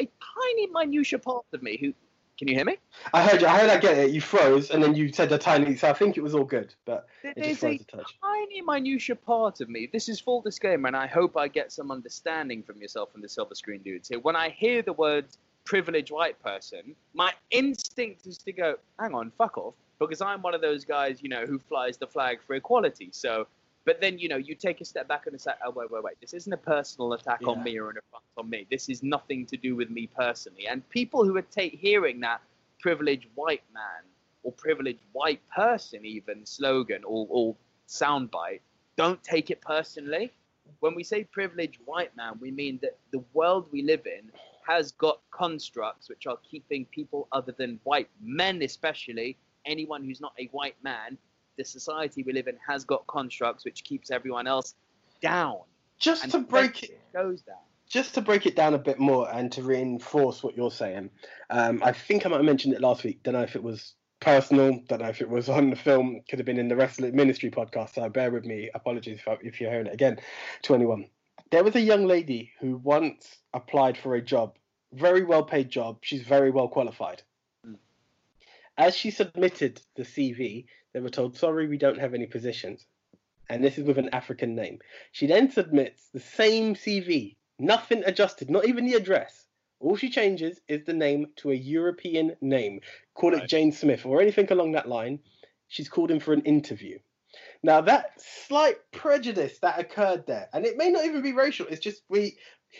[0.00, 1.94] a tiny minutia part of me who
[2.36, 2.78] can you hear me?
[3.12, 3.46] I heard you.
[3.46, 4.10] I heard I get it.
[4.10, 5.76] You froze, and then you said a tiny.
[5.76, 8.18] So I think it was all good, but it There's just a froze a touch.
[8.20, 9.88] tiny minutia part of me.
[9.92, 13.28] This is full disclaimer, and I hope I get some understanding from yourself and the
[13.28, 14.18] silver screen dudes here.
[14.18, 19.30] When I hear the words privileged white person, my instinct is to go, hang on,
[19.36, 22.54] fuck off, because I'm one of those guys, you know, who flies the flag for
[22.54, 23.08] equality.
[23.12, 23.46] So,
[23.84, 26.14] but then, you know, you take a step back and say, oh, wait, wait, wait,
[26.20, 27.50] this isn't a personal attack Yeah.
[27.50, 28.66] on me or an affront on me.
[28.70, 30.66] This is nothing to do with me personally.
[30.66, 32.40] And people who are ta- hearing that
[32.80, 34.02] privileged white man
[34.42, 37.56] or privileged white person even slogan or, or
[37.88, 38.60] soundbite
[38.96, 40.32] don't take it personally
[40.80, 44.30] when we say privileged white man we mean that the world we live in
[44.66, 49.36] has got constructs which are keeping people other than white men especially
[49.66, 51.16] anyone who's not a white man
[51.56, 54.74] the society we live in has got constructs which keeps everyone else
[55.20, 55.58] down
[55.98, 59.30] Just and to break it, shows that just to break it down a bit more
[59.30, 61.10] and to reinforce what you're saying,
[61.50, 63.22] um, I think I might have mentioned it last week.
[63.22, 64.80] Don't know if it was personal.
[64.88, 66.20] Don't know if it was on the film.
[66.28, 67.94] Could have been in the Wrestling Ministry podcast.
[67.94, 68.70] So bear with me.
[68.74, 70.18] Apologies if, I, if you're hearing it again.
[70.62, 71.06] To anyone,
[71.50, 74.56] there was a young lady who once applied for a job,
[74.92, 75.98] very well paid job.
[76.02, 77.22] She's very well qualified.
[77.66, 77.76] Mm.
[78.76, 82.86] As she submitted the CV, they were told, "Sorry, we don't have any positions."
[83.50, 84.80] And this is with an African name.
[85.12, 89.46] She then submits the same CV, nothing adjusted, not even the address.
[89.80, 92.80] All she changes is the name to a European name.
[93.12, 95.20] Call it Jane Smith or anything along that line.
[95.68, 96.98] She's called in for an interview.
[97.64, 98.12] Now that
[98.46, 102.36] slight prejudice that occurred there, and it may not even be racial, it's just we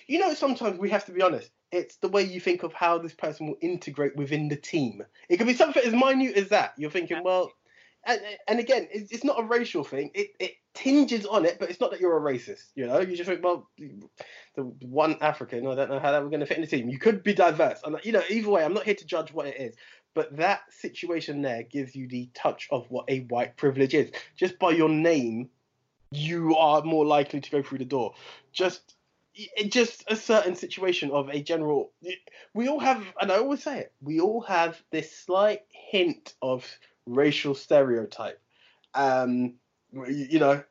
[0.07, 1.51] you know sometimes we have to be honest.
[1.72, 5.03] It's the way you think of how this person will integrate within the team.
[5.28, 6.74] It could be something as minute as that.
[6.76, 7.51] You're thinking, well,
[8.07, 10.11] and, and again, it's, not a racial thing.
[10.14, 12.66] It, it tinges on it, but it's not that you're a racist.
[12.74, 13.68] You know, you just think, well,
[14.55, 16.89] the one African, I don't know how that we're going to fit in the team.
[16.89, 17.80] You could be diverse.
[17.82, 19.74] And you know, either way, I'm not here to judge what it is,
[20.15, 24.11] but that situation there gives you the touch of what a white privilege is.
[24.37, 25.51] Just by your name,
[26.11, 28.15] you are more likely to go through the door.
[28.53, 28.95] Just
[29.67, 31.91] just a certain situation of a general
[32.55, 36.65] we all have and i always say it we all have this slight hint of
[37.07, 38.41] racial stereotype
[38.95, 39.55] um
[39.93, 40.62] you you know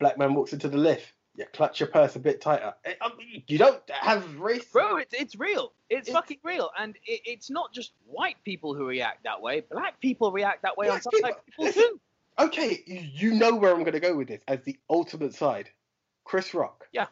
[0.00, 3.08] black man walks into the lift you clutch your purse a bit tighter Eh, I
[3.16, 5.72] mean, you don't have race Bro, it's, it's real.
[5.88, 6.70] It's It- fucking real.
[6.78, 9.60] And it, it's not just white people who react that way.
[9.70, 11.82] Black people react that way on Black some people- people listen.
[11.82, 12.00] too.
[12.40, 15.68] okay you, you know where i'm going to go with this as the ultimate side
[16.22, 17.06] chris rock Yeah.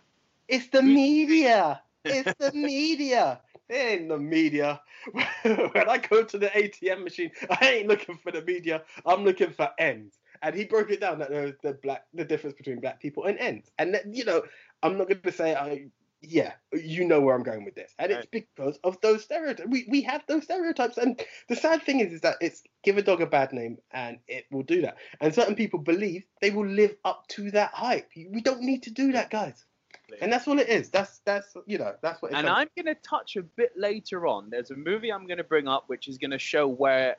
[0.46, 4.80] it's the media it's the media ain't the media.
[5.42, 8.82] when I go to the ATM machine, I ain't looking for the media.
[9.04, 10.20] I'm looking for ends.
[10.42, 13.24] And he broke it down that there was the black, the difference between black people
[13.24, 13.70] and ends.
[13.78, 14.42] And that, you know,
[14.82, 15.86] I'm not going to say I,
[16.22, 19.68] yeah, you know where I'm going with this, and it's because of those stereotypes.
[19.68, 23.02] We we have those stereotypes, and the sad thing is, is that it's give a
[23.02, 24.96] dog a bad name, and it will do that.
[25.20, 28.10] And certain people believe they will live up to that hype.
[28.16, 29.64] We don't need to do that, guys.
[30.20, 30.88] And that's what it is.
[30.90, 32.32] That's that's you know that's what.
[32.32, 34.50] It And comes- I'm going to touch a bit later on.
[34.50, 37.16] There's a movie I'm going to bring up which is going to show where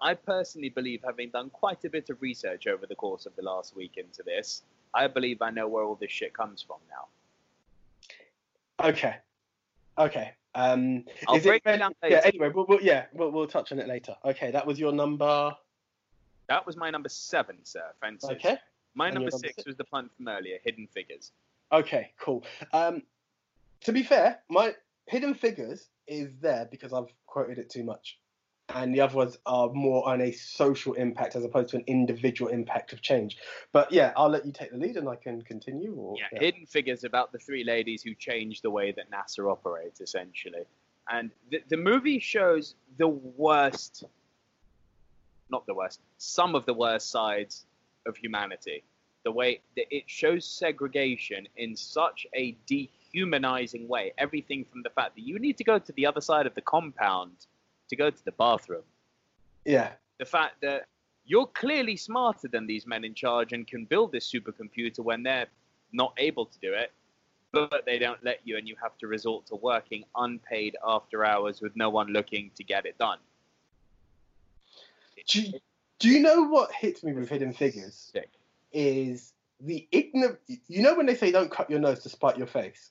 [0.00, 3.42] I personally believe, having done quite a bit of research over the course of the
[3.42, 4.62] last week into this,
[4.94, 8.88] I believe I know where all this shit comes from now.
[8.88, 9.16] Okay.
[9.98, 10.32] Okay.
[10.54, 12.22] Um, I'll is break it it down Yeah.
[12.24, 14.16] Anyway, we'll, we'll, yeah, we'll, we'll touch on it later.
[14.24, 15.54] Okay, that was your number.
[16.48, 17.84] That was my number seven, sir.
[18.00, 18.30] Fences.
[18.30, 18.56] Okay.
[18.94, 19.66] My number number six six?
[19.66, 21.32] was the punt from earlier, Hidden Figures.
[21.70, 22.44] Okay, cool.
[22.72, 23.02] Um,
[23.82, 24.74] to be fair, my
[25.06, 28.18] Hidden Figures is there because I've quoted it too much.
[28.74, 32.50] And the other ones are more on a social impact as opposed to an individual
[32.50, 33.38] impact of change.
[33.72, 35.94] But yeah, I'll let you take the lead and I can continue.
[35.94, 40.02] Or, Yeah, Hidden Figures about the three ladies who changed the way that NASA operates,
[40.02, 40.64] essentially.
[41.10, 44.04] And the, the movie shows the worst,
[45.50, 47.64] not the worst, some of the worst sides
[48.06, 48.84] of humanity.
[49.24, 54.12] The way that it shows segregation in such a dehumanizing way.
[54.18, 56.60] Everything from the fact that you need to go to the other side of the
[56.62, 57.46] compound
[57.88, 58.82] to go to the bathroom.
[59.64, 60.86] yeah, The fact that
[61.24, 65.46] you're clearly smarter than these men in charge and can build this supercomputer when they're
[65.92, 66.92] not able to do it,
[67.52, 71.60] but they don't let you, and you have to resort to working unpaid after hours
[71.60, 73.18] with no one looking to get it done.
[75.26, 75.52] Do you,
[75.98, 78.10] do you know what hits me with Hidden Figures?
[78.12, 78.30] Sick.
[78.72, 80.38] Is the ignorant.
[80.46, 82.90] You know when they say don't cut your nose to spite your face?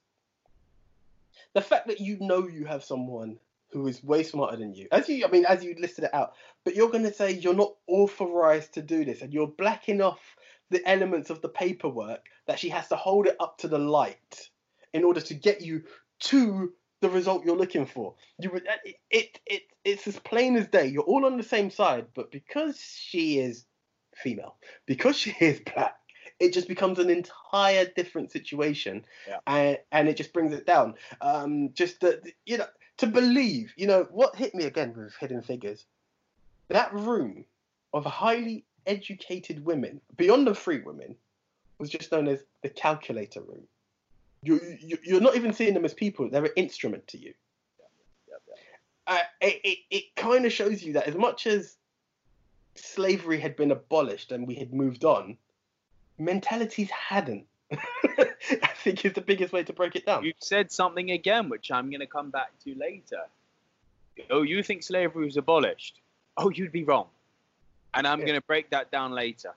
[1.54, 3.40] The fact that you know you have someone
[3.72, 6.34] who is way smarter than you, as you, I mean, as you listed it out,
[6.64, 10.20] but you're going to say you're not authorized to do this and you're blacking off
[10.70, 14.50] the elements of the paperwork that she has to hold it up to the light
[14.94, 15.84] in order to get you
[16.20, 18.16] to the result you're looking for.
[18.40, 20.88] You would it, it it it's as plain as day.
[20.88, 23.66] You're all on the same side, but because she is
[24.16, 25.96] female, because she is black,
[26.40, 29.40] it just becomes an entire different situation, Yeah.
[29.46, 30.96] and and it just brings it down.
[31.22, 32.68] Um, just that you know
[32.98, 33.74] to believe.
[33.78, 35.86] You know what hit me again with Hidden Figures,
[36.70, 37.46] that room
[37.94, 41.16] of highly educated women beyond the three women
[41.78, 43.68] was just known as the calculator room.
[44.44, 47.34] You, you you're not even seeing them as people; they're an instrument to you.
[47.80, 48.58] Yep, yep.
[49.08, 51.78] Uh, it it, it kind of shows you that as much as
[52.76, 55.38] slavery had been abolished and we had moved on,
[56.18, 57.46] mentalities hadn't.
[57.72, 60.24] I think is the biggest way to break it down.
[60.24, 63.24] You said something again, which I'm going to come back to later.
[64.30, 66.00] Oh, you think slavery was abolished?
[66.38, 67.08] Oh, you'd be wrong.
[67.94, 68.28] And I'm Yeah.
[68.28, 69.54] going to break that down later.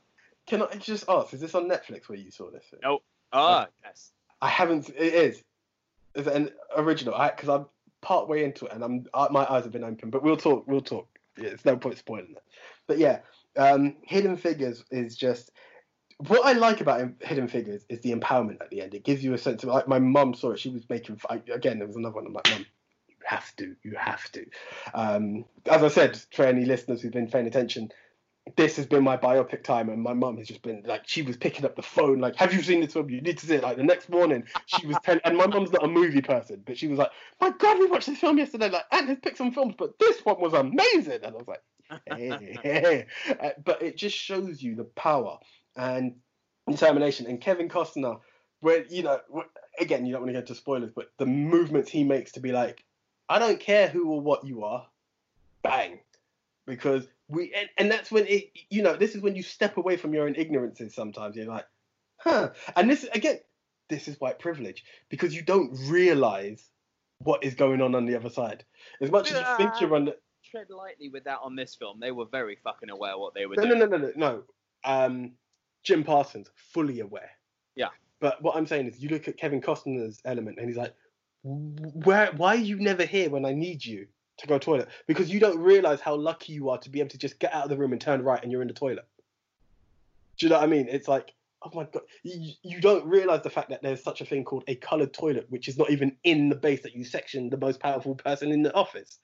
[0.46, 1.32] Can I just ask?
[1.32, 2.64] Is this on Netflix where you saw this?
[2.82, 3.02] No.
[3.32, 4.11] Ah, yes.
[4.42, 4.88] I haven't.
[4.88, 5.42] It is.
[6.14, 7.16] It's an original.
[7.16, 7.66] Because I'm
[8.00, 10.11] part way into it and I'm my eyes have been open.
[10.11, 10.66] But we'll talk.
[10.66, 11.06] We'll talk.
[11.36, 12.42] Yeah, it's no point spoiling it.
[12.88, 13.20] But yeah,
[13.56, 15.52] um, Hidden Figures is just
[16.28, 18.94] what I like about Hidden Figures is the empowerment at the end.
[18.94, 20.58] It gives you a sense of like my mum saw it.
[20.58, 21.78] She was making I, again.
[21.78, 22.26] There was another one.
[22.26, 22.66] I'm like, mum,
[23.08, 23.74] you have to.
[23.82, 24.44] You have to.
[24.94, 27.90] Um, as I said, for any listeners who've been paying attention,
[28.56, 31.36] this has been my biopic time, and my mum has just been like, she was
[31.36, 33.08] picking up the phone, like, "Have you seen this film?
[33.08, 35.72] You need to see it." Like the next morning, she was telling, and my mum's
[35.72, 37.10] not a movie person, but she was like,
[37.40, 38.68] "My God, we watched this film yesterday.
[38.68, 41.62] Like, Ant has picked some films, but this one was amazing." And I was like,
[42.06, 43.06] hey, hey.
[43.40, 45.38] Uh, but it just shows you the power
[45.76, 46.16] and
[46.68, 47.26] determination.
[47.26, 48.20] And Kevin Costner,
[48.60, 49.20] where you know,
[49.78, 52.52] again, you don't want to get into spoilers, but the movements he makes to be
[52.52, 52.84] like,
[53.28, 54.86] "I don't care who or what you are,"
[55.62, 56.00] bang,
[56.66, 59.96] because we and, and that's when it you know this is when you step away
[59.96, 61.66] from your own ignorances sometimes you're like
[62.18, 63.38] huh and this again
[63.88, 66.68] this is white privilege because you don't realize
[67.18, 68.64] what is going on on the other side
[69.00, 70.16] as much as you think you're on the
[70.50, 72.00] Tread lightly with that on this film.
[72.00, 73.90] They were very fucking aware what they were no no doing.
[73.90, 74.42] no no no no
[74.84, 75.32] um
[75.82, 77.30] jim parsons fully aware
[77.76, 77.88] Yeah.
[78.20, 80.94] but what i'm saying is you look at kevin costner's element and he's like
[81.42, 84.06] where why are you never here when i need you
[84.40, 87.18] to go toilet because you don't realize how lucky you are to be able to
[87.18, 89.06] just get out of the room and turn right and you're in the toilet.
[90.38, 90.88] Do you know what I mean?
[90.88, 94.24] It's like, oh my god, you, you don't realize the fact that there's such a
[94.24, 97.50] thing called a colored toilet, which is not even in the base that you section
[97.50, 99.18] the most powerful person in the office.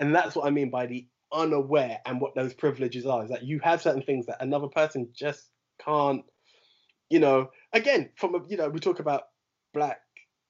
[0.00, 3.44] And that's what I mean by the unaware and what those privileges are is that
[3.44, 5.50] you have certain things that another person just
[5.84, 6.24] can't,
[7.10, 9.24] you know, again, from a, you know, we talk about
[9.72, 10.00] black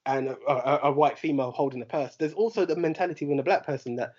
[0.05, 2.15] and a, a, a white female holding a purse.
[2.17, 4.13] There's also the mentality when a black person that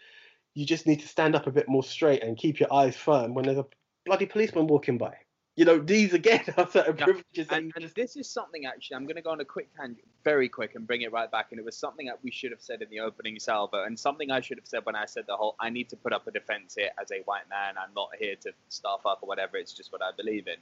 [0.55, 3.35] you just need to stand up a bit more straight and keep your eyes firm
[3.35, 3.67] when there's a
[4.05, 5.14] bloody policeman walking by.
[5.57, 9.05] You know, these again are certain Yeah, privileges And, and this is something actually, I'm
[9.05, 11.49] going to go on a quick tangent, very quick, and bring it right back.
[11.51, 14.31] And it was something that we should have said in the opening salvo, and something
[14.31, 16.31] I should have said when I said the whole I need to put up a
[16.31, 17.75] defense here as a white man.
[17.79, 19.57] I'm not here to staff up or whatever.
[19.57, 20.57] It's just what I believe in.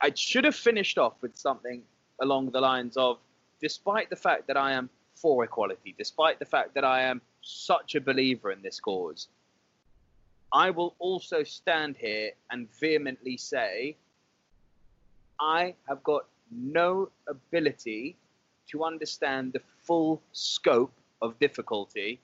[0.00, 1.82] I should have finished off with something
[2.20, 3.18] along the lines of
[3.60, 7.94] despite the fact that I am for equality, despite the fact that I am such
[7.96, 9.28] a believer in this cause,
[10.52, 13.96] I will also stand here and vehemently say
[15.40, 18.16] I have got no ability
[18.70, 22.20] to understand the full scope of difficulty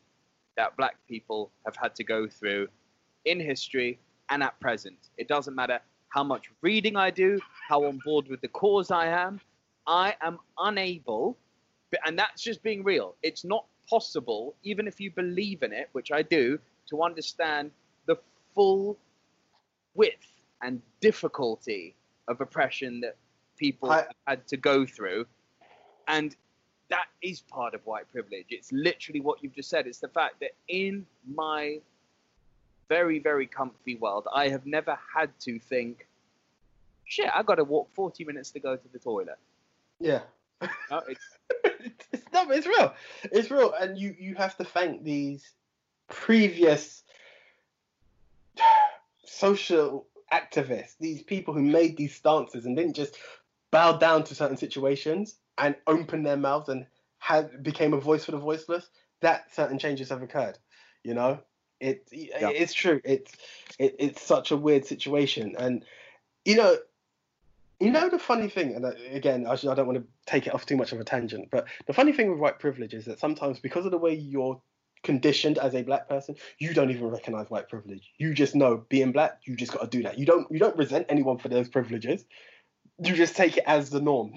[0.56, 2.68] that black people have had to go through
[3.24, 3.98] in history
[4.30, 5.10] and at present.
[5.18, 5.80] It doesn't matter
[6.14, 9.40] how much reading I do, how on board with the cause I am.
[9.84, 11.36] I am unable,
[12.06, 13.16] and that's just being real.
[13.24, 16.60] It's not possible, even if you believe in it, which I do,
[16.90, 17.72] to understand
[18.06, 18.16] the
[18.54, 18.96] full
[19.96, 20.30] width
[20.62, 21.96] and difficulty
[22.28, 23.16] of oppression that
[23.56, 25.26] people I- had to go through.
[26.06, 26.36] And
[26.90, 28.46] that is part of white privilege.
[28.50, 29.88] It's literally what you've just said.
[29.88, 31.80] It's the fact that in my
[32.88, 36.06] very, very comfy world, I have never had to think,
[37.04, 39.38] shit, I got to walk 40 minutes to go to the toilet.
[40.00, 40.20] Yeah.
[40.90, 41.38] No, it's,
[42.12, 42.94] it's, no, it's real.
[43.24, 45.50] It's real, and you you have to thank these
[46.08, 47.02] previous
[49.24, 53.16] social activists, these people who made these stances and didn't just
[53.70, 56.86] bow down to certain situations and open their mouths and
[57.18, 58.88] had became a voice for the voiceless.
[59.20, 60.58] That certain changes have occurred.
[61.02, 61.40] You know,
[61.84, 63.00] it it's true.
[63.04, 63.32] It's
[63.78, 65.84] it, it's such a weird situation, and
[66.44, 66.76] you know.
[67.80, 70.64] You know the funny thing, and uh, again, I don't want to take it off
[70.64, 73.58] too much of a tangent, but the funny thing with white privilege is that sometimes
[73.58, 74.62] because of the way you're
[75.02, 78.12] conditioned as a black person, you don't even recognize white privilege.
[78.16, 80.18] You just know being black, you just got to do that.
[80.18, 82.24] You don't you don't resent anyone for those privileges.
[83.02, 84.34] You just take it as the norm.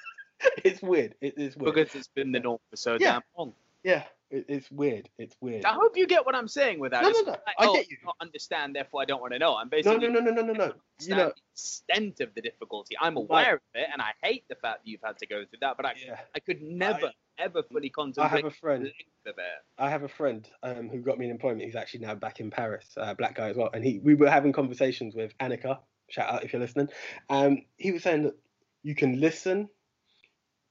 [0.64, 1.14] it's weird.
[1.20, 1.74] It is weird.
[1.74, 3.12] because it's been the norm for so Yeah.
[3.12, 3.54] damn long.
[3.84, 4.02] yeah,
[4.32, 5.08] it, it's weird.
[5.18, 5.64] It's weird.
[5.64, 7.02] I hope you get what I'm saying with that.
[7.02, 7.98] No, no, no, like, I oh, get you.
[8.04, 9.54] Not understand, therefore I don't want to know.
[9.56, 10.64] I'm basically no, no, no, no, no, no.
[11.00, 12.96] You understand know, the extent of the difficulty.
[13.00, 15.58] I'm aware of it, and I hate the fact that you've had to go through
[15.60, 15.76] that.
[15.76, 16.20] But I, yeah.
[16.34, 18.82] I could never, ever fully I contemplate have a the friend.
[18.84, 19.78] length of it.
[19.78, 21.62] I have a friend um, who got me an employment.
[21.62, 23.70] He's actually now back in Paris, uh, black guy as well.
[23.72, 25.78] And he, we were having conversations with Annika.
[26.08, 26.88] Shout out if you're listening.
[27.28, 28.34] Um, he was saying that
[28.82, 29.68] you can listen,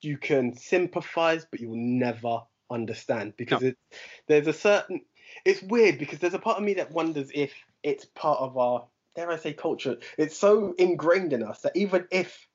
[0.02, 2.42] you can sympathize, but you'll never
[2.72, 3.78] understand because it,
[4.28, 5.02] there's a certain.
[5.46, 7.54] It's weird because there's a part of me that wonders if
[7.84, 9.98] it's part of our, dare I say, culture.
[10.18, 12.48] It's so ingrained in us that even if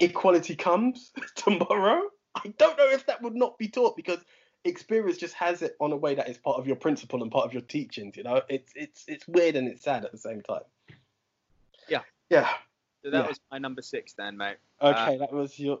[0.00, 2.02] equality comes tomorrow,
[2.34, 4.18] I don't know if that would not be taught because
[4.64, 7.46] experience just has it on a way that is part of your principle and part
[7.46, 8.16] of your teachings.
[8.16, 10.62] You know, it's it's it's weird and it's sad at the same time.
[11.88, 12.02] Yeah.
[12.28, 12.48] Yeah.
[13.02, 13.28] So that Yeah.
[13.28, 14.56] was my number six, then, mate.
[14.80, 15.80] Uh, okay, that was your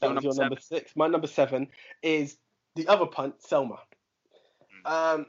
[0.00, 0.94] that was your number number six.
[0.94, 1.68] My number seven
[2.02, 2.36] is
[2.76, 3.78] the other punt, Selma.
[4.84, 5.26] Um,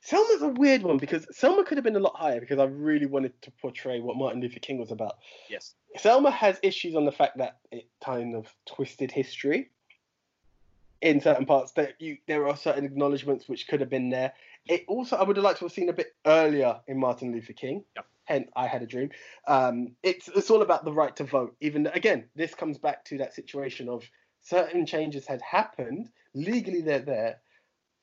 [0.00, 3.06] Selma's a weird one because Selma could have been a lot higher because I really
[3.06, 5.16] wanted to portray what Martin Luther King was about.
[5.50, 5.74] Yes.
[5.96, 9.70] Selma has issues on the fact that it kind of twisted history
[11.02, 11.72] in certain parts.
[11.72, 14.32] That you there are certain acknowledgements which could have been there.
[14.66, 17.52] It also I would have liked to have seen a bit earlier in Martin Luther
[17.52, 17.84] King.
[17.96, 18.06] Yep.
[18.24, 19.10] Hence, I had a dream.
[19.46, 21.56] Um, it's it's all about the right to vote.
[21.60, 24.08] Even again, this comes back to that situation of
[24.40, 26.80] certain changes had happened legally.
[26.80, 27.40] They're there.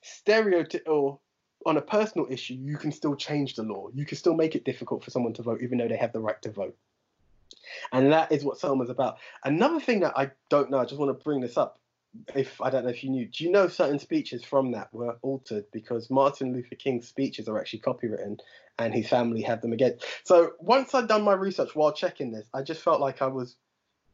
[0.02, 1.20] Stereotype or
[1.66, 3.88] on a personal issue, you can still change the law.
[3.94, 6.20] You can still make it difficult for someone to vote, even though they have the
[6.20, 6.78] right to vote.
[7.92, 9.18] And that is what Selma's about.
[9.44, 11.80] Another thing that I don't know, I just want to bring this up.
[12.34, 15.18] If I don't know if you knew, do you know certain speeches from that were
[15.22, 18.40] altered because Martin Luther King's speeches are actually copywritten
[18.80, 19.98] and his family had them again?
[20.24, 23.58] So once I'd done my research while checking this, I just felt like I was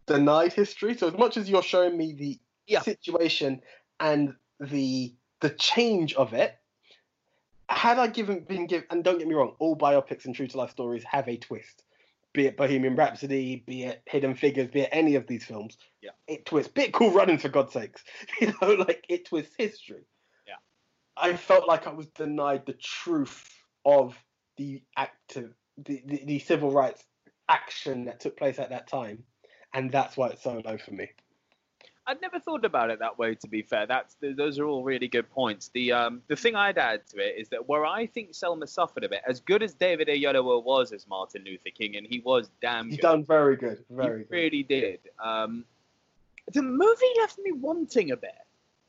[0.05, 0.95] denied history.
[0.97, 2.81] So as much as you're showing me the Yeah.
[2.81, 3.61] situation
[3.99, 6.55] and the the change of it,
[7.69, 10.57] had I given been given, and don't get me wrong, all biopics and true to
[10.57, 11.83] life stories have a twist.
[12.33, 16.11] Be it Bohemian Rhapsody, be it Hidden Figures, be it any of these films, Yeah.
[16.27, 16.71] it twists.
[16.71, 18.03] Bit Cool running for God's sakes,
[18.41, 20.05] you know, like it twists history.
[20.47, 20.55] Yeah.
[21.17, 23.49] I felt like I was denied the truth
[23.83, 24.15] of
[24.57, 27.03] the active, the, the, the civil rights
[27.49, 29.23] action that took place at that time,
[29.73, 31.09] and that's why it's so low for me.
[32.07, 33.35] I'd never thought about it that way.
[33.35, 35.69] To be fair, that's th those are all really good points.
[35.73, 39.03] The um the thing I'd add to it is that where I think Selma suffered
[39.03, 42.49] a bit, as good as David Oyelowo was as Martin Luther King, and he was
[42.61, 43.01] damn He's good.
[43.03, 44.31] done very good, very he good.
[44.35, 44.99] really did.
[45.23, 45.63] Um,
[46.53, 48.31] the movie left me wanting a bit.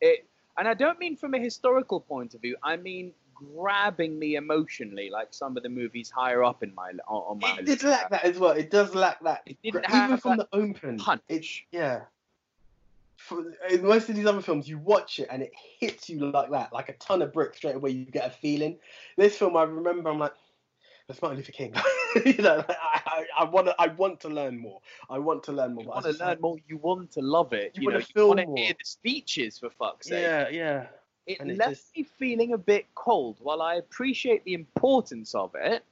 [0.01, 0.27] It,
[0.57, 2.57] and I don't mean from a historical point of view.
[2.63, 3.13] I mean
[3.57, 7.67] grabbing me emotionally, like some of the movies higher up in my on my It
[7.67, 8.53] did lack that as well.
[8.53, 9.43] It does lack that.
[9.47, 10.99] It didn't Even have from the open.
[10.99, 11.23] punch.
[11.29, 12.03] It's yeah.
[13.17, 16.51] For, in most of these other films, you watch it and it hits you like
[16.51, 17.91] that, like a ton of bricks straight away.
[17.91, 18.79] You get a feeling.
[19.17, 20.33] This film, I remember, I'm like,
[21.07, 21.73] that's Martin Luther King.
[22.27, 24.81] you know, like, I, I, I want to, I want to learn more.
[25.09, 25.85] I want to learn more.
[25.85, 26.57] You want to learn like- more.
[26.67, 27.73] You want to love it.
[27.77, 30.23] You You, wanna know, feel you want to hear the speeches for fuck's sake.
[30.23, 30.87] Yeah, yeah.
[31.27, 33.39] It and it left just- me feeling a bit cold.
[33.41, 35.85] While I appreciate the importance of it,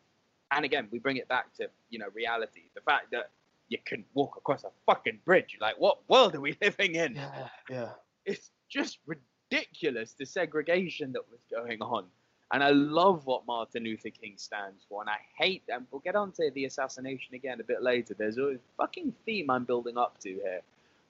[0.53, 2.63] and again, we bring it back to you know reality.
[2.75, 3.31] The fact that
[3.69, 5.57] you can walk across a fucking bridge.
[5.61, 7.15] Like, what world are we living in?
[7.15, 7.89] Yeah, yeah.
[8.27, 12.05] It's just ridiculous the segregation that was going on.
[12.53, 15.87] And I love what Martin Luther King stands for, and I hate them.
[15.93, 18.13] We'll get on to the assassination again a bit later.
[18.19, 20.61] There's a fucking theme I'm building up to here,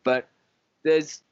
[0.05, 0.29] but
[0.83, 1.23] there's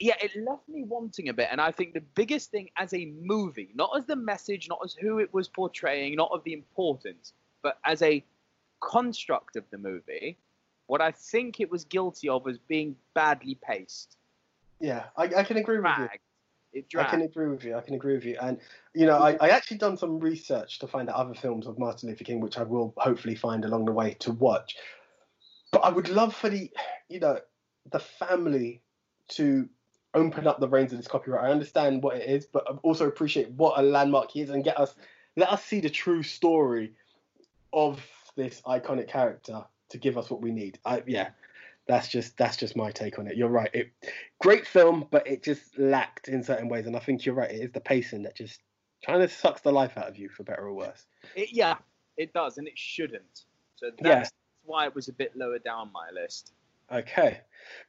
[0.00, 1.48] yeah, it left me wanting a bit.
[1.50, 4.94] And I think the biggest thing as a movie, not as the message, not as
[4.94, 7.32] who it was portraying, not of the importance,
[7.62, 8.24] but as a
[8.80, 10.38] construct of the movie,
[10.86, 14.16] what I think it was guilty of was being badly paced.
[14.80, 16.08] Yeah, I, I can agree with you.
[17.00, 17.74] I can agree with you.
[17.74, 18.36] I can agree with you.
[18.40, 18.60] And
[18.94, 22.08] you know, I, I actually done some research to find out other films of Martin
[22.08, 24.76] Luther King, which I will hopefully find along the way to watch.
[25.72, 26.70] But I would love for the,
[27.08, 27.38] you know,
[27.90, 28.82] the family
[29.30, 29.68] to
[30.14, 31.44] open up the reins of this copyright.
[31.44, 34.64] I understand what it is, but I also appreciate what a landmark he is and
[34.64, 34.94] get us
[35.36, 36.94] let us see the true story
[37.72, 38.04] of
[38.36, 40.78] this iconic character to give us what we need.
[40.84, 41.30] I, yeah,
[41.86, 43.36] that's just that's just my take on it.
[43.36, 43.70] You're right.
[43.72, 43.90] It
[44.40, 47.50] great film, but it just lacked in certain ways, and I think you're right.
[47.50, 48.60] It is the pacing that just
[49.06, 51.06] kind of sucks the life out of you, for better or worse.
[51.34, 51.76] It, yeah,
[52.16, 53.44] it does, and it shouldn't.
[53.76, 54.38] So that's Yeah.
[54.64, 56.52] why it was a bit lower down my list.
[56.90, 57.40] Okay,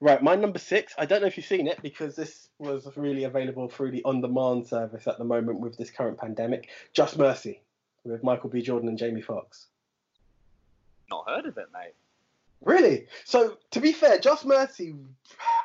[0.02, 0.22] right.
[0.22, 0.93] My number six.
[0.97, 4.68] I don't know if you've seen it because this was really available through the on-demand
[4.68, 6.70] service at the moment with this current pandemic.
[6.93, 7.62] Just Mercy
[8.04, 8.62] with Michael B.
[8.62, 9.68] Jordan and Jamie Foxx.
[11.10, 11.93] Not heard of it, mate.
[12.62, 13.08] Really?
[13.24, 14.95] So to be fair, Just Mercy,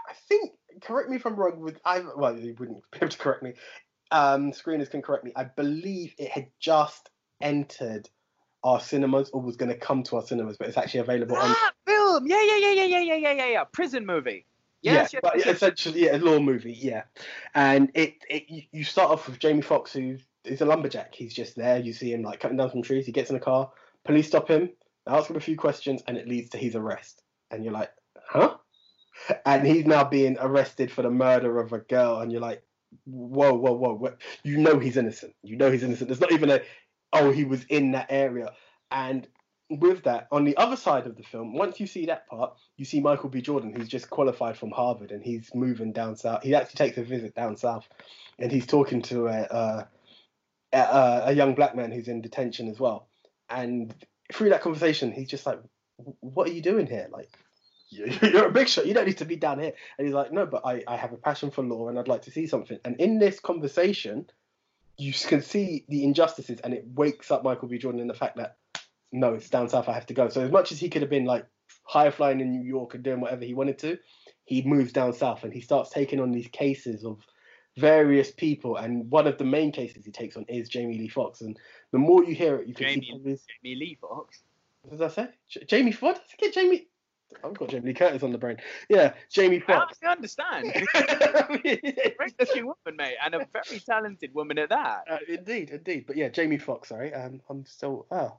[0.09, 0.53] I think.
[0.80, 1.61] Correct me if I'm wrong.
[1.61, 3.55] With I well, you wouldn't be able to correct me.
[4.11, 5.32] Um, screeners can correct me.
[5.35, 7.11] I believe it had just
[7.41, 8.09] entered
[8.64, 11.55] our cinemas or was going to come to our cinemas, but it's actually available on.
[12.15, 12.27] Film.
[12.27, 13.65] Yeah, yeah, yeah, yeah, yeah, yeah, yeah, yeah, yeah.
[13.65, 14.47] Prison movie.
[14.83, 17.05] Yes, yeah, yes, but yes, essentially, yeah, a law movie, yeah.
[17.55, 21.15] And it, it, you- start off with Jamie Foxx, who is a lumberjack.
[21.15, 21.79] He's just there.
[21.79, 23.07] You see him like cutting down some trees.
[23.07, 23.71] He gets in a car.
[24.05, 24.71] Police stop him,
[25.07, 27.23] ask him a few questions, and it leads to his arrest.
[27.51, 27.91] And you're like,
[28.29, 28.57] huh?
[29.47, 32.21] And he's now being arrested for the murder of a girl.
[32.21, 32.62] And you're like,
[33.07, 33.95] whoa, whoa, whoa.
[33.95, 35.35] what- You know he's innocent.
[35.43, 36.09] You know he's innocent.
[36.09, 36.61] There's not even a,
[37.12, 38.53] oh, he was in that area.
[38.91, 39.27] And
[39.71, 42.85] with that, on the other side of the film, once you see that part, you
[42.85, 43.41] see Michael B.
[43.41, 46.43] Jordan, who's just qualified from Harvard, and he's moving down south.
[46.43, 47.89] He actually takes a visit down south,
[48.39, 49.89] and he's talking to a a,
[50.73, 53.09] a, a young black man who's in detention as well.
[53.49, 53.95] And
[54.33, 55.61] through that conversation, he's just like,
[56.21, 57.09] "What are you doing here?
[57.11, 57.31] Like,
[57.91, 58.87] you- you're a big shot.
[58.87, 61.12] You don't need to be down here." And he's like, "No, but I I have
[61.12, 64.27] a passion for law, and I'd like to see something." And in this conversation,
[64.99, 67.79] you can see the injustices, and it wakes up Michael B.
[67.79, 68.57] Jordan in the fact that
[69.15, 69.89] no, it's down south.
[69.89, 70.29] I have to go.
[70.29, 71.47] So as much as he could have been like
[71.85, 73.99] high flying in New York and doing whatever he wanted to,
[74.45, 77.19] he moves down south and he starts taking on these cases of
[77.77, 78.77] various people.
[78.77, 81.41] And one of the main cases he takes on is Jamie Lee Fox.
[81.41, 81.57] And
[81.93, 82.95] the more you hear it, you can see.
[82.95, 84.43] Jamie- probably- Jamie Lee Fox.
[84.83, 85.29] What did I say?
[85.49, 86.21] J- Jamie Foxx?
[86.29, 86.89] Did I get Jamie?
[87.43, 88.59] I've got Jamie Lee Curtis on the brain.
[88.89, 90.87] Yeah, Jamie Foxx I honestly understand.
[92.17, 95.05] Great looking woman, mate, and a very talented woman at that.
[95.11, 96.05] Uh, indeed, indeed.
[96.07, 96.91] But yeah, Jamie Foxx.
[96.91, 98.07] Sorry, um, I'm still.
[98.11, 98.39] Oh,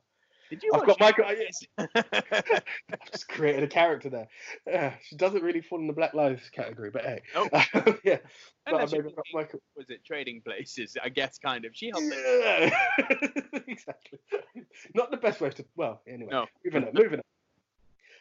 [0.50, 1.26] Did you I've watch got Michael.
[1.96, 4.28] I've just created a character there.
[4.72, 7.22] Uh, she doesn't really fall in the Black Lives category, but hey.
[7.34, 7.50] Nope.
[8.04, 8.18] yeah.
[8.66, 9.62] But I maybe got Michael.
[9.76, 10.96] was it Trading Places?
[11.04, 11.76] I guess kind of.
[11.76, 12.06] She helped.
[12.06, 12.78] Yeah.
[13.68, 14.20] exactly.
[14.94, 15.66] Not the best way to.
[15.76, 16.30] Well, anyway.
[16.32, 16.46] No.
[16.64, 16.94] Moving on.
[16.94, 17.26] Moving on.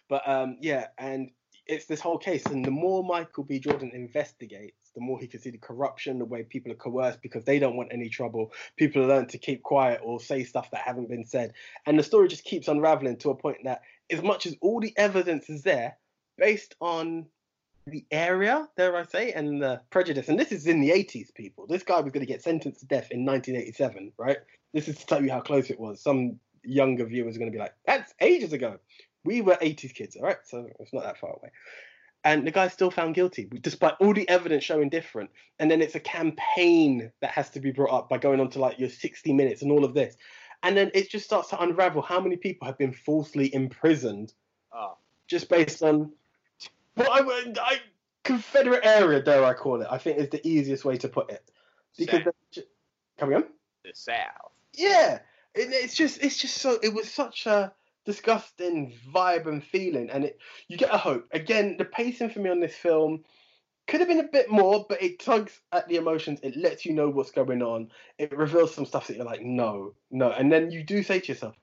[0.09, 1.31] But um, yeah, and
[1.66, 3.59] it's this whole case, and the more Michael B.
[3.59, 7.45] Jordan investigates, the more he can see the corruption, the way people are coerced because
[7.45, 8.53] they don't want any trouble.
[8.76, 11.53] People learn to keep quiet or say stuff that haven't been said,
[11.86, 14.97] and the story just keeps unraveling to a point that, as much as all the
[14.97, 15.97] evidence is there,
[16.38, 17.26] based on
[17.86, 21.66] the area, dare I say, and the prejudice, and this is in the 80s, people.
[21.66, 24.38] This guy was going to get sentenced to death in 1987, right?
[24.72, 26.01] This is to tell you how close it was.
[26.01, 28.78] Some younger viewers are going to be like, that's ages ago.
[29.24, 30.38] We were 80s kids, all right?
[30.45, 31.51] So it's not that far away.
[32.25, 35.31] And the guy's still found guilty, despite all the evidence showing different.
[35.59, 38.59] And then it's a campaign that has to be brought up by going on to
[38.59, 40.16] like your 60 minutes and all of this.
[40.62, 44.33] And then it just starts to unravel how many people have been falsely imprisoned
[44.72, 44.97] Oh,
[45.29, 46.12] just based on
[46.95, 47.81] what I I,
[48.25, 49.89] Confederate area, dare I call it.
[49.91, 51.51] I think is the easiest way to put it.
[51.99, 52.25] Because South.
[52.25, 52.68] they're ju-
[53.18, 53.45] coming on,
[53.85, 54.53] the South.
[54.72, 55.18] yeah,
[55.55, 57.72] it, it's just it's just so it was such a
[58.05, 60.39] disgusting vibe and feeling, and it
[60.69, 61.27] you get a hope.
[61.33, 63.25] Again, the pacing for me on this film
[63.87, 66.41] could have been a bit more, but it tugs at the emotions.
[66.43, 67.91] It lets you know what's going on.
[68.19, 71.33] It reveals some stuff that you're like, no, no, and then you do say to
[71.33, 71.55] yourself,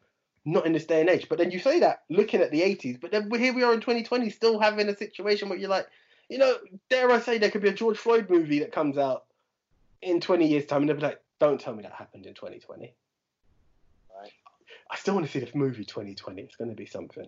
[0.46, 1.28] not in this day and age.
[1.30, 3.80] But then you say that looking at the 80s, but then here we are in
[3.80, 5.88] 2020, still having a situation where you're like,
[6.30, 6.56] you know,
[6.90, 9.26] dare I say there could be a George Floyd movie that comes out
[10.02, 12.94] in 20 years' time, and they'll be like, don't tell me that happened in 2020.
[14.92, 16.42] I still want to see the movie 2020.
[16.42, 17.28] It's going to be something.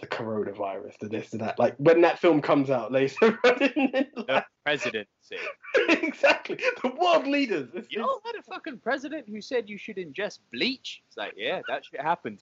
[0.00, 1.58] the coronavirus, the this, and that.
[1.58, 4.44] Like when that film comes out later on in The life.
[4.64, 5.36] presidency.
[5.88, 6.56] exactly.
[6.82, 7.68] The world leaders.
[7.70, 11.02] It's- You all had a fucking president who said you should ingest bleach.
[11.08, 12.40] It's like, yeah, that shit happened.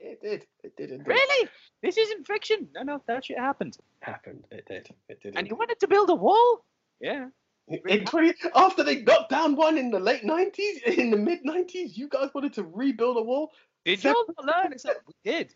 [0.00, 0.46] It did.
[0.62, 0.90] It did.
[0.92, 1.06] It did.
[1.08, 1.48] Really?
[1.82, 2.68] This isn't fiction.
[2.74, 3.76] No, no, that shit happened.
[4.00, 4.44] happened.
[4.52, 4.88] It did.
[5.08, 5.36] It did.
[5.36, 6.64] And you wanted to build a wall?
[7.00, 7.26] Yeah.
[7.70, 11.96] In 20, after they knocked down one in the late 90s, in the mid 90s,
[11.96, 13.52] you guys wanted to rebuild a wall?
[13.84, 14.72] Did you all not learn?
[14.72, 15.54] It's like, we did.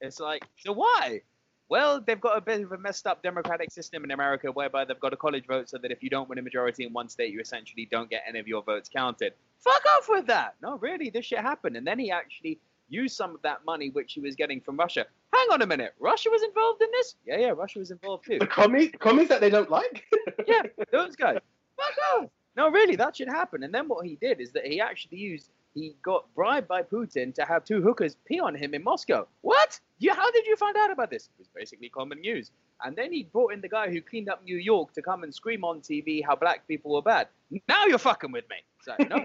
[0.00, 1.22] It's like, so why?
[1.68, 5.00] Well, they've got a bit of a messed up democratic system in America whereby they've
[5.00, 7.32] got a college vote so that if you don't win a majority in one state,
[7.32, 9.32] you essentially don't get any of your votes counted.
[9.60, 10.56] Fuck off with that.
[10.60, 11.76] No, really, this shit happened.
[11.76, 15.06] And then he actually used some of that money which he was getting from Russia.
[15.32, 15.94] Hang on a minute.
[15.98, 17.16] Russia was involved in this?
[17.26, 18.38] Yeah, yeah, Russia was involved too.
[18.38, 20.04] The commies, commies that they don't like?
[20.46, 20.62] yeah,
[20.92, 21.38] those guys.
[21.76, 22.30] Fuck off.
[22.56, 23.64] No, really, that should happen.
[23.64, 27.34] And then what he did is that he actually used, he got bribed by Putin
[27.34, 29.26] to have two hookers pee on him in Moscow.
[29.40, 29.80] What?
[29.98, 31.24] You, how did you find out about this?
[31.24, 32.52] It was basically common news.
[32.84, 35.34] And then he brought in the guy who cleaned up New York to come and
[35.34, 37.28] scream on TV how black people were bad.
[37.68, 38.56] Now you're fucking with me.
[38.86, 39.24] It's like, no,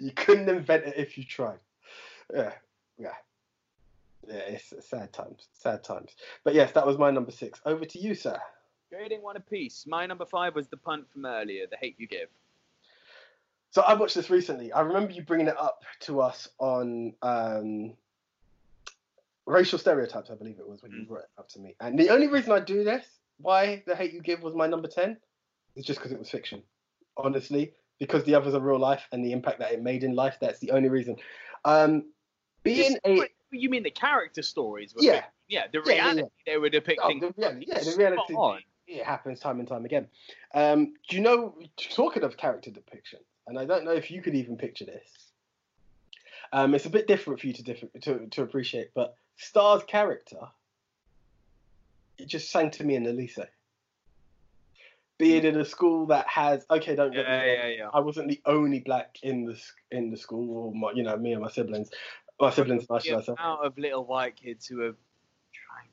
[0.00, 1.58] you couldn't invent it if you tried.
[2.34, 2.52] Yeah,
[2.98, 3.12] yeah.
[4.26, 6.14] Yeah, it's sad times, sad times.
[6.44, 7.60] But yes, that was my number six.
[7.66, 8.38] Over to you, sir.
[8.90, 9.84] trading one apiece.
[9.86, 12.28] My number five was the punt from earlier, the hate you give.
[13.70, 14.72] So I watched this recently.
[14.72, 17.92] I remember you bringing it up to us on um,
[19.46, 20.30] racial stereotypes.
[20.30, 21.08] I believe it was when you Mm.
[21.08, 21.74] brought it up to me.
[21.80, 23.04] And the only reason I do this,
[23.38, 25.18] why the hate you give was my number ten,
[25.76, 26.62] is just because it was fiction.
[27.16, 30.36] Honestly, because the others are real life and the impact that it made in life.
[30.40, 31.16] That's the only reason.
[31.64, 32.10] Um,
[32.62, 34.92] being Just- a you mean the character stories?
[34.98, 35.12] Yeah.
[35.12, 35.30] fiction?
[35.48, 36.02] yeah, the Yeah, yeah, yeah.
[36.12, 37.20] reality they were Oh, depicting.
[37.20, 38.34] the reality, yeah, the reality.
[38.34, 38.60] on.
[38.86, 40.08] It happens time and time again.
[40.54, 41.56] Um, do you know?
[41.76, 45.08] Talking of character depiction, and I don't know if you could even picture this.
[46.52, 47.62] Um, it's a bit different for you to
[48.00, 50.40] to, to appreciate, but Star's character,
[52.18, 53.46] it just sang to me in the lycée.
[55.24, 57.88] Being in a school that has okay, don't get me Yeah, wrong, yeah, yeah.
[57.92, 59.60] I wasn't the only black in the
[59.90, 61.90] in the school, or my, you know, me and my siblings.
[62.40, 64.96] My siblings, the amount of little white kids who are trying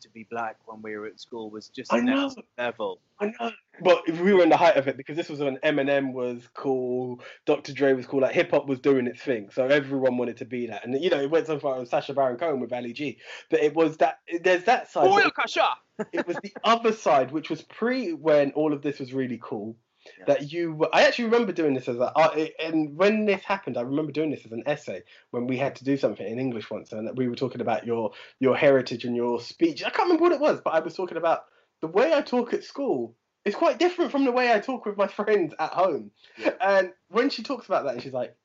[0.02, 2.44] to be black when we were at school was just I next know.
[2.58, 3.00] level.
[3.20, 3.52] I know.
[3.84, 6.48] But if we were in the height of it because this was when Eminem was
[6.54, 7.74] cool, Dr.
[7.74, 9.50] Dre was cool, like hip hop was doing its thing.
[9.52, 10.86] So everyone wanted to be that.
[10.86, 13.18] And you know, it went so far as Sacha Baron Cohen with Ali G.
[13.50, 15.10] But it was that there's that side.
[15.10, 15.70] but Boy, Kasha!
[16.00, 19.40] it, it was the other side, which was pre when all of this was really
[19.42, 19.76] cool.
[20.18, 20.26] Yeah.
[20.26, 23.78] That you, were- I actually remember doing this as a, I- and when this happened,
[23.78, 26.70] I remember doing this as an essay when we had to do something in English
[26.72, 29.84] once, and we were talking about your your heritage and your speech.
[29.84, 31.46] I can't remember what it was, but I was talking about
[31.82, 34.98] the way I talk at school is quite different from the way I talk with
[34.98, 36.12] my friends at home.
[36.38, 36.54] Yeah.
[36.62, 38.36] And when she talks about that, and she's like,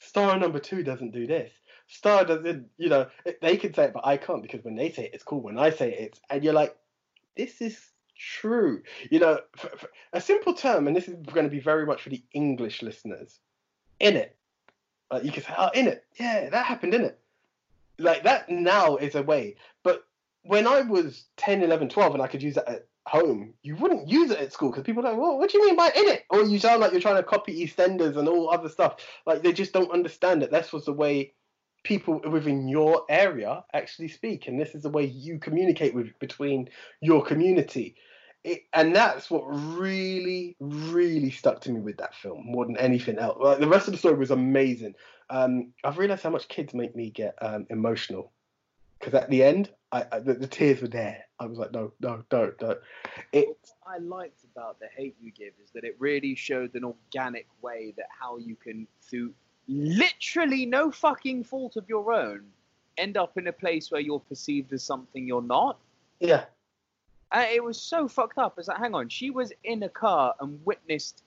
[0.00, 1.52] "Star number two doesn't do this."
[1.88, 3.06] Star doesn't, you know,
[3.42, 5.42] they can say it, but I can't because when they say it, it's cool.
[5.42, 6.74] When I say it, it's, and you're like,
[7.36, 7.78] this is
[8.40, 8.82] true.
[9.10, 9.40] You know,
[10.12, 13.40] a simple term, and this is going to be very much for the English listeners.
[13.98, 14.36] In it,
[15.22, 17.18] you can say, oh, in it, yeah, that happened in it.
[17.98, 20.04] Like that now is a way, but
[20.44, 24.08] when I was 10, 11, 12, and I could use that at home, you wouldn't
[24.08, 26.08] use it at school because people are like, well, what do you mean by in
[26.08, 26.24] it?
[26.30, 28.96] Or you sound like you're trying to copy EastEnders and all other stuff.
[29.24, 30.50] Like they just don't understand it.
[30.50, 31.34] This was the way
[31.84, 36.68] people within your area actually speak, and this is the way you communicate with between
[37.00, 37.94] your community.
[38.44, 43.18] It, and that's what really, really stuck to me with that film more than anything
[43.18, 43.38] else.
[43.40, 44.94] Like, the rest of the story was amazing.
[45.30, 48.32] Um, I've realized how much kids make me get um, emotional
[49.02, 51.24] because at the end, I, I the, the tears were there.
[51.40, 52.78] I was like, no, no, don't, don't.
[53.32, 56.84] It, What I liked about the hate you give is that it really showed an
[56.84, 59.32] organic way that how you can, through
[59.66, 62.44] literally no fucking fault of your own,
[62.96, 65.78] end up in a place where you're perceived as something you're not.
[66.20, 66.44] yeah,
[67.32, 68.58] And it was so fucked up.
[68.58, 71.24] It's like, hang on, she was in a car and witnessed.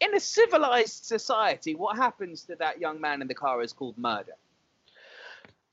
[0.00, 3.96] In a civilized society, what happens to that young man in the car is called
[3.96, 4.34] murder.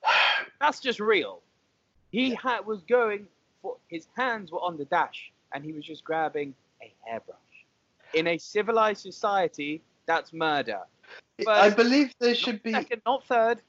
[0.60, 1.42] That's just real.
[2.12, 3.28] He was going
[3.62, 7.38] for his hands were on the dash and he was just grabbing a hairbrush.
[8.14, 10.82] In a civilized society, that's murder.
[11.48, 12.72] I believe there should be.
[12.72, 13.62] Second, not third,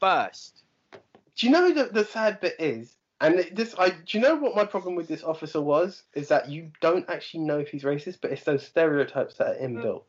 [0.00, 0.62] first.
[0.92, 4.56] Do you know the the sad bit is, and this I do you know what
[4.56, 8.18] my problem with this officer was is that you don't actually know if he's racist,
[8.20, 10.02] but it's those stereotypes that are inbuilt.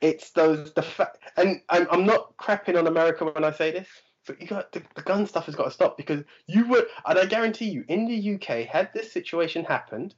[0.00, 3.88] It's those the fact, and I'm, I'm not crapping on America when I say this,
[4.26, 7.18] but you got the, the gun stuff has got to stop because you would, and
[7.18, 10.14] I guarantee you, in the UK, had this situation happened,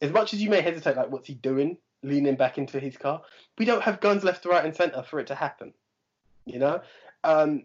[0.00, 3.22] as much as you may hesitate, like what's he doing, leaning back into his car,
[3.58, 5.72] we don't have guns left, right, and centre for it to happen.
[6.44, 6.80] You know,
[7.24, 7.64] um,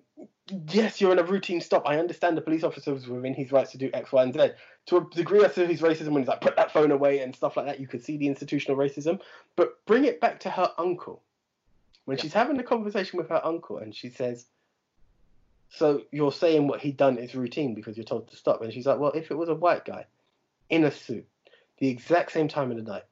[0.68, 1.84] yes, you're in a routine stop.
[1.86, 4.52] I understand the police officer was within his rights to do X, Y, and Z.
[4.88, 7.36] To a degree, I see his racism when he's like, put that phone away and
[7.36, 7.80] stuff like that.
[7.80, 9.20] You could see the institutional racism.
[9.56, 11.22] But bring it back to her uncle.
[12.06, 14.45] When she's having a conversation with her uncle and she says,
[15.70, 18.62] So you're saying what he done is routine because you're told to stop.
[18.62, 20.06] And she's like, Well, if it was a white guy
[20.70, 21.28] in a suit,
[21.78, 23.04] the exact same time of the night,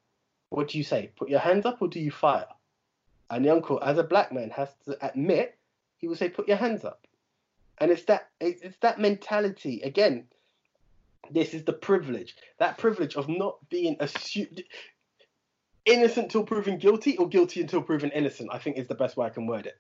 [0.50, 1.12] what do you say?
[1.16, 2.48] Put your hands up or do you fire?
[3.30, 5.56] And the uncle, as a black man, has to admit,
[5.98, 7.06] he will say, Put your hands up
[7.80, 10.26] and it's that it's that mentality again
[11.32, 14.64] this is the privilege that privilege of not being assumed
[15.86, 19.26] innocent till proven guilty or guilty until proven innocent i think is the best way
[19.26, 19.78] i can word it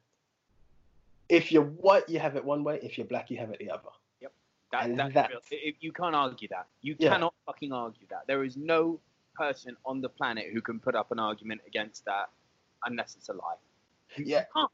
[1.27, 3.69] if you're white you have it one way if you're black you have it the
[3.69, 3.89] other
[4.21, 4.33] Yep.
[4.71, 5.59] That, And that's that's- real.
[5.61, 6.67] It- you can't argue that.
[6.81, 7.11] You Yeah.
[7.13, 8.27] cannot fucking argue that.
[8.27, 8.99] There is no
[9.33, 12.29] person on the planet who can put up an argument against that
[12.85, 13.55] unless it's a lie.
[14.17, 14.45] You Yeah.
[14.53, 14.69] can't.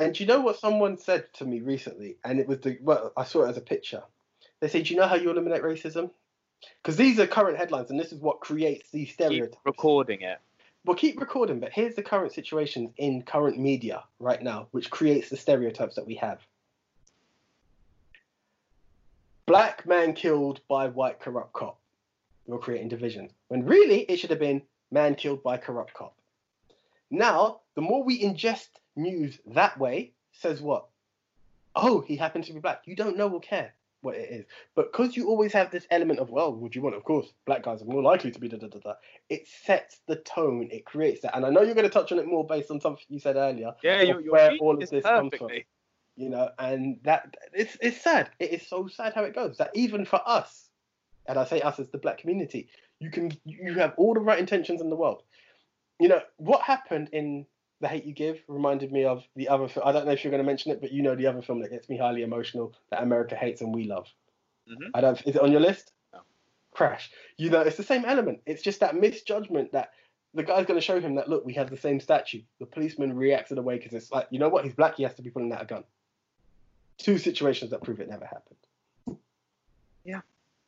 [0.00, 2.16] And do you know what someone said to me recently?
[2.24, 4.02] And it was the well, I saw it as a picture.
[4.60, 6.10] They said, "Do you know how you eliminate racism?"
[6.82, 9.58] Because these are current headlines, and this is what creates these Keep stereotypes.
[9.64, 10.38] recording it.
[10.86, 15.28] We'll keep recording, but here's the current situation in current media right now, which creates
[15.28, 16.40] the stereotypes that we have.
[19.44, 21.78] Black man killed by white corrupt cop.
[22.46, 23.30] You're creating division.
[23.48, 26.16] When really it should have been man killed by corrupt cop.
[27.10, 30.86] Now, the more we ingest news that way, says what?
[31.76, 32.82] Oh, he happened to be black.
[32.84, 33.72] You don't know or care
[34.02, 34.46] what it is.
[34.74, 36.96] But because you always have this element of, well, would you want?
[36.96, 38.94] Of course, black guys are more likely to be da da da da.
[39.28, 40.68] It sets the tone.
[40.70, 41.36] It creates that.
[41.36, 43.36] And I know you're going to touch on it more based on something you said
[43.36, 43.74] earlier.
[43.82, 45.50] Yeah, you're, you're where all of this this comes from.
[46.16, 48.30] You know, and that it's it's sad.
[48.38, 49.56] It is so sad how it goes.
[49.58, 50.68] That even for us,
[51.26, 52.68] and I say us as the black community,
[52.98, 55.22] you can you have all the right intentions in the world.
[55.98, 57.46] You know what happened in
[57.80, 59.68] the Hate You Give reminded me of the other.
[59.68, 59.86] Film.
[59.86, 61.60] I don't know if you're going to mention it, but you know the other film
[61.60, 64.06] that gets me highly emotional that America hates and we love.
[64.68, 64.90] Mhm.
[64.94, 65.20] I don't.
[65.26, 65.92] Is it on your list?
[66.12, 66.20] No.
[66.72, 67.10] Crash.
[67.36, 68.40] You know, it's the same element.
[68.46, 69.92] It's just that misjudgment that
[70.34, 72.42] the guy's going to show him that look, we have the same statue.
[72.60, 74.64] The policeman reacts in a way because it's like, you know what?
[74.64, 74.96] He's black.
[74.96, 75.84] He has to be pulling out a gun.
[76.98, 79.18] Two situations that prove it never happened.
[80.04, 80.20] Yeah,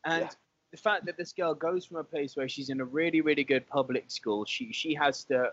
[0.04, 0.30] and Yeah.
[0.72, 3.44] the fact that this girl goes from a place where she's in a really, really
[3.44, 5.52] good public school, she she has to,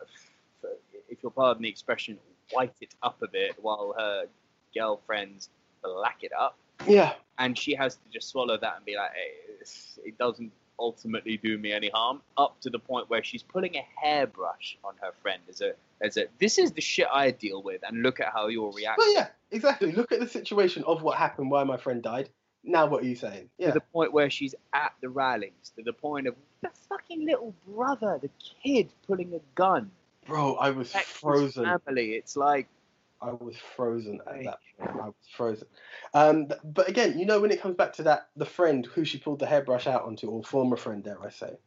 [1.19, 2.17] if you'll pardon the expression,
[2.51, 4.25] white it up a bit while her
[4.73, 5.49] girlfriends
[5.83, 6.57] black it up,
[6.87, 7.13] Yeah.
[7.37, 9.65] and she has to just swallow that and be like, hey,
[10.07, 12.21] it doesn't ultimately do me any harm.
[12.37, 16.15] Up to the point where she's pulling a hairbrush on her friend as a as
[16.15, 19.03] a this is the shit I deal with, and look at how you're reacting.
[19.05, 19.91] Well, yeah, exactly.
[19.91, 22.29] Look at the situation of what happened, why my friend died.
[22.63, 23.49] Now, what are you saying?
[23.57, 23.67] Yeah.
[23.67, 27.53] to the point where she's at the rallies, to the point of the fucking little
[27.67, 28.29] brother, the
[28.63, 29.91] kid pulling a gun.
[30.29, 31.65] Bro, I was frozen.
[31.65, 32.13] Family.
[32.13, 32.67] It's like
[33.21, 34.91] I was frozen at that point.
[35.01, 35.67] I was frozen.
[36.13, 39.17] Um, but again, you know, when it comes back to that, the friend who she
[39.17, 41.57] pulled the hairbrush out onto, or former friend, dare I say,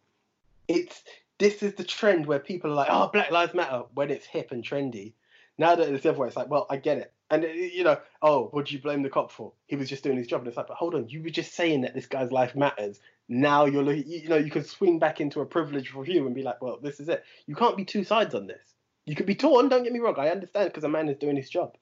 [0.69, 1.03] it's
[1.39, 4.53] this is the trend where people are like, oh, Black Lives Matter when it's hip
[4.53, 5.13] and trendy.
[5.59, 7.13] Now that it's the other way, it's like, well, I get it.
[7.31, 9.53] And, uh, you know, oh, what do you blame the cop for?
[9.67, 10.41] He was just doing his job.
[10.41, 13.01] And it's like, but hold on, you were just saying that this guy's life matters.
[13.35, 16.43] Now you're, looking, you know, you can swing back into a privileged review and be
[16.43, 17.25] like, well, this is it.
[17.47, 18.75] You can't be two sides on this.
[19.07, 20.17] You could be torn, don't get me wrong.
[20.19, 21.79] I understand because a man is doing his job.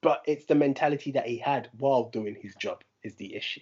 [0.00, 3.60] But it's the mentality that he had while doing his job is the issue.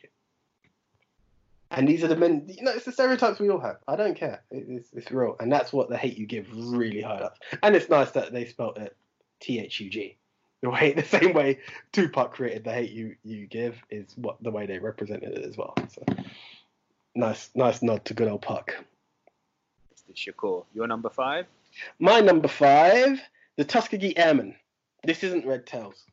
[1.71, 3.81] And these are the men, you know, it's the stereotypes we all have.
[3.87, 4.43] I don't care.
[4.51, 5.37] It, it's, it's real.
[5.39, 7.39] And that's what the hate you give really highlights.
[7.63, 8.97] And it's nice that they spelt it
[9.41, 10.17] T H U G.
[10.63, 11.59] The way, the same way
[11.93, 15.59] Tupac created the hate you you give is what the way they represented it as
[15.59, 15.75] well.
[15.91, 16.03] So
[17.17, 18.77] nice, nice nod to good old Pac.
[19.93, 20.33] Mr.
[20.35, 20.65] Shakur.
[20.75, 21.47] You're number five.
[21.99, 23.21] My number five,
[23.57, 24.55] the Tuskegee Airmen.
[25.05, 26.05] This isn't Red Tails.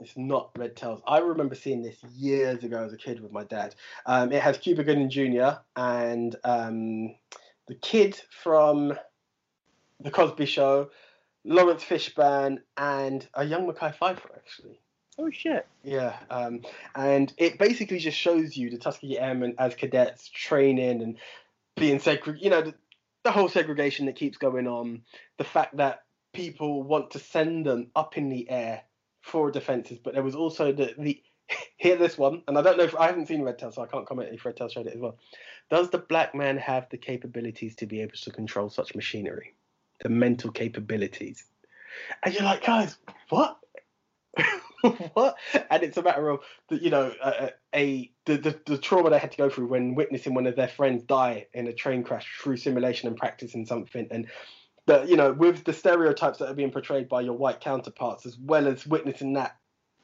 [0.00, 1.00] It's not Red Tails.
[1.06, 3.74] I remember seeing this years ago as a kid with my dad.
[4.06, 5.58] Um, it has Cuba Gooding Jr.
[5.76, 7.14] and um,
[7.68, 8.92] the kid from
[10.00, 10.90] The Cosby Show,
[11.44, 14.80] Laurence Fishburne, and a young Mekhi Phifer, actually.
[15.18, 15.66] Oh shit.
[15.82, 16.62] Yeah, um,
[16.94, 21.16] and it basically just shows you the Tuskegee Airmen as cadets training and
[21.76, 22.42] being segregated.
[22.42, 22.74] You know, the,
[23.22, 25.02] the whole segregation that keeps going on.
[25.38, 28.82] The fact that people want to send them up in the air
[29.22, 31.22] for defences, but there was also the the
[31.76, 33.86] hear this one, and I don't know if I haven't seen Red Tail, so I
[33.86, 35.16] can't comment if Red Tail showed it as well.
[35.70, 39.54] Does the black man have the capabilities to be able to control such machinery?
[40.02, 41.44] The mental capabilities,
[42.24, 43.58] and you're like, guys, what?
[45.14, 45.36] what?
[45.70, 46.40] And it's a matter of
[46.70, 50.34] you know a, a the, the the trauma they had to go through when witnessing
[50.34, 54.28] one of their friends die in a train crash through simulation and practicing something, and
[54.86, 58.36] the you know with the stereotypes that are being portrayed by your white counterparts, as
[58.38, 59.56] well as witnessing that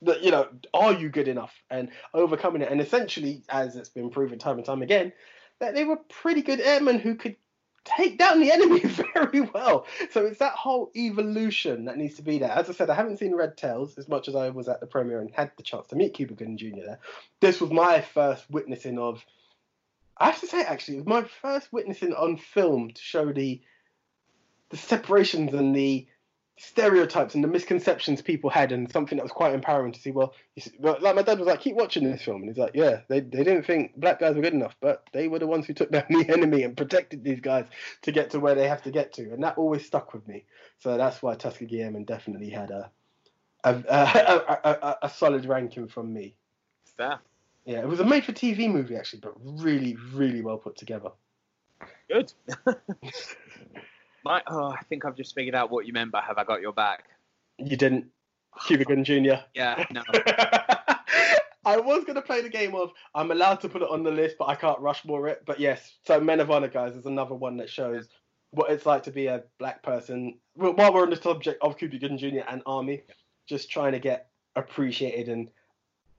[0.02, 2.70] that you know, are you good enough and overcoming it?
[2.70, 5.12] And essentially, as it's been proven time and time again,
[5.61, 7.36] that they were pretty good airmen who could
[7.85, 8.81] take down the enemy
[9.15, 9.86] very well.
[10.11, 12.51] So it's that whole evolution that needs to be there.
[12.51, 14.86] As I said, I haven't seen Red Tails as much as I was at the
[14.86, 16.77] premiere and had the chance to meet Cuba Gooding Jr.
[16.77, 16.98] there.
[17.40, 19.24] This was my first witnessing of.
[20.16, 23.62] I have to say, actually, it was my first witnessing on film to show the
[24.69, 26.07] the separations and the
[26.61, 30.11] stereotypes and the misconceptions people had, and something that was quite empowering to see.
[30.11, 33.01] Well, see, like my dad was like, keep watching this film, and he's like, yeah,
[33.09, 35.73] they, they didn't think black guys were good enough, but they were the ones who
[35.73, 37.65] took down the enemy and protected these guys
[38.03, 40.45] to get to where they have to get to, and that always stuck with me.
[40.78, 42.91] So that's why Tuskegee Airmen definitely had a
[43.65, 46.35] a, a, a, a solid ranking from me.
[46.97, 47.20] Fair.
[47.66, 51.11] Yeah, it was a made-for-TV movie actually, but really, really well put together.
[52.09, 52.32] Good.
[54.24, 56.60] My, oh, I think I've just figured out what you meant by "Have I got
[56.60, 57.05] your back?"
[57.59, 58.06] You didn't,
[58.66, 59.42] Cuba Gooding Jr.
[59.55, 60.02] Yeah, no.
[61.64, 64.36] I was gonna play the game of I'm allowed to put it on the list,
[64.38, 65.42] but I can't Rushmore it.
[65.47, 68.09] But yes, so Men of Honor, guys, is another one that shows
[68.51, 70.38] what it's like to be a black person.
[70.55, 72.48] While we're on the subject of Cuba Gooding Jr.
[72.48, 73.02] and Army,
[73.47, 75.51] just trying to get appreciated and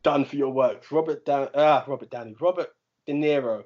[0.04, 0.90] done for your work.
[0.92, 2.70] Robert Down, ah, Robert Downey, Robert
[3.06, 3.64] De Niro,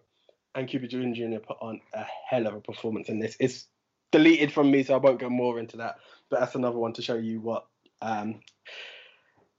[0.55, 1.39] and Cuba Gooding Jr.
[1.39, 3.35] put on a hell of a performance in this.
[3.39, 3.67] It's
[4.15, 5.97] deleted from me, so I won't go more into that.
[6.29, 7.65] But that's another one to show you what
[8.01, 8.39] um,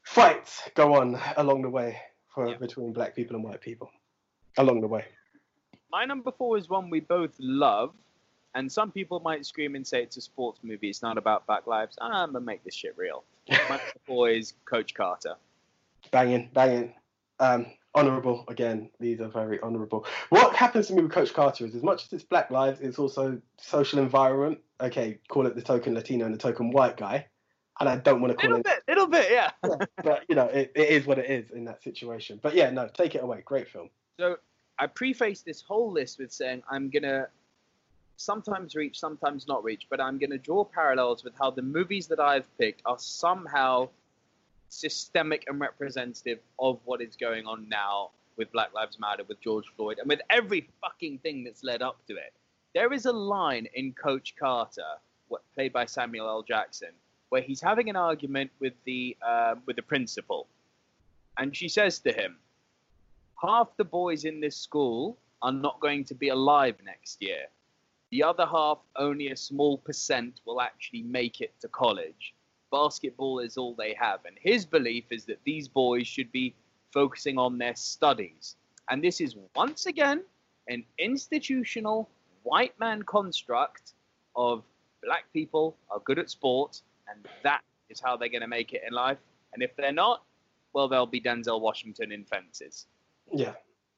[0.02, 1.98] fights go on along the way
[2.34, 2.56] for Yeah.
[2.56, 3.90] between black people and white people
[4.56, 5.04] along the way.
[5.90, 7.92] My number four is one we both love,
[8.54, 10.88] and some people might scream and say it's a sports movie.
[10.88, 11.98] It's not about black lives.
[12.00, 13.24] I'm gonna make this shit real.
[13.50, 15.36] My number four is Coach Carter.
[16.10, 16.94] Banging, banging.
[17.40, 17.66] Um,
[17.96, 18.90] honourable again.
[19.00, 20.06] These are very honourable.
[20.28, 22.98] What happens to me with Coach Carter is, as much as it's Black Lives, it's
[22.98, 24.58] also social environment.
[24.80, 27.26] Okay, call it the token Latino and the token white guy,
[27.80, 28.64] and I don't want to call Little it.
[28.64, 29.50] bit, little bit, yeah.
[30.04, 32.38] but you know, it, it is what it is in that situation.
[32.42, 33.42] But yeah, no, take it away.
[33.44, 33.88] Great film.
[34.20, 34.36] So
[34.78, 37.28] I preface this whole list with saying I'm gonna
[38.18, 42.20] sometimes reach, sometimes not reach, but I'm gonna draw parallels with how the movies that
[42.20, 43.88] I've picked are somehow
[44.68, 49.64] systemic and representative of what is going on now with Black Lives Matter, with George
[49.76, 52.32] Floyd, and with every fucking thing that's led up to it.
[52.74, 54.82] There is a line in Coach Carter,
[55.54, 56.42] played by Samuel L.
[56.42, 56.90] Jackson,
[57.30, 60.46] where he's having an argument with the uh, with the principal,
[61.38, 62.36] and she says to him,
[63.40, 67.46] half the boys in this school are not going to be alive next year.
[68.10, 72.34] The other half, only a small percent, will actually make it to college.
[72.70, 74.20] Basketball is all they have.
[74.24, 76.54] And his belief is that these boys should be
[76.92, 78.56] focusing on their studies.
[78.90, 80.22] And this is once again
[80.68, 82.08] an institutional
[82.42, 83.92] white man construct
[84.34, 84.62] of
[85.02, 88.82] black people are good at sport, and that is how they're going to make it
[88.86, 89.18] in life.
[89.52, 90.22] And if they're not,
[90.72, 92.86] well, they'll be Denzel Washington in fences.
[93.32, 93.54] Yeah,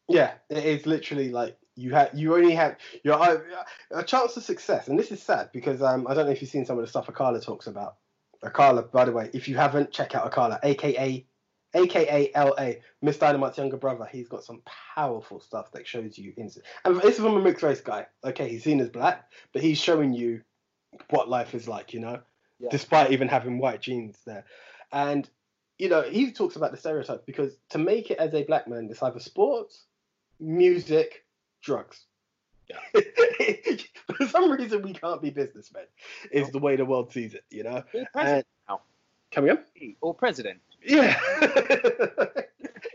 [0.09, 3.39] yeah, it is literally like you had you only had your uh,
[3.91, 6.51] a chance of success, and this is sad because um I don't know if you've
[6.51, 7.97] seen some of the stuff Akala talks about.
[8.45, 11.27] Akala, by the way, if you haven't, check out Akala, aka
[11.75, 13.19] aka LA, Ms.
[13.19, 14.09] Dynamite's younger brother.
[14.11, 14.63] He's got some
[14.95, 16.65] powerful stuff that shows you instant.
[16.85, 18.07] And this is from a mixed race guy.
[18.25, 20.43] Okay, he's seen as black, but he's showing you
[21.11, 21.93] what life is like.
[21.93, 22.21] You know,
[22.59, 22.69] Yeah.
[22.71, 24.45] despite even having white genes there,
[24.93, 25.29] and
[25.79, 28.89] you know, he talks about the stereotypes because to make it as a black man,
[28.91, 29.85] it's either sports,
[30.41, 31.25] music,
[31.63, 32.08] drugs.
[34.17, 35.85] For some reason, we can't be businessmen.
[36.31, 37.83] Is the way the world sees it, you know.
[37.95, 38.81] Or president now.
[39.31, 39.65] Coming up,
[40.01, 40.61] Or president.
[40.83, 41.19] yeah,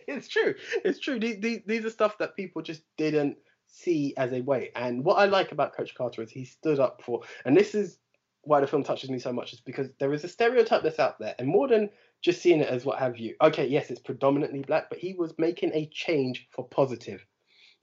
[0.08, 0.56] it's true.
[0.84, 1.20] It's true.
[1.20, 3.38] These, these these are stuff that people just didn't
[3.68, 4.72] see as a way.
[4.76, 7.98] And what I like about Coach Carter is he stood up for, and this is
[8.41, 11.20] why the film touches me so much, is because there is a stereotype that's out
[11.20, 11.90] there, and more than
[12.22, 13.36] just seeing it as what have you.
[13.41, 17.26] Okay, yes, it's predominantly black, but he was making a change for positive.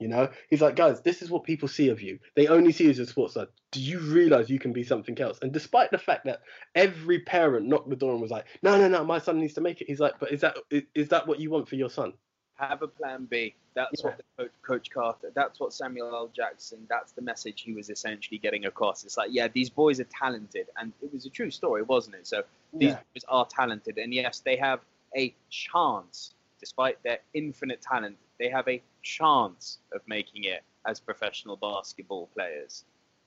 [0.01, 2.17] You know, he's like, guys, this is what people see of you.
[2.35, 3.47] They only see you as a sports star.
[3.71, 5.37] Do you realize you can be something else?
[5.41, 6.41] And despite the fact that
[6.73, 9.61] every parent knocked the door and was like, no, no, no, my son needs to
[9.61, 9.87] make it.
[9.87, 12.13] He's like, but is that is, is that what you want for your son?
[12.55, 13.53] Have a plan B.
[13.75, 14.07] That's Yeah.
[14.09, 15.31] what the coach, coach Carter.
[15.33, 16.31] That's what Samuel L.
[16.35, 16.85] Jackson.
[16.89, 19.03] That's the message he was essentially getting across.
[19.03, 22.27] It's like, yeah, these boys are talented, and it was a true story, wasn't it?
[22.27, 22.99] So these Yeah.
[23.13, 24.81] boys are talented, and yes, they have
[25.15, 31.55] a chance, despite their infinite talent, they have a chance of making it as professional
[31.55, 32.85] basketball players.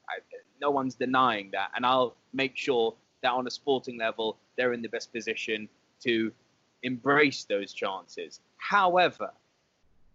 [0.09, 0.19] I,
[0.61, 4.82] no one's denying that, and I'll make sure that on a sporting level, they're in
[4.82, 5.69] the best position
[6.01, 6.32] to
[6.82, 8.41] embrace those chances.
[8.57, 9.31] However,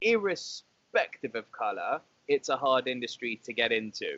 [0.02, 4.18] irrespective of color, it's a hard industry to get into.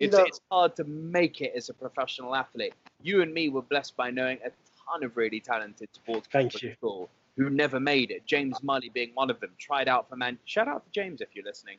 [0.00, 2.74] It's, it's hard to make it as a professional athlete.
[3.00, 4.50] You and me were blessed by knowing a
[4.86, 6.72] ton of really talented sports Thank people you.
[6.72, 8.24] at school who never made it.
[8.26, 9.50] James Mully being one of them.
[9.58, 10.38] Tried out for Man.
[10.44, 11.78] Shout out to James if you're listening.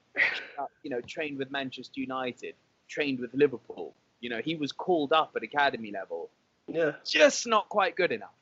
[0.59, 2.55] Out, you know, trained with Manchester United,
[2.89, 3.93] trained with Liverpool.
[4.19, 6.29] You know, he was called up at academy level,
[6.67, 6.93] Yeah.
[7.05, 8.33] just not quite good enough.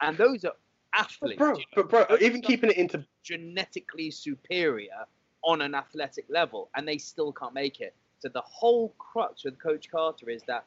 [0.00, 0.52] And those are
[0.92, 1.38] But athletes.
[1.38, 5.06] bro, you know, but bro, even keeping it into genetically superior
[5.42, 7.94] on an athletic level, and they still can't make it.
[8.18, 10.64] So the whole crux with Coach Carter is that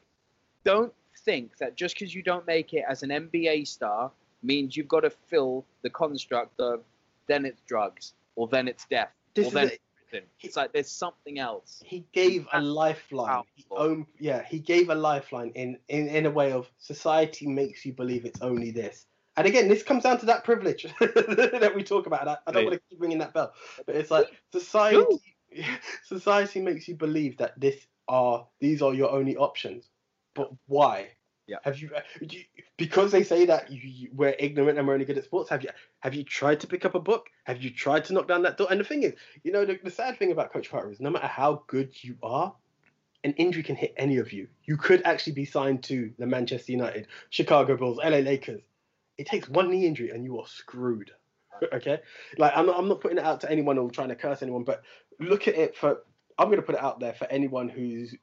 [0.64, 0.94] don't
[1.26, 4.12] think that just because you don't make it as an NBA star
[4.44, 6.82] means you've got to fill the construct of
[7.28, 9.74] then it's drugs or then it's death This or then it.
[9.74, 10.28] it's prison.
[10.42, 11.82] It's like there's something else.
[11.86, 13.44] he gave a lifeline.
[13.56, 13.92] He Powerful.
[13.92, 17.94] own, yeah, he gave a lifeline in, in in a way of society makes you
[17.94, 19.06] believe it's only this.
[19.38, 22.28] And again, this comes down to that privilege that we talk about.
[22.28, 22.70] I, I don't Yeah.
[22.70, 23.54] want to keep ringing that bell,
[23.86, 25.22] but it's like society
[26.04, 29.90] society makes you believe that this are these are your only options.
[30.34, 31.10] But why?
[31.50, 31.58] Yeah.
[31.64, 32.44] Have you, uh, you
[32.78, 35.50] because they say that you, you, we're ignorant and we're only good at sports?
[35.50, 35.70] Have you
[36.02, 37.26] have you tried to pick up a book?
[37.46, 38.68] Have you tried to knock down that door?
[38.70, 39.14] And the thing is,
[39.44, 42.18] you know, the, the sad thing about Coach Carter is no matter how good you
[42.22, 42.54] are,
[43.24, 44.48] an injury can hit any of you.
[44.66, 48.62] You could actually be signed to the Manchester United, Chicago Bulls, LA Lakers.
[49.18, 51.12] It takes one knee injury and you are screwed.
[51.74, 52.00] okay,
[52.38, 54.64] like I'm not, I'm not putting it out to anyone or trying to curse anyone,
[54.64, 54.84] but
[55.20, 56.04] look at it for.
[56.40, 58.16] I'm going to put it out there for anyone who's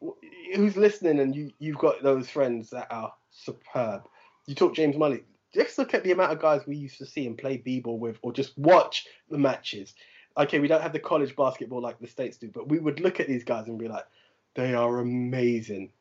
[0.55, 4.09] who's listening, and you you've got those friends that are superb.
[4.47, 5.23] You talk James Mully.
[5.53, 8.19] Just look at the amount of guys we used to see and play b-ball with,
[8.23, 9.95] or just watch the matches.
[10.39, 13.21] Okay, we don't have the college basketball like the states do, but we would look
[13.21, 14.07] at these guys and be like,
[14.55, 15.93] they are amazing.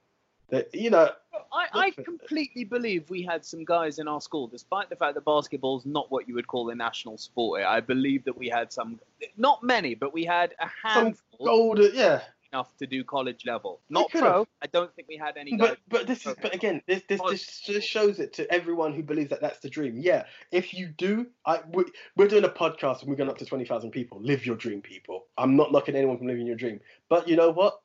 [0.50, 1.10] That you know,
[1.56, 5.24] I, I completely believe we had some guys in our school, despite the fact that
[5.24, 7.64] basketball's not what you would call a national sport.
[7.64, 9.00] I believe that we had some,
[9.38, 11.80] not many, but we had a handful gold.
[11.94, 12.22] Yeah,
[12.56, 13.82] enough to do college level.
[13.90, 14.22] Not pro.
[14.22, 14.48] have.
[14.62, 15.70] I don't think we had any guys.
[15.70, 19.04] But but this is but again this this, this just shows it to everyone who
[19.04, 19.98] believes that that's the dream.
[19.98, 23.46] Yeah, if you do, I we, we're doing a podcast and we're going up to
[23.46, 24.22] twenty thousand people.
[24.22, 25.26] Live your dream, people.
[25.38, 26.80] I'm not knocking anyone from living your dream,
[27.10, 27.82] but you know what?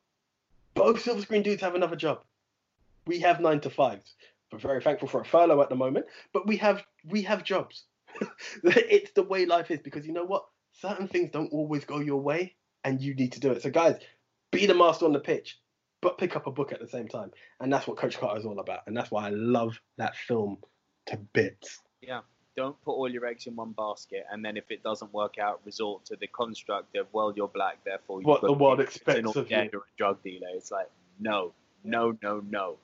[0.73, 2.23] Both silver screen dudes have another job.
[3.07, 4.13] We have nine to fives.
[4.51, 7.85] We're very thankful for a furlough at the moment, but we have we have jobs.
[8.63, 10.43] it's the way life is because you know what?
[10.73, 13.61] Certain things don't always go your way, and you need to do it.
[13.61, 13.97] So guys,
[14.51, 15.61] be the master on the pitch
[16.01, 17.31] but pick up a book at the same time.
[17.59, 18.81] And that's what Coach Carter is all about.
[18.87, 20.57] And that's why I love that film
[21.05, 21.79] to bits.
[22.01, 22.21] Yeah.
[22.57, 25.61] Don't put all your eggs in one basket, and then if it doesn't work out,
[25.63, 29.49] resort to the construct of well, you're black, therefore you've What the world expects of
[29.49, 29.57] you.
[29.73, 30.49] or a drug dealer.
[30.53, 31.53] It's like no,
[31.85, 32.75] no, no, no.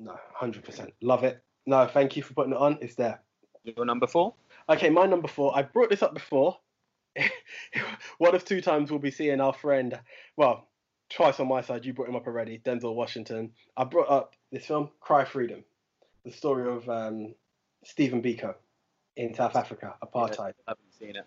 [0.00, 0.92] No, 100%.
[1.02, 1.42] Love it.
[1.66, 2.78] No, thank you for putting it on.
[2.80, 3.20] It's there.
[3.64, 4.34] Your number four.
[4.68, 5.56] Okay, my number four.
[5.56, 6.58] I brought this up before.
[8.18, 9.98] One of two times we'll be seeing our friend,
[10.36, 10.68] well,
[11.10, 11.84] twice on my side.
[11.84, 13.52] You brought him up already, Denzel Washington.
[13.76, 15.64] I brought up this film, Cry Freedom,
[16.24, 17.34] the story of um,
[17.84, 18.54] Stephen Biko
[19.16, 20.54] in South Africa, apartheid.
[20.66, 21.26] I haven't seen it.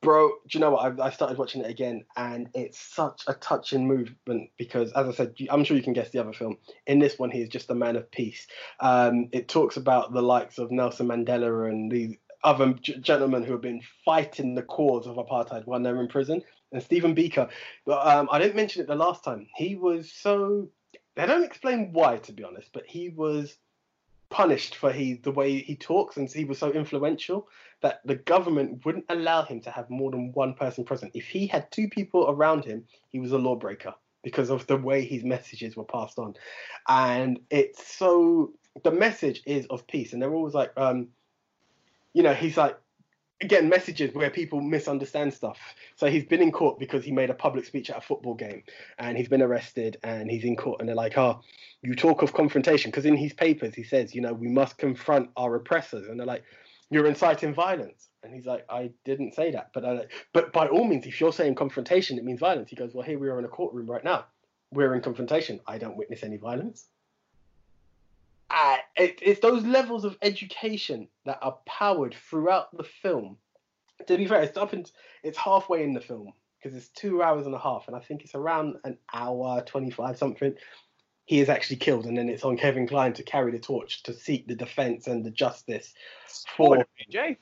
[0.00, 1.00] Bro, do you know what?
[1.00, 5.12] I, I started watching it again, and it's such a touching movement because, as I
[5.12, 6.58] said, I'm sure you can guess the other film.
[6.86, 8.46] In this one, he is just a man of peace.
[8.78, 13.62] Um, it talks about the likes of Nelson Mandela and these other gentlemen who have
[13.62, 16.42] been fighting the cause of apartheid while they're in prison.
[16.72, 17.48] And Stephen Biko,
[17.88, 19.48] um, I didn't mention it the last time.
[19.56, 20.68] He was so.
[21.16, 23.56] They don't explain why, to be honest, but he was
[24.30, 27.48] punished for he the way he talks and he was so influential
[27.80, 31.12] that the government wouldn't allow him to have more than one person present.
[31.14, 35.04] If he had two people around him, he was a lawbreaker because of the way
[35.04, 36.34] his messages were passed on.
[36.88, 41.08] And it's so the message is of peace, and they're always like, um,
[42.12, 42.78] you know, he's like
[43.40, 45.58] again messages where people misunderstand stuff.
[45.96, 48.62] So he's been in court because he made a public speech at a football game,
[48.98, 51.40] and he's been arrested, and he's in court, and they're like, oh,
[51.82, 55.30] you talk of confrontation because in his papers he says, you know, we must confront
[55.36, 56.44] our oppressors, and they're like
[56.90, 58.08] you're inciting violence.
[58.22, 59.70] And he's like, I didn't say that.
[59.72, 62.70] But I, but by all means, if you're saying confrontation, it means violence.
[62.70, 64.26] He goes, well, here we are in a courtroom right now.
[64.72, 65.60] We're in confrontation.
[65.66, 66.88] I don't witness any violence.
[68.96, 73.36] It, it's those levels of education that are powered throughout the film.
[74.06, 74.86] To be fair, it's up in,
[75.22, 78.22] it's halfway in the film because it's two hours and a half, and I think
[78.22, 80.54] it's around an hour twenty-five something.
[81.26, 84.14] He is actually killed, and then it's on Kevin Kline to carry the torch to
[84.14, 85.92] seek the defense and the justice
[86.56, 86.76] for.
[86.76, 87.36] Spoiler, Jay.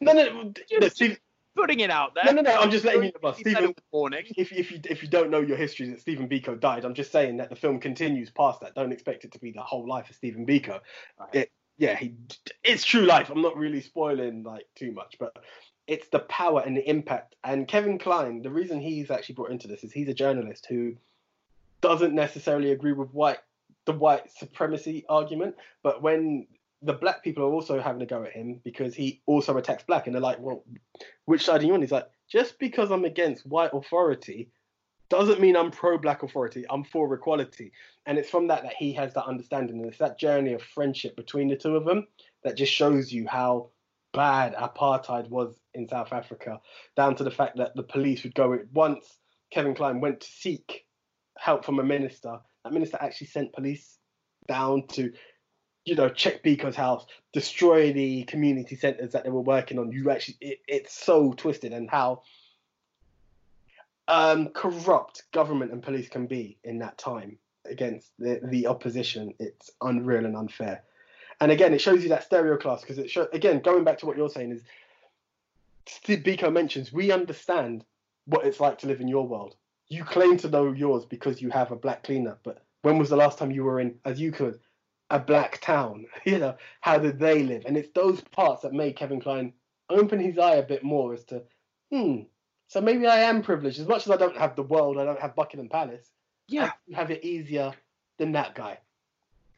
[0.00, 0.88] No, no, no, no,
[1.56, 2.24] Putting it out there.
[2.26, 2.60] no, no, no.
[2.60, 3.32] I'm just letting you know.
[3.32, 4.24] Stephen, warning.
[4.36, 7.10] if, if you if you don't know your history that Stephen Biko died, I'm just
[7.10, 8.74] saying that the film continues past that.
[8.74, 10.80] Don't expect it to be the whole life of Stephen Biko.
[11.18, 11.34] Right.
[11.34, 12.14] It, yeah, he,
[12.62, 13.30] it's true life.
[13.30, 15.34] I'm not really spoiling like too much, but
[15.86, 17.34] it's the power and the impact.
[17.42, 20.94] And Kevin Kline, the reason he's actually brought into this is he's a journalist who
[21.80, 23.38] doesn't necessarily agree with white
[23.86, 26.46] the white supremacy argument, but when
[26.82, 30.06] the black people are also having a go at him because he also attacks black,
[30.06, 30.64] and they're like, well,
[31.26, 31.80] which side are you on?
[31.80, 34.50] He's like, just because I'm against white authority
[35.10, 36.64] doesn't mean I'm pro black authority.
[36.70, 37.72] I'm for equality.
[38.06, 39.80] And it's from that that he has that understanding.
[39.80, 42.06] And it's that journey of friendship between the two of them
[42.44, 43.70] that just shows you how
[44.12, 46.60] bad apartheid was in South Africa,
[46.96, 49.18] down to the fact that the police would go once
[49.50, 50.86] Kevin Kline went to seek
[51.36, 53.98] help from a minister, that minister actually sent police
[54.46, 55.12] down to
[55.90, 59.90] you know, check Biko's house, destroy the community centers that they were working on.
[59.90, 62.22] You actually, it, it's so twisted and how
[64.06, 69.34] um, corrupt government and police can be in that time against the, the opposition.
[69.40, 70.84] It's unreal and unfair.
[71.40, 74.06] And again, it shows you that stereo class because it shows, again, going back to
[74.06, 74.62] what you're saying is,
[75.86, 77.84] Steve Biko mentions, we understand
[78.26, 79.56] what it's like to live in your world.
[79.88, 83.16] You claim to know yours because you have a black cleaner, but when was the
[83.16, 84.60] last time you were in, as you could,
[85.10, 86.06] a black town?
[86.24, 87.64] You know, how did they live?
[87.66, 89.52] And it's those parts that made Kevin Kline
[89.88, 91.42] open his eye a bit more as to,
[91.90, 92.22] hmm,
[92.68, 93.80] so maybe I am privileged.
[93.80, 96.12] As much as I don't have the world, I don't have Buckingham Palace.
[96.48, 96.72] Yeah.
[96.92, 97.72] I have it easier
[98.18, 98.78] than that guy,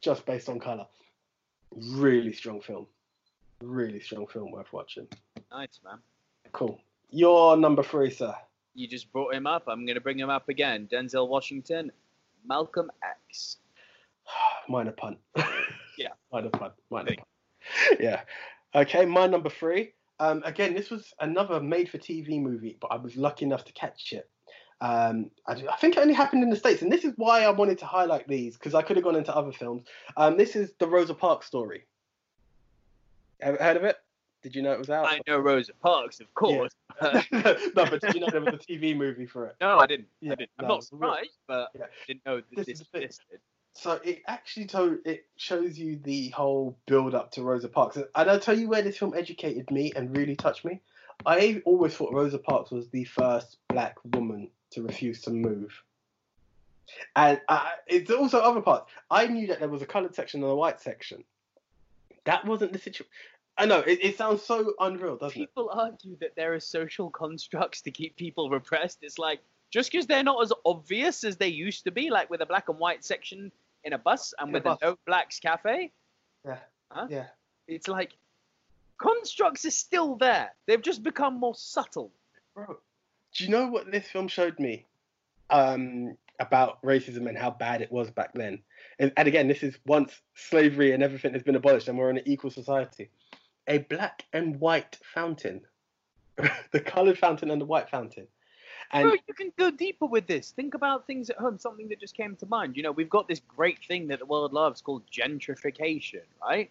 [0.01, 0.87] just based on color.
[1.74, 2.87] Really strong film.
[3.62, 5.07] Really strong film worth watching.
[5.51, 5.99] Nice, man.
[6.53, 6.81] Cool.
[7.11, 8.35] Your number three, sir.
[8.74, 9.65] You just brought him up.
[9.69, 10.89] I'm going to bring him up again.
[10.91, 11.93] Denzel Washington,
[12.47, 13.59] Malcolm X.
[14.69, 15.19] Minor punt.
[15.99, 16.09] Yeah.
[16.32, 16.73] Minor punt.
[16.90, 17.19] Minor Big.
[17.19, 18.01] punt.
[18.01, 18.23] Yeah.
[18.74, 19.93] Okay, my number three.
[20.19, 24.28] Um, again, this was another made-for-TV movie, but I was lucky enough to catch it.
[24.81, 27.51] Um, I, I think it only happened in the states, and this is why I
[27.51, 29.85] wanted to highlight these because I could have gone into other films.
[30.16, 31.85] Um, this is the Rosa Parks story.
[33.40, 33.97] Ever heard of it?
[34.43, 35.07] Did you know it was out?
[35.07, 36.73] I know Rosa Parks, of course.
[37.03, 37.12] no,
[37.74, 39.57] but did you know there was a TV movie for it?
[39.61, 40.09] no, I didn't.
[40.20, 40.51] Yeah, I didn't.
[40.59, 41.86] I'm no, not surprised, but Yeah.
[42.09, 43.39] didn't know that This this, is existed.
[43.74, 47.97] So it actually told it shows you the whole build up to Rosa Parks.
[47.97, 50.81] And I'll tell you where this film educated me and really touched me.
[51.24, 55.82] I always thought Rosa Parks was the first black woman to refuse to move.
[57.16, 58.90] And uh, it's also other parts.
[59.11, 61.24] I knew that there was a coloured section and a white section.
[62.24, 63.11] That wasn't the situation.
[63.57, 65.49] I know it, it sounds so unreal, doesn't it?
[65.49, 68.99] People argue that there are social constructs to keep people repressed.
[69.03, 69.40] It's like
[69.70, 72.69] just because they're not as obvious as they used to be, like with a black
[72.69, 73.53] and white section
[73.85, 75.93] in a bus and In with a no blacks cafe.
[76.45, 76.59] Yeah.
[76.91, 77.07] Huh?
[77.11, 77.27] Yeah.
[77.69, 78.13] It's like
[78.99, 80.53] constructs are still there.
[80.67, 82.13] They've just become more subtle.
[82.55, 82.79] Bro,
[83.35, 84.87] do you know what this film showed me
[85.51, 88.61] um, about racism and how bad it was back then?
[88.99, 92.19] And, and again, this is once slavery and everything has been abolished and we're in
[92.19, 93.11] an equal society.
[93.69, 95.63] A black and white fountain,
[96.73, 98.27] the coloured fountain and the white fountain.
[98.93, 100.51] And Bro, you can go deeper with this.
[100.51, 101.59] Think about things at home.
[101.59, 102.77] Something that just came to mind.
[102.77, 106.70] You know, we've got this great thing that the world loves called gentrification, right?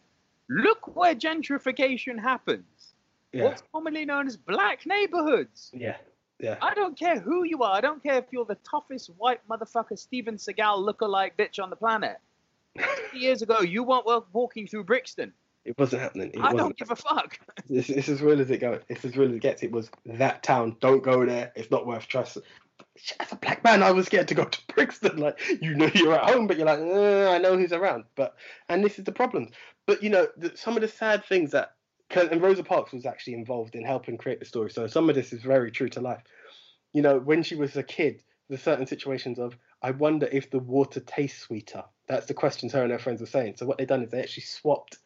[0.50, 2.94] Look where gentrification happens.
[3.34, 5.72] yeah, What's commonly known as black neighborhoods.
[5.74, 5.98] yeah,
[6.40, 6.58] yeah.
[6.62, 7.74] I don't care who you are.
[7.76, 11.76] I don't care if you're the toughest white motherfucker Steven Seagal lookalike bitch on the
[11.76, 12.18] planet.
[12.78, 15.34] 50 years ago, you weren't walking through Brixton.
[15.64, 16.32] It wasn't happening.
[16.34, 16.58] It I wasn't.
[16.60, 17.40] don't give a fuck.
[17.70, 18.82] It's, it's as real as it goes.
[18.90, 19.64] It's as real as it gets.
[19.64, 20.78] It was that town.
[20.80, 21.52] Don't go there.
[21.56, 22.40] It's not worth trust.
[23.20, 25.18] As a black man, I was scared to go to Brixton.
[25.18, 28.06] Like you know, you're at home, but you're like, "Uh, I know who's around.
[28.16, 28.36] But
[28.70, 29.50] and this is the problem.
[29.86, 31.76] But you know, the, some of the sad things that
[32.16, 34.70] and Rosa Parks was actually involved in helping create the story.
[34.72, 36.24] So some of this is very true to life.
[36.94, 40.60] You know, when she was a kid, the certain situations of I wonder if the
[40.60, 41.84] water tastes sweeter.
[42.08, 43.56] That's the questions her and her friends were saying.
[43.58, 44.98] So what they done is they actually swapped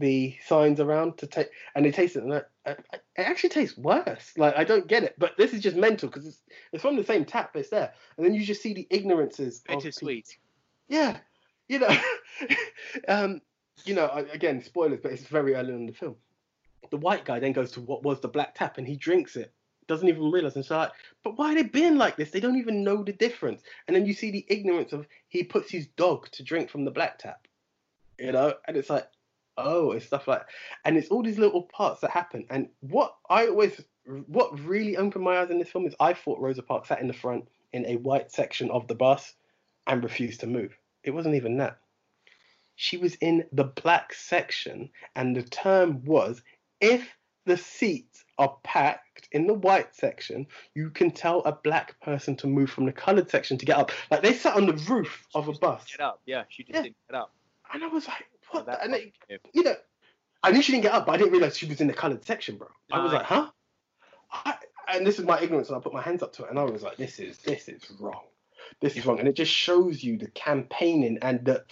[0.00, 2.84] the signs around to take, and they taste it, and it,
[3.16, 4.32] actually tastes worse.
[4.36, 7.04] Like I don't get it, but this is just mental because it's it's from the
[7.04, 7.54] same tap.
[7.54, 9.60] It's there, and then you just see the ignorances.
[9.60, 10.38] Bittersweet.
[10.88, 11.18] Yeah,
[11.68, 11.96] you know,
[13.08, 13.40] um,
[13.84, 16.16] you know, again, spoilers, but it's very early in the film.
[16.90, 19.52] The white guy then goes to what was the black tap, and he drinks it.
[19.86, 22.30] Doesn't even realize, and so like, but why are they being like this?
[22.30, 23.62] They don't even know the difference.
[23.86, 26.90] And then you see the ignorance of he puts his dog to drink from the
[26.90, 27.46] black tap,
[28.18, 29.06] you know, and it's like,
[29.64, 30.42] oh, it's stuff like,
[30.84, 32.46] and it's all these little parts that happen.
[32.50, 33.80] And what I always,
[34.26, 37.06] what really opened my eyes in this film is I thought Rosa Parks sat in
[37.08, 39.34] the front in a white section of the bus
[39.86, 40.76] and refused to move.
[41.04, 41.78] It wasn't even that.
[42.76, 46.42] She was in the black section, and the term was
[46.80, 47.06] if
[47.44, 52.46] the seats are packed in the white section, you can tell a black person to
[52.46, 53.90] move from the coloured section to get up.
[54.10, 56.20] Like they sat on the roof of a bus, Get up.
[56.26, 56.82] Yeah, she just Yeah.
[56.84, 57.32] didn't get up.
[57.74, 58.66] and I was like, what?
[58.66, 58.82] The?
[58.82, 59.12] And it,
[59.52, 59.74] you know,
[60.42, 62.24] I knew she didn't get up, but I didn't realize she was in the coloured
[62.24, 62.68] section, bro.
[62.92, 63.50] I was like, huh?
[64.32, 64.54] I,
[64.92, 66.64] and this is my ignorance, and I put my hands up to it, and I
[66.64, 68.22] was like, this is this is wrong.
[68.80, 71.64] This is wrong, and it just shows you the campaigning and the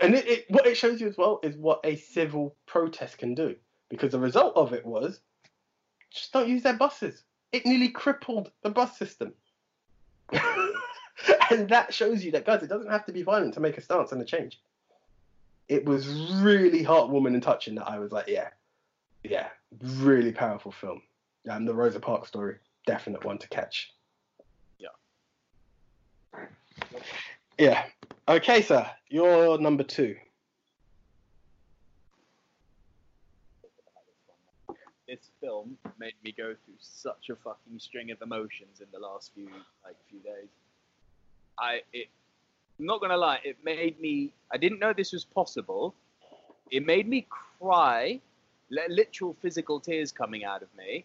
[0.00, 3.34] and it, it, what it shows you as well is what a civil protest can
[3.34, 3.54] do.
[3.88, 5.20] Because the result of it was
[6.12, 7.22] just don't use their buses.
[7.52, 9.34] It nearly crippled the bus system.
[10.32, 13.80] and that shows you that, guys, it doesn't have to be violent to make a
[13.80, 14.60] stance and a change.
[15.68, 18.48] It was really heartwarming and touching that I was like, yeah,
[19.22, 19.48] yeah,
[19.82, 21.02] really powerful film.
[21.46, 23.92] And the Rosa Parks story, definite one to catch.
[24.78, 24.88] Yeah.
[27.58, 27.84] Yeah.
[28.28, 28.86] Okay, sir.
[29.08, 30.16] You're number two.
[35.06, 39.32] This film made me go through such a fucking string of emotions in the last
[39.34, 39.48] few
[39.84, 40.48] like few days.
[41.58, 42.08] I it
[42.78, 45.94] I'm not gonna lie, it made me I didn't know this was possible.
[46.70, 47.26] It made me
[47.60, 48.20] cry,
[48.70, 51.04] literal physical tears coming out of me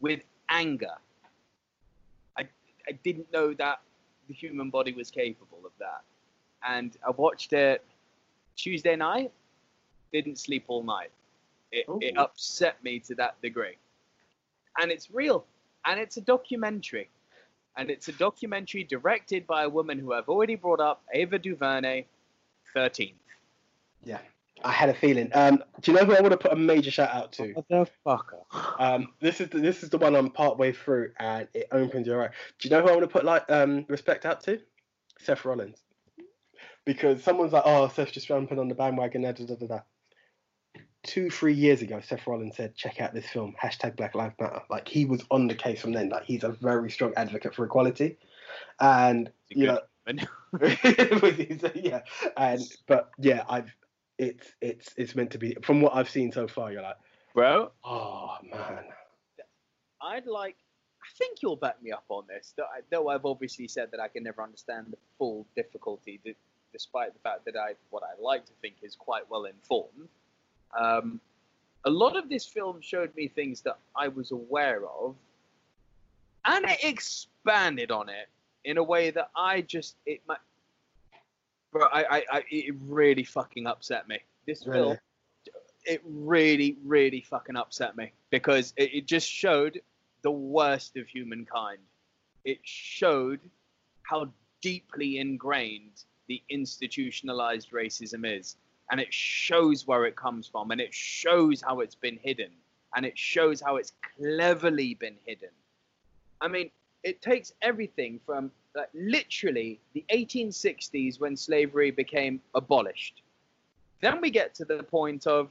[0.00, 0.94] with anger.
[2.36, 2.48] I
[2.88, 3.80] I didn't know that
[4.30, 6.02] the human body was capable of that.
[6.66, 7.84] And I watched it
[8.54, 9.32] Tuesday night,
[10.12, 11.10] didn't sleep all night.
[11.72, 12.24] It, it oh.
[12.24, 13.76] upset me to that degree.
[14.80, 15.44] And it's real.
[15.84, 17.08] And it's a documentary.
[17.76, 22.04] And it's a documentary directed by a woman who I've already brought up, Ava DuVernay,
[22.76, 23.14] 13th.
[24.04, 24.18] Yeah.
[24.62, 25.30] I had a feeling.
[25.32, 27.54] Um, do you know who I want to put a major shout out to?
[27.54, 28.42] Motherfucker.
[28.78, 32.06] Um, this is the, this is the one I'm part way through, and it opens
[32.06, 32.30] your eye.
[32.58, 34.60] Do you know who I want to put like um respect out to?
[35.18, 35.82] Seth Rollins,
[36.84, 39.22] because someone's like, oh, Seth's just jumping on the bandwagon.
[39.22, 39.80] Da, da, da, da, da.
[41.02, 43.54] Two, three years ago, Seth Rollins said, check out this film.
[43.62, 44.60] Hashtag Black Lives Matter.
[44.68, 46.10] Like he was on the case from then.
[46.10, 48.18] Like he's a very strong advocate for equality,
[48.80, 49.80] and It's a you know,
[51.74, 52.00] yeah,
[52.36, 53.74] and but yeah, I've
[54.18, 55.56] it's it's it's meant to be.
[55.62, 56.98] From what I've seen so far, you're like,
[57.34, 58.84] Bro, oh man.
[60.02, 60.56] I'd like.
[61.02, 62.52] I think you'll back me up on this.
[62.56, 66.36] Though, I, though I've obviously said that I can never understand the full difficulty, d-
[66.72, 70.08] despite the fact that I, what I like to think is quite well informed.
[70.78, 71.20] Um,
[71.84, 75.14] a lot of this film showed me things that I was aware of,
[76.44, 78.28] and it expanded on it
[78.64, 80.38] in a way that I just it might.
[81.72, 84.18] Bro, I, I, I it really fucking upset me.
[84.46, 84.80] This Really?
[84.80, 84.98] film
[85.84, 89.80] it really, really fucking upset me because it, it just showed
[90.22, 91.78] the worst of humankind.
[92.44, 93.40] It showed
[94.02, 94.30] how
[94.60, 98.56] deeply ingrained the institutionalized racism is.
[98.90, 102.50] And it shows where it comes from, and it shows how it's been hidden,
[102.96, 105.50] and it shows how it's cleverly been hidden.
[106.40, 106.70] I mean,
[107.02, 113.22] it takes everything from like, literally the 1860s when slavery became abolished.
[114.00, 115.50] Then we get to the point of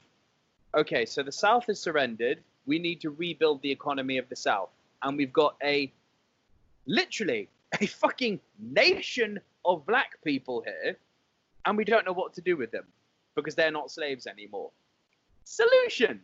[0.76, 2.40] okay, so the South has surrendered.
[2.66, 4.70] We need to rebuild the economy of the South.
[5.02, 5.92] And we've got a
[6.86, 7.50] literally
[7.80, 10.98] a fucking nation of black people here,
[11.66, 12.86] and we don't know what to do with them
[13.42, 14.72] because they're not slaves anymore.
[15.44, 16.22] Solution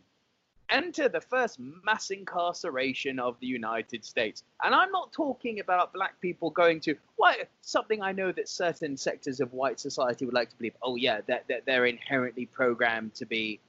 [0.68, 4.42] enter the first mass incarceration of the United States.
[4.62, 8.96] And I'm not talking about black people going to what something I know that certain
[8.96, 10.76] sectors of white society would like to believe.
[10.82, 13.60] Oh yeah, that they're, they're inherently programmed to be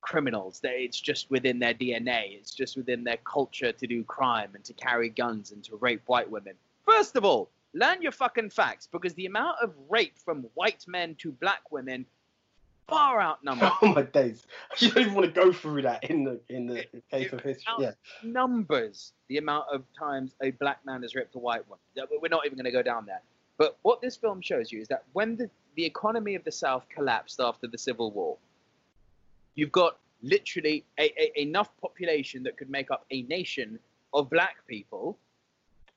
[0.00, 0.60] criminals.
[0.60, 2.38] That it's just within their DNA.
[2.38, 6.02] It's just within their culture to do crime and to carry guns and to rape
[6.06, 6.54] white women.
[6.84, 11.14] First of all, learn your fucking facts because the amount of rape from white men
[11.16, 12.04] to black women
[12.88, 14.46] far outnumber Oh my days!
[14.78, 17.40] You don't even want to go through that in the in the case it- of
[17.40, 17.74] history.
[17.78, 17.92] Yeah,
[18.22, 21.78] numbers the amount of times a black man has raped a white one.
[22.20, 23.22] We're not even going to go down there.
[23.58, 26.84] But what this film shows you is that when the, the economy of the South
[26.88, 28.36] collapsed after the Civil War,
[29.54, 33.78] you've got literally a, a, enough population that could make up a nation
[34.14, 35.18] of black people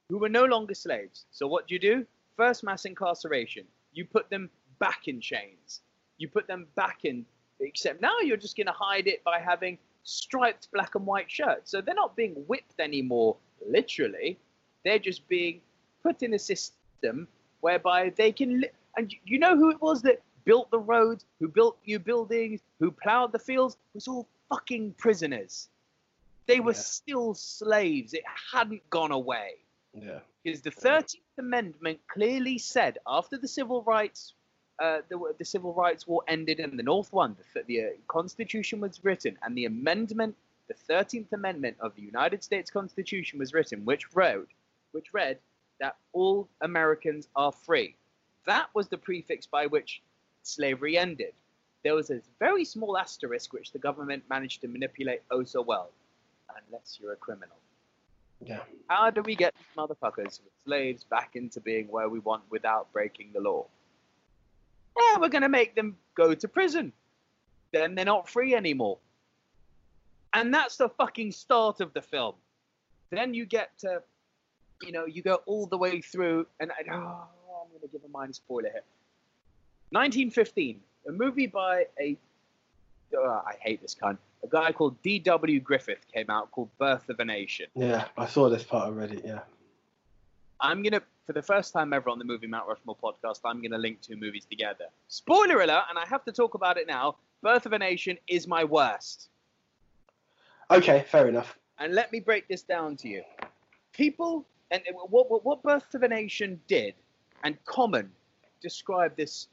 [0.10, 1.26] who were no longer slaves.
[1.32, 2.06] So what do you do?
[2.38, 3.66] First mass incarceration.
[3.94, 4.50] You put them
[4.80, 5.82] back in chains.
[6.18, 7.26] You put them back in.
[7.60, 11.72] Except now you're just going to hide it by having striped black and white shirts.
[11.72, 13.38] So they're not being whipped anymore,
[13.68, 14.38] literally.
[14.84, 15.62] They're just being
[16.04, 17.28] put in a system
[17.62, 18.62] whereby they can.
[18.62, 22.62] Li- and you- know who it was that built the roads, who built new buildings,
[22.80, 23.76] who plowed the fields?
[23.76, 25.70] It was all fucking prisoners.
[26.46, 26.78] They were Yeah.
[26.80, 28.14] still slaves.
[28.14, 28.24] It
[28.54, 29.56] hadn't gone away
[29.94, 34.34] yeah, because the 13th Amendment clearly said after the civil rights,
[34.80, 38.80] uh, the, the civil rights war ended and the North won, the, the uh, Constitution
[38.80, 40.36] was written, and the amendment,
[40.68, 44.50] the 13th Amendment of the United States Constitution was written, which wrote,
[44.92, 45.40] which read
[45.80, 47.96] that all Americans are free.
[48.46, 50.02] That was the prefix by which
[50.44, 51.34] slavery ended.
[51.84, 55.92] There was a very small asterisk which the government managed to manipulate oh so well,
[56.68, 57.56] unless you're a criminal.
[58.44, 58.62] yeah.
[58.88, 63.32] How do we get these motherfuckers slaves back into being where we want without breaking
[63.34, 63.68] the law?
[65.00, 66.94] Yeah, we're going to make them go to prison.
[67.72, 68.98] Then they're not free anymore.
[70.34, 72.36] And that's the fucking start of the film.
[73.10, 74.02] Then you get to,
[74.82, 77.28] you know, you go all the way through, and I, oh,
[77.62, 78.84] I'm going to give a minor spoiler here.
[79.92, 82.18] 1915, a movie by a,
[83.16, 85.60] oh, I hate this kind, a guy called D.W.
[85.60, 87.68] Griffith came out called Birth of a Nation.
[87.76, 89.22] Yeah, I saw this part already.
[89.24, 89.40] Yeah.
[90.60, 93.78] I'm gonna, for the first time ever on the Movie Mount Rushmore podcast, I'm gonna
[93.78, 94.86] link two movies together.
[95.08, 97.16] Spoiler alert, and I have to talk about it now.
[97.42, 99.30] Birth of a Nation is my worst.
[100.72, 101.58] Okay, fair enough.
[101.80, 103.24] And let me break this down to you.
[103.92, 106.94] People, and what what, what Birth of a Nation did,
[107.44, 108.12] and Common
[108.62, 109.48] described this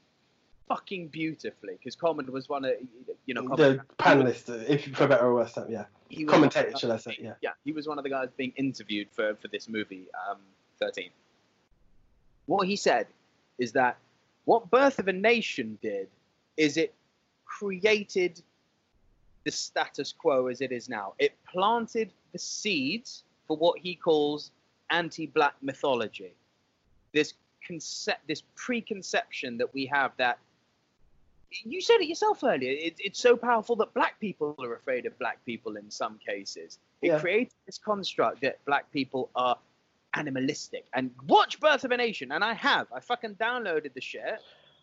[0.67, 2.73] fucking beautifully because Common was one of
[3.25, 5.85] you know the panelist, uh, if for better or worse, yeah,
[6.27, 7.17] commentator, shall I say?
[7.19, 7.33] Yeah.
[7.41, 10.37] yeah, he was one of the guys being interviewed for, for this movie, um,
[10.79, 11.09] 13.
[12.45, 13.07] What he said
[13.57, 13.97] is that
[14.45, 16.09] what Birth of a Nation did
[16.57, 16.93] is it
[17.45, 18.41] created
[19.45, 21.13] the status quo as it is now.
[21.19, 24.51] It planted the seeds for what he calls
[24.89, 26.33] anti-black mythology.
[27.13, 27.33] This
[27.65, 30.39] concept, this preconception that we have that
[31.63, 32.71] you said it yourself earlier.
[32.71, 36.79] It, it's so powerful that black people are afraid of black people in some cases.
[37.01, 37.19] It Yeah.
[37.19, 39.57] creates this construct that black people are
[40.13, 40.85] animalistic.
[40.93, 42.87] And watch Birth of a Nation, and I have.
[42.93, 44.41] I fucking downloaded the shit,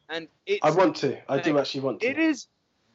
[0.08, 1.18] and it's I want to.
[1.28, 2.06] I do actually want to.
[2.06, 2.46] it is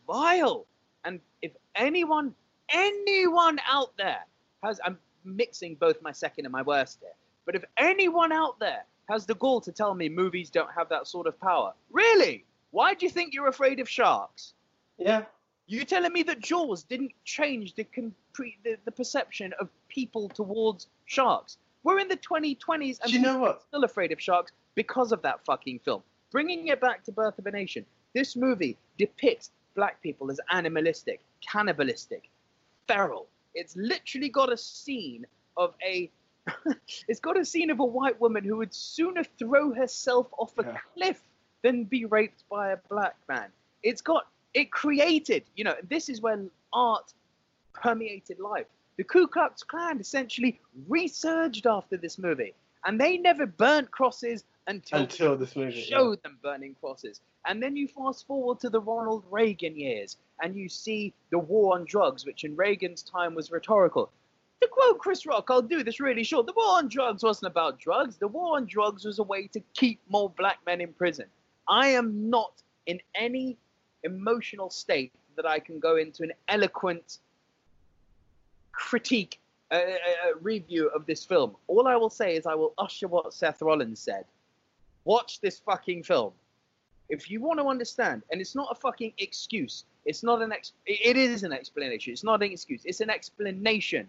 [0.07, 0.66] vile.
[1.03, 2.34] And if anyone,
[2.70, 4.24] anyone out there
[4.64, 7.14] has, I'm mixing both my second and my worst here,
[7.45, 11.07] but if anyone out there has the gall to tell me movies don't have that
[11.07, 12.45] sort of power, really?
[12.72, 14.53] Why do you think you're afraid of sharks?
[14.98, 15.24] Yeah.
[15.68, 17.88] You're telling me that Jaws didn't change the,
[18.64, 21.57] the the perception of people towards sharks?
[21.86, 23.62] We're in the 2020s and you know what?
[23.68, 26.02] still afraid of sharks because of that fucking film.
[26.32, 27.86] Bringing it back to Birth of a Nation,
[28.16, 32.28] this movie depicts black people as animalistic, cannibalistic,
[32.88, 33.28] feral.
[33.53, 36.10] It's literally got a scene of a.
[37.07, 40.64] it's got a scene of a white woman who would sooner throw herself off a
[40.64, 40.78] Yeah.
[40.95, 41.22] cliff
[41.62, 43.49] than be raped by a black man.
[43.84, 44.28] It's got.
[44.56, 47.14] It created, you know, this is when art
[47.74, 48.68] permeated life.
[48.98, 52.54] The Ku Klux Klan essentially resurged after this movie,
[52.86, 55.76] and they never burnt crosses until, Until this movie.
[55.80, 55.98] yeah.
[55.98, 57.22] showed them burning crosses.
[57.48, 61.76] And then you fast forward to the Ronald Reagan years, and you see the war
[61.76, 64.12] on drugs, which in Reagan's time was rhetorical.
[64.62, 66.48] To quote Chris Rock, I'll do this really short.
[66.48, 68.16] The war on drugs wasn't about drugs.
[68.18, 71.26] The war on drugs was a way to keep more black men in prison.
[71.68, 73.58] I am not in any
[74.04, 77.20] emotional state that I can go into an eloquent
[78.76, 79.40] critique,
[79.72, 81.56] uh, uh, review of this film.
[81.68, 84.26] All I will say is I will usher what Seth Rollins said.
[85.06, 86.34] Watch this fucking film.
[87.10, 89.86] If you want to understand, and it's not a fucking excuse.
[90.06, 90.74] It's not an ex.
[90.86, 92.14] It is an explanation.
[92.14, 92.82] It's not an excuse.
[92.86, 94.08] It's an explanation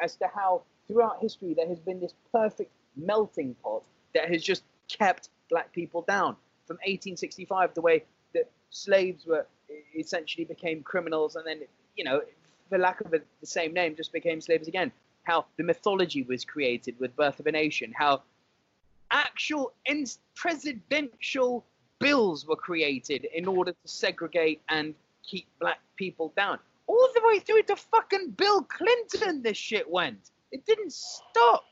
[0.00, 3.82] as to how throughout history there has been this perfect melting pot
[4.14, 6.36] that has just kept black people down.
[6.66, 9.46] From 1865, the way that slaves were
[9.96, 11.60] essentially became criminals, and then
[11.96, 12.22] you know,
[12.68, 14.92] for lack of a, the same name, just became slaves again.
[15.24, 17.92] How the mythology was created with Birth of a Nation.
[17.96, 18.22] How
[19.10, 21.64] actual in- presidential
[21.98, 24.94] bills were created in order to segregate and
[25.24, 26.58] keep black people down.
[26.86, 30.30] All the way through to fucking Bill Clinton, this shit went.
[30.52, 31.64] It didn't stop.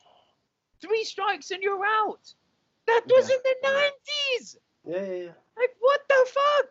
[0.80, 2.32] Three strikes and you're out.
[2.86, 3.36] That was Yeah.
[3.36, 4.56] in the 90s.
[4.86, 5.32] Yeah, yeah, yeah.
[5.56, 6.70] Like, what the fuck?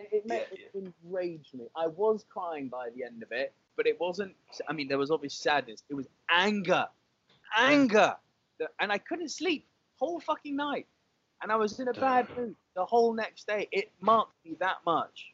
[0.00, 1.66] It, it, made, Yeah, it enraged me.
[1.76, 4.34] I was crying by the end of it, but it wasn't.
[4.68, 5.82] I mean, there was obvious sadness.
[5.88, 6.86] It was anger,
[7.54, 7.64] hmm.
[7.64, 8.16] anger,
[8.80, 9.66] and I couldn't sleep
[9.98, 10.86] whole fucking night.
[11.42, 13.68] And I was in a bad mood the whole next day.
[13.70, 15.32] It marked me that much.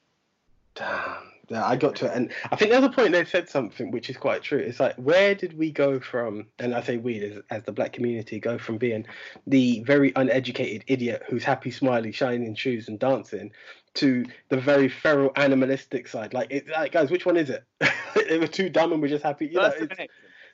[0.75, 1.35] Damn.
[1.51, 2.13] Yeah, I got to it.
[2.15, 4.59] And I think the other point they said something which is quite true.
[4.59, 7.93] It's like, where did we go from, and I say we as, as the black
[7.93, 9.07] community, go from being
[9.47, 13.53] the very uneducated idiot who's happy, smiley, shining shoes and dancing
[13.95, 16.33] to the very feral, animalistic side?
[16.33, 17.65] Like, it, like guys, which one is it?
[18.17, 19.47] it were too dumb and we're just happy.
[19.47, 19.73] You know,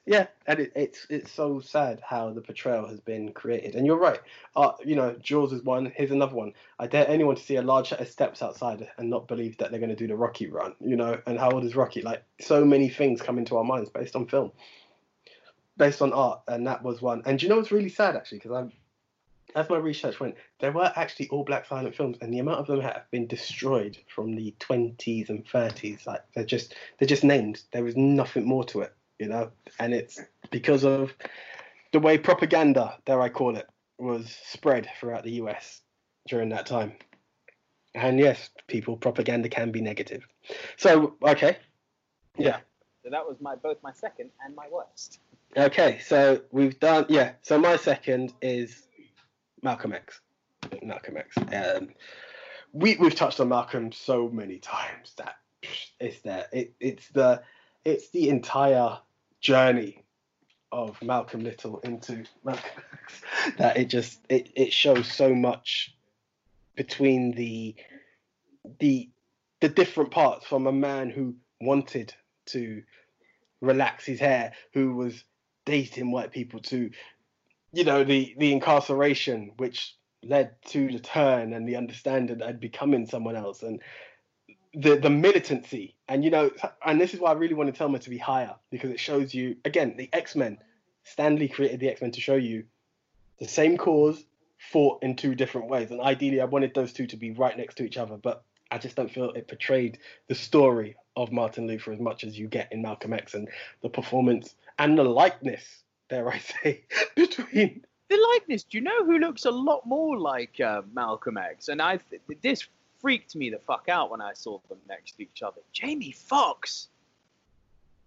[0.07, 3.75] It's- yeah, and it, it's it's so sad how the portrayal has been created.
[3.75, 4.21] And you're right.
[4.57, 5.93] Uh, you know, Jaws is one.
[5.95, 6.53] Here's another one.
[6.79, 9.71] I dare anyone to see a large set of steps outside and not believe that
[9.71, 10.75] they're going to do the Rocky run.
[10.81, 12.03] You know, and how old is Rocky?
[12.03, 14.53] Like so many things come into our minds based on film,
[15.77, 17.23] based on art, and that was one.
[17.27, 18.39] And you know what's really sad actually?
[18.39, 18.73] Because I'm
[19.55, 22.67] as my research went, there were actually all black silent films, and the amount of
[22.67, 26.07] them have been destroyed from the 20s and 30s.
[26.07, 27.63] Like they're just they're just named.
[27.73, 29.51] There is nothing more to it, you know.
[29.79, 30.19] And it's
[30.51, 31.13] because of
[31.93, 33.69] the way propaganda, dare I call it,
[33.99, 35.83] was spread throughout the US
[36.29, 36.95] during that time.
[37.95, 40.27] And yes, people propaganda can be negative.
[40.77, 41.59] So okay,
[42.39, 42.59] yeah,
[43.05, 45.21] So that was my both my second and my worst.
[45.57, 45.99] okay.
[45.99, 47.33] So we've done yeah.
[47.43, 48.87] So my second is
[49.63, 50.21] Malcolm X.
[50.83, 51.37] Malcolm X.
[51.53, 51.91] Um,
[52.73, 55.37] we we've touched on Malcolm so many times that
[55.99, 56.47] it's there.
[56.53, 57.43] It, it's the
[57.85, 58.99] it's the entire
[59.41, 60.05] journey
[60.73, 63.23] of Malcolm Little into Malcolm X
[63.59, 65.95] that it just it, it shows so much
[66.77, 67.75] between the
[68.79, 69.11] the
[69.61, 72.15] the different parts from a man who wanted
[72.47, 72.83] to
[73.61, 75.25] relax his hair, who was
[75.67, 76.91] dating white people, to
[77.73, 83.07] you know the the incarceration which led to the turn and the understanding and becoming
[83.07, 83.63] someone else.
[83.63, 83.81] And
[84.75, 86.51] the the militancy and you know
[86.87, 89.57] and this is why I really wanted Selma to be higher because it shows you
[89.65, 90.59] again the X Men.
[91.03, 92.65] Stan Lee created the X Men to show you
[93.39, 94.25] the same cause
[94.59, 97.77] fought in two different ways, and ideally I wanted those two to be right next
[97.77, 99.99] to each other, but I just don't feel it portrayed
[100.29, 103.49] the story of Martin Luther as much as you get in Malcolm X and
[103.83, 106.85] the performance and the likeness, dare I say,
[107.17, 108.63] between The likeness.
[108.63, 111.69] Do you know who looks a lot more like uh, Malcolm X?
[111.69, 112.69] And I th- this
[113.01, 115.61] freaked me the fuck out when I saw them next to each other.
[115.73, 116.89] Jamie Foxx,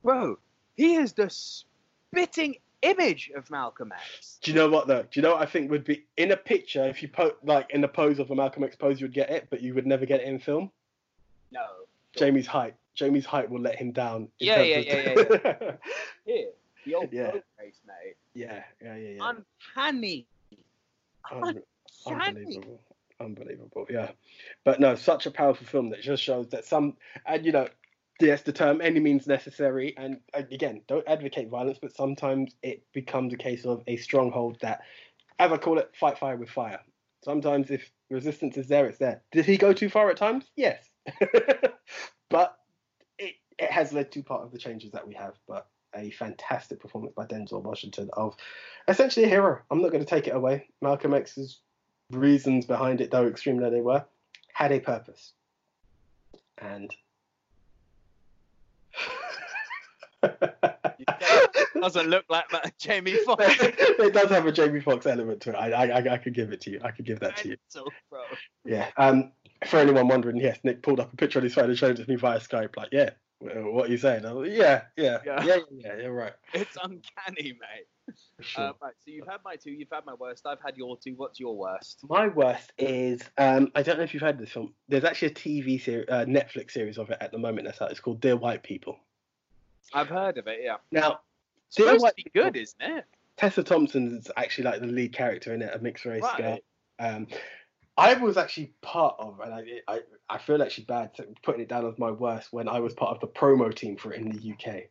[0.03, 0.38] bro,
[0.76, 4.40] he is the spitting image of Malcolm X.
[4.41, 5.03] Do you know what though?
[5.03, 7.68] Do you know what I think would be in a picture if you put like
[7.72, 9.88] in the pose of a Malcolm X pose, you would get it, but you would
[9.88, 10.70] never get it in film.
[11.52, 11.65] No.
[12.15, 12.76] Jamie's height.
[12.95, 14.28] Jamie's height will let him down.
[14.40, 14.94] Yeah, yeah, of- yeah,
[15.57, 15.72] yeah,
[16.26, 16.48] Here,
[16.86, 17.32] the old Yeah.
[17.34, 17.41] yeah.
[17.57, 18.15] face, mate.
[18.36, 19.32] yeah, yeah, yeah, yeah.
[19.76, 20.28] Uncanny.
[21.32, 21.64] Un-
[22.06, 22.28] Uncanny.
[22.38, 22.82] unbelievable,
[23.23, 23.85] unbelievable.
[23.89, 24.11] Yeah,
[24.63, 27.67] but no, such a powerful film that just shows that some, and you know,
[28.19, 33.33] yes, the term "any means necessary," and again, don't advocate violence, but sometimes it becomes
[33.33, 34.81] a case of a stronghold that,
[35.39, 36.79] as I call it, fight fire with fire.
[37.23, 39.21] Sometimes if resistance is there, it's there.
[39.31, 40.45] Did he go too far at times?
[40.55, 40.85] Yes,
[42.29, 42.57] but
[43.17, 45.33] it it has led to part of the changes that we have.
[45.47, 48.35] But a fantastic performance by Denzel Washington of
[48.87, 49.61] essentially a hero.
[49.69, 50.67] I'm not going to take it away.
[50.81, 51.59] Malcolm X's
[52.15, 54.06] reasons behind it, though extreme though they were,
[54.53, 55.34] had a purpose.
[56.57, 56.94] And
[61.84, 63.56] Doesn't look like that Jamie Foxx.
[63.60, 65.56] it does have a Jamie Foxx element to it.
[65.56, 66.80] I, I, I, could give it to you.
[66.81, 67.57] I could give that to you.
[68.64, 68.90] Yeah.
[68.95, 69.34] Um.
[69.68, 72.03] For anyone wondering, yes, Nick pulled up a picture on his phone and showed it
[72.03, 72.76] to me via Skype.
[72.77, 73.11] Like, yeah,
[73.72, 74.24] what are you saying?
[74.24, 75.44] Like, yeah, yeah, Yeah.
[75.44, 76.34] yeah, yeah, You're right.
[76.53, 78.15] It's uncanny, mate.
[78.41, 78.65] Sure.
[78.65, 81.14] Uh, right, so you've had my two, you've had my worst, I've had your two.
[81.15, 81.99] What's your worst?
[82.10, 84.74] My worst is um, I don't know if you've heard this film.
[84.90, 87.91] There's actually a TV series, uh, Netflix series of it at the moment that's out.
[87.91, 88.98] It's called Dear White People.
[89.94, 90.78] I've heard of it, yeah.
[90.91, 91.20] Now,
[91.68, 93.06] It's Dear supposed White to be good, isn't it?
[93.38, 96.38] Tessa Thompson's actually like the lead character in it, a mixed race Right.
[96.38, 96.60] girl.
[96.99, 97.28] Um,
[97.98, 99.99] I was actually part of, and I, I
[100.30, 101.11] I feel actually bad
[101.44, 104.14] putting it down as my worst when I was part of the promo team for
[104.14, 104.84] it in the UK.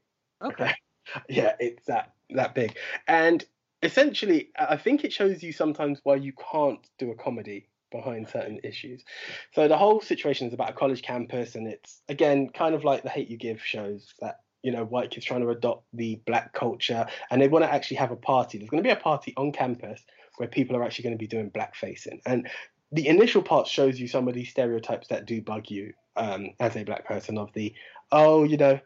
[0.43, 0.75] Okay.
[1.29, 2.77] yeah, it's that that big.
[3.09, 3.45] And
[3.83, 8.59] essentially, I think it shows you sometimes why you can't do a comedy behind certain
[8.65, 9.05] issues.
[9.53, 13.03] So the whole situation is about a college campus, and it's again kind of like
[13.03, 16.53] the Hate You Give shows that you know white kids trying to adopt the black
[16.53, 18.59] culture, and they want to actually have a party.
[18.59, 20.05] There's going to be a party on campus
[20.37, 22.49] where people are actually going to be doing blackfacing, and
[22.93, 26.77] the initial part shows you some of these stereotypes that do bug you um, as
[26.77, 27.75] a black person of the
[28.11, 28.79] oh you know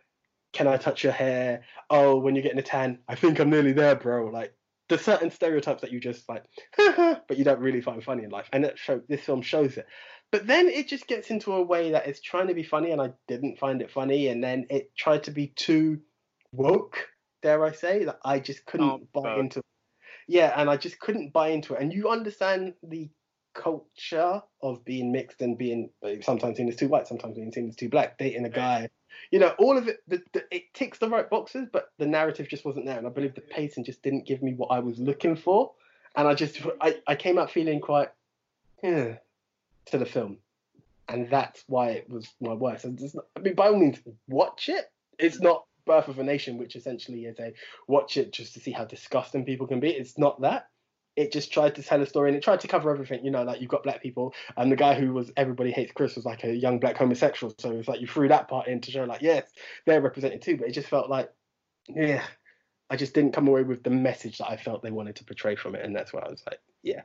[0.57, 1.65] can I touch your hair?
[1.91, 4.27] Oh, when you're getting a tan, I think I'm nearly there, bro.
[4.27, 4.55] Like
[4.89, 6.45] there's certain stereotypes that you just like,
[6.77, 9.87] but you don't really find funny in life, and it show, this film shows it.
[10.33, 13.03] But then it just gets into a way that it's trying to be funny, and
[13.03, 16.01] I didn't find it funny, and then it tried to be too
[16.53, 17.07] woke,
[17.43, 19.61] dare I say, that I just couldn't Oh, buy into.
[20.27, 21.83] Yeah, and I just couldn't buy into it.
[21.83, 23.11] And you understand the
[23.63, 25.91] culture of being mixed and being
[26.23, 28.89] sometimes seen as too white, sometimes being seen as too black, dating a guy
[29.31, 32.49] you know, all of it, the, the, it ticks the right boxes, but the narrative
[32.49, 32.99] just wasn't there.
[32.99, 35.73] And I believe the pacing just didn't give me what I was looking for.
[36.15, 38.09] And I just, I, I came out feeling quite,
[38.83, 39.17] yeah,
[39.87, 40.39] to the film.
[41.09, 42.85] And that's why it was my worst.
[42.85, 44.91] Not, I mean, by all means, watch it.
[45.19, 47.53] It's not Birth of a Nation, which essentially is a
[47.87, 49.91] watch it just to see how disgusting people can be.
[49.91, 50.69] It's not that.
[51.17, 53.25] It just tried to tell a story and it tried to cover everything.
[53.25, 56.17] You know, like you've got black people, and the guy who was everybody hates Chris
[56.17, 57.55] was like a young black homosexual.
[57.59, 59.49] So it's like you threw that part in to show like, yes,
[59.87, 60.57] they're represented too.
[60.59, 61.33] But it just felt like,
[61.89, 62.23] yeah,
[62.91, 65.57] I just didn't come away with the message that I felt they wanted to portray
[65.57, 67.03] from it, and that's why I was like, yeah,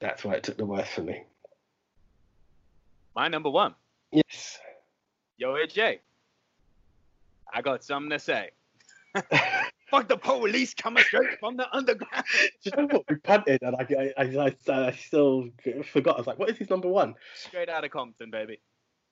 [0.00, 1.24] that's why it took the worst for me.
[3.14, 3.74] My number one.
[4.12, 4.58] Yes.
[5.38, 6.00] Yo, AJ.
[7.52, 8.50] I got something to say.
[9.90, 12.24] Fuck the police coming straight from the underground.
[12.64, 13.02] Do you know what?
[13.08, 13.86] We punted, and I,
[14.18, 15.48] I, I, I, I still
[15.92, 16.16] forgot.
[16.16, 17.14] I was like, what is his number one?
[17.34, 18.58] Straight out of Compton, baby.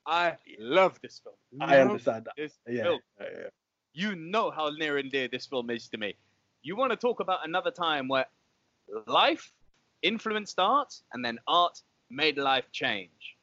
[0.05, 1.35] I love this film.
[1.61, 2.33] I Love understand that.
[2.37, 2.83] This Yeah.
[2.83, 2.99] film.
[3.19, 3.47] yeah, yeah.
[3.93, 6.15] You know how near and dear this film is to me.
[6.63, 8.25] You want to talk about another time where
[9.07, 9.51] life
[10.01, 13.37] influenced art and then art made life change.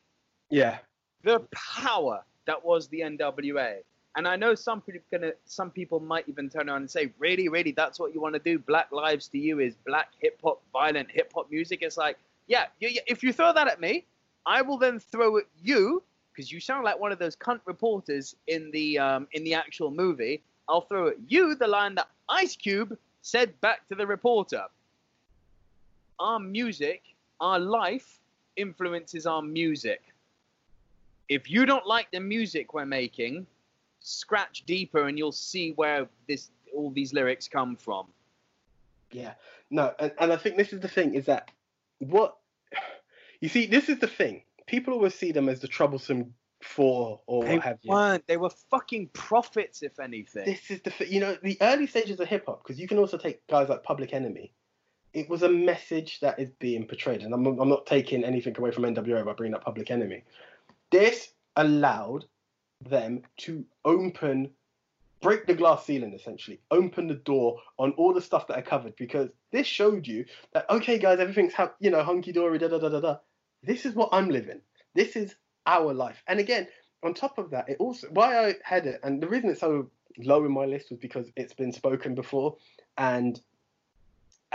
[0.51, 0.79] Yeah.
[1.25, 3.77] the power that was the NWA.
[4.17, 7.49] And I know some people gonna, some people might even turn around and say, "Really,
[7.49, 8.59] really, that's what you want to do?
[8.59, 12.67] Black lives to you is black hip hop, violent hip hop music." It's like, yeah,
[12.81, 14.05] you, if you throw that at me,
[14.45, 18.37] I will then throw at you because you sound like one of those cunt reporters
[18.49, 20.43] in the um, in the actual movie.
[20.69, 24.65] I'll throw at you the line that Ice Cube said back to the reporter.
[26.19, 27.03] Our music,
[27.41, 28.21] our life
[28.57, 30.13] influences our music
[31.33, 33.47] if you don't like the music we're making,
[34.03, 38.07] scratch deeper and you'll see where this all these lyrics come from.
[39.11, 39.35] Yeah,
[39.71, 41.51] no, and, and I think this is the thing is that
[41.99, 42.37] what
[43.41, 44.43] you see, this is the thing.
[44.67, 47.91] People always see them as the troublesome four or They what have you.
[47.91, 48.27] weren't.
[48.27, 50.45] They were fucking prophets, if anything.
[50.45, 50.93] This is the.
[51.07, 53.83] You know, the early stages of hip hop, because you can also take guys like
[53.83, 54.53] Public Enemy.
[55.13, 58.71] It was a message that is being portrayed, and I'm, I'm not taking anything away
[58.71, 60.23] from NWA by bringing up Public Enemy.
[60.91, 62.25] This allowed
[62.89, 64.51] them to open
[65.23, 68.97] break the glass ceiling essentially open the door on all the stuff that I covered
[68.97, 72.79] because this showed you that okay guys everything's ha- you know hunky dory da da
[72.79, 73.17] da da da.
[73.63, 74.61] This is what I'm living.
[74.95, 75.35] This is
[75.65, 76.23] our life.
[76.27, 76.67] And again
[77.03, 79.89] on top of that it also why I had it and the reason it's so
[80.19, 82.57] low in my list was because it's been spoken before
[82.99, 83.41] and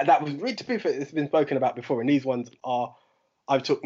[0.05, 2.93] that was really to be fair it's been spoken about before and these ones are
[3.47, 3.81] I've took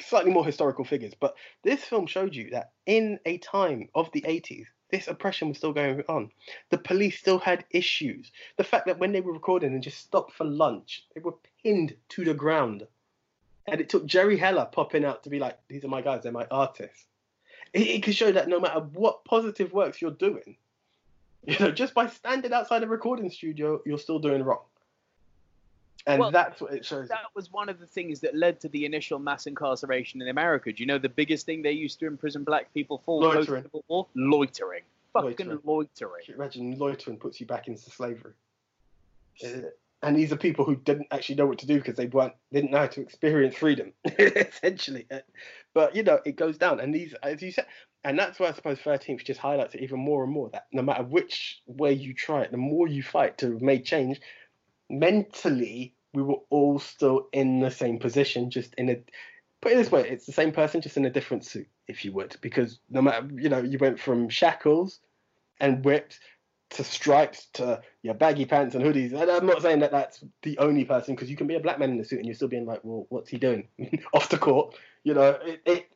[0.00, 4.22] slightly more historical figures but this film showed you that in a time of the
[4.22, 6.30] 80s this oppression was still going on.
[6.70, 8.30] The police still had issues.
[8.56, 11.94] The fact that when they were recording and just stopped for lunch they were pinned
[12.10, 12.86] to the ground.
[13.66, 16.32] And it took jerry heller popping out to be like these are my guys they're
[16.32, 17.04] my artists.
[17.72, 20.56] It, it can show that no matter what positive works you're doing
[21.46, 24.62] you know just by standing outside a recording studio you're still doing wrong
[26.08, 28.68] and Well, that's what it shows that was one of the things that led to
[28.70, 30.72] the initial mass incarceration in America.
[30.72, 33.66] Do you know the biggest thing they used to imprison black people for Loitering.
[34.16, 34.82] Loitering.
[35.12, 35.60] Fucking Loitering.
[35.64, 36.22] loitering.
[36.34, 38.32] Imagine loitering puts you back into slavery.
[39.44, 39.68] Uh,
[40.02, 42.70] and these are people who didn't actually know what to do because they weren't didn't
[42.70, 45.06] know how to experience freedom, essentially.
[45.10, 45.18] Uh,
[45.74, 47.66] But you know, it goes down, and these, as you said,
[48.02, 50.48] and that's why I suppose Thirteenth just highlights it even more and more.
[50.50, 54.20] That no matter which way you try it, the more you fight to make change,
[54.88, 58.96] mentally we were all still in the same position, just in a.
[59.60, 62.12] Put it this way, it's the same person, just in a different suit, if you
[62.12, 65.00] would, because no matter you know, you went from shackles
[65.60, 66.20] and whipped
[66.70, 69.12] to stripes to your baggy pants and hoodies.
[69.12, 71.78] And I'm not saying that that's the only person because you can be a black
[71.78, 73.68] man in a suit and you're still being like, well, what's he doing
[74.12, 74.76] off the court?
[75.04, 75.60] You know, it.
[75.64, 75.88] it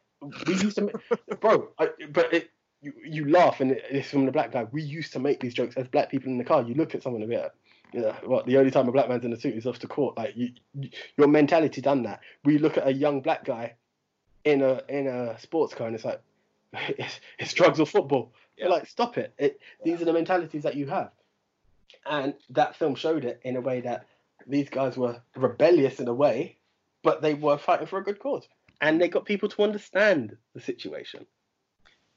[0.46, 0.90] we used to,
[1.40, 1.68] bro.
[1.78, 4.64] I, but it, you, you laugh and it, it's from the black guy.
[4.70, 6.62] We used to make these jokes as black people in the car.
[6.62, 7.52] You look at someone a bit.
[7.92, 9.86] You know, what the only time a black man's in a suit is off the
[9.86, 10.16] court.
[10.16, 12.20] Like you, you, your mentality done that.
[12.44, 13.74] We look at a young black guy
[14.44, 16.20] in a in a sports car and it's like
[16.72, 18.32] it's, it's drugs or football.
[18.56, 18.68] Yeah.
[18.68, 19.34] Like stop it.
[19.38, 21.10] It these are the mentalities that you have.
[22.06, 24.06] And that film showed it in a way that
[24.46, 26.56] these guys were rebellious in a way,
[27.02, 28.48] but they were fighting for a good cause.
[28.80, 31.26] And they got people to understand the situation.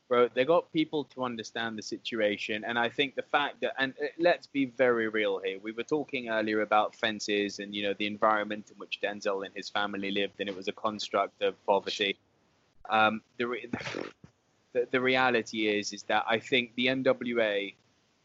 [0.07, 0.29] Bro.
[0.33, 4.07] They got people to understand the situation, and I think the fact that, and uh,
[4.19, 5.59] let's be very real here.
[5.61, 9.53] We were talking earlier about fences and you know the environment in which Denzel and
[9.55, 12.17] his family lived, and it was a construct of poverty.
[12.89, 13.69] Um, the, re-
[14.73, 17.73] the the reality is is that I think the NWA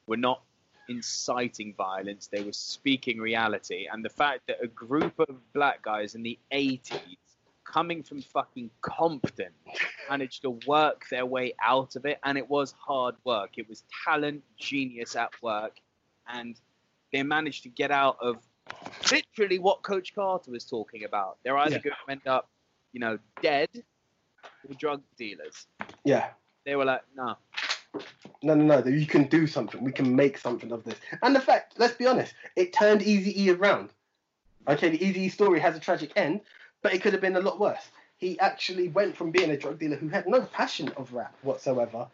[0.06, 0.42] were not
[0.88, 6.14] inciting violence; they were speaking reality, and the fact that a group of black guys
[6.14, 7.16] in the 80s
[7.72, 9.50] coming from fucking Compton
[10.08, 13.50] managed to work their way out of it, and it was hard work.
[13.56, 15.78] It was talent, genius at work,
[16.28, 16.56] and
[17.12, 18.36] they managed to get out of
[19.10, 21.38] literally what Coach Carter was talking about.
[21.42, 21.82] They're either Yeah.
[21.82, 22.48] going to end up,
[22.92, 23.68] you know, dead
[24.68, 25.66] or drug dealers.
[26.04, 26.30] Yeah.
[26.64, 27.36] They were like, no,
[28.42, 28.84] No, no, no.
[28.88, 29.82] You can do something.
[29.82, 30.94] We can make something of this.
[31.22, 33.90] And the fact, let's be honest, it turned Easy E around.
[34.68, 36.42] Okay, the Easy E story has a tragic end,
[36.82, 37.88] but it could have been a lot worse.
[38.18, 42.06] He actually went from being a drug dealer who had no passion of rap whatsoever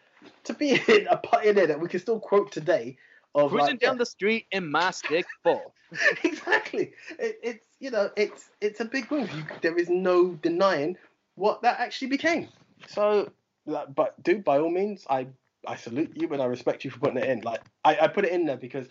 [0.45, 0.81] to being
[1.11, 2.97] a pioneer that we can still quote today.
[3.35, 5.73] Of cruising like, down the street in my stick four.
[6.25, 6.93] exactly.
[7.19, 9.31] It, it's you know it's it's a big move.
[9.35, 10.97] You, there is no denying
[11.35, 12.49] what that actually became.
[12.89, 13.31] So,
[13.67, 15.27] but dude, by all means, I
[15.67, 17.41] I salute you and I respect you for putting it in.
[17.41, 18.87] Like I, I put it in there because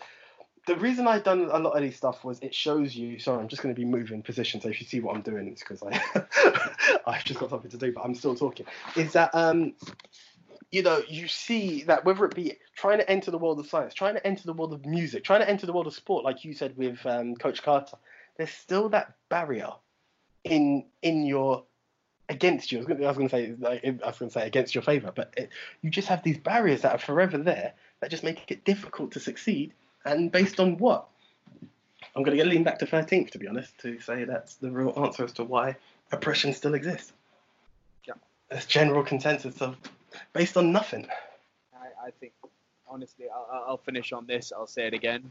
[0.66, 3.18] the reason I've done a lot of these stuff was it shows you.
[3.18, 5.48] Sorry, I'm just going to be moving position, so if you see what I'm doing,
[5.48, 8.66] it's because I I've just got something to do, but I'm still talking.
[8.96, 9.74] Is that um,
[10.72, 13.94] you know, you see that whether it be trying to enter the world of science,
[13.94, 16.44] trying to enter the world of music, trying to enter the world of sport, like
[16.44, 17.96] you said with um, Coach Carter,
[18.36, 19.70] there's still that barrier
[20.44, 21.64] in in your
[22.28, 22.78] against you.
[22.78, 25.32] I was going to say like, I was going to say against your favor, but
[25.36, 25.50] it,
[25.82, 29.20] you just have these barriers that are forever there that just make it difficult to
[29.20, 29.72] succeed.
[30.06, 31.08] And based on what?
[32.14, 34.94] I'm going to lean back to 13th, to be honest, to say that's the real
[34.96, 35.76] answer as to why
[36.12, 37.12] oppression still exists.
[38.06, 38.14] Yeah.
[38.48, 39.76] There's general consensus of
[40.32, 41.06] based on nothing.
[41.74, 42.32] I, I think,
[42.88, 44.52] honestly, I'll, I'll finish on this.
[44.56, 45.30] I'll say it again.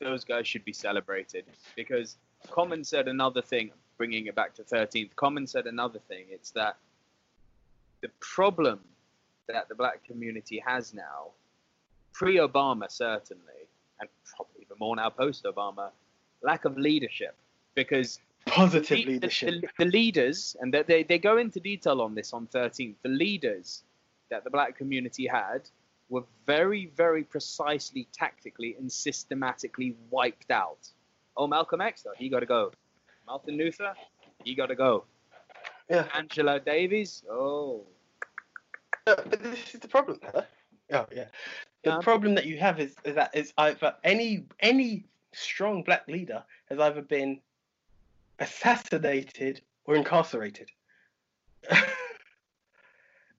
[0.00, 2.16] Those guys should be celebrated because
[2.50, 5.16] Common said another thing, bringing it back to 13th.
[5.16, 6.26] Common said another thing.
[6.28, 6.76] It's that
[8.02, 8.80] the problem
[9.48, 11.28] that the black community has now,
[12.16, 13.68] pre Obama certainly,
[14.00, 15.90] and probably even more now post Obama,
[16.42, 17.36] lack of leadership.
[17.74, 19.60] Because Positive the, leadership.
[19.60, 23.82] The, the leaders, and they, they go into detail on this on 13th, the leaders
[24.30, 25.68] that the black community had
[26.08, 30.88] were very, very precisely, tactically, and systematically wiped out.
[31.36, 32.72] Oh, Malcolm X, though, he got to go.
[33.26, 33.92] Martin Luther,
[34.44, 35.04] he got to go.
[35.90, 36.06] Yeah.
[36.14, 37.82] Angela Davis, oh.
[39.06, 40.42] Uh, but this is the problem, huh?
[40.92, 41.26] Oh yeah.
[41.82, 41.98] The Yeah.
[42.00, 46.78] problem that you have is, is that is either any any strong black leader has
[46.78, 47.40] either been
[48.38, 50.70] assassinated or incarcerated.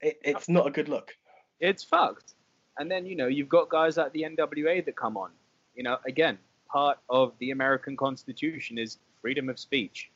[0.02, 1.16] it, it's not a good look.
[1.60, 2.34] it's fucked.
[2.80, 5.32] And then, you know, you've got guys like the NWA that come on.
[5.76, 6.38] You know, again,
[6.70, 10.12] part of the American Constitution is freedom of speech.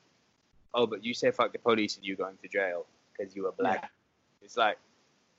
[0.73, 2.85] Oh, but you say fuck the police and you're going to jail
[3.17, 3.89] because you were black.
[4.43, 4.77] It's like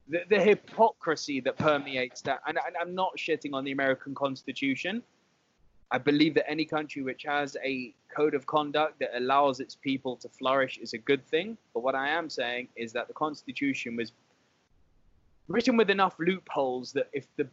[0.09, 2.41] the, the hypocrisy that permeates that.
[2.47, 5.03] And, and I'm not shitting on the American Constitution.
[5.91, 10.17] I believe that any country which has a code of conduct that allows its people
[10.17, 11.57] to flourish is a good thing.
[11.75, 14.13] But what I am saying is that the Constitution was
[15.49, 17.47] written with enough loopholes that if the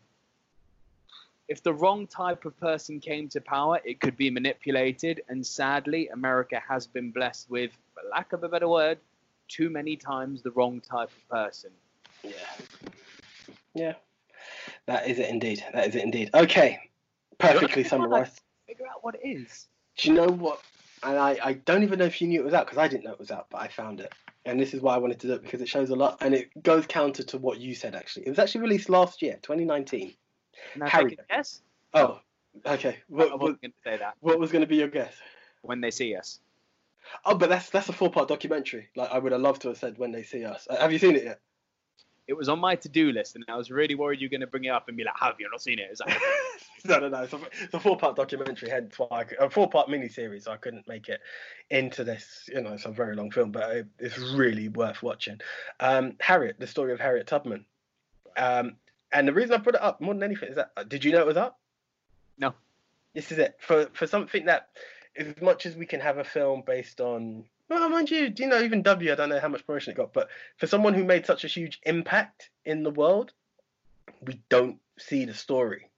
[1.50, 5.22] if the wrong type of person came to power, it could be manipulated.
[5.30, 9.00] And sadly, America has been blessed with, for lack of a better word,
[9.48, 11.72] too many times the wrong type of person.
[12.24, 12.32] Yeah.
[13.74, 13.94] Yeah.
[14.88, 15.64] That is it indeed.
[15.74, 16.30] That is it indeed.
[16.34, 16.80] Okay.
[17.38, 18.42] Perfectly summarized.
[18.68, 19.68] Figure out what it is.
[19.98, 20.62] Do you know what?
[21.04, 23.06] And I, I don't even know if you knew it was out because I didn't
[23.06, 24.14] know it was out, but I found it.
[24.46, 26.34] And this is why I wanted to do it because it shows a lot and
[26.34, 28.26] it goes counter to what you said actually.
[28.26, 30.14] It was actually released last year, 2019.
[30.74, 31.18] Can I Harry.
[31.30, 31.62] guess?
[31.94, 32.20] Oh,
[32.66, 32.90] okay.
[32.90, 34.16] I What, what, wasn't going to say that.
[34.20, 35.14] what was going to be your guess?
[35.62, 36.40] When they see us.
[37.26, 38.90] Oh, but that's that's a four part documentary.
[38.96, 40.68] Like I would have loved to have said when they see us.
[40.70, 41.40] Uh, have you seen it yet?
[42.30, 44.48] It was on my to-do list, and I was really worried you were going to
[44.48, 46.16] bring it up and be like, "Have you not seen it?" It's like,
[46.86, 47.24] no, no, no.
[47.24, 50.44] It's a, it's a four part documentary, hence why I, a four part mini series.
[50.44, 51.22] So I couldn't make it
[51.72, 52.48] into this.
[52.54, 55.40] You know, it's a very long film, but it, it's really worth watching.
[55.80, 57.66] Um, Harriet, the story of Harriet Tubman.
[58.38, 58.76] Um,
[59.12, 61.12] and the reason I put it up more than anything is that uh, did you
[61.12, 61.60] know it was up?
[62.38, 62.54] No.
[63.16, 64.70] This is it for for something that,
[65.18, 67.46] as much as we can have a film based on.
[67.70, 70.12] Well, mind you, you know, even W, I don't know how much promotion it got,
[70.12, 73.32] but for someone who made such a huge impact in the world,
[74.26, 75.90] we don't see the story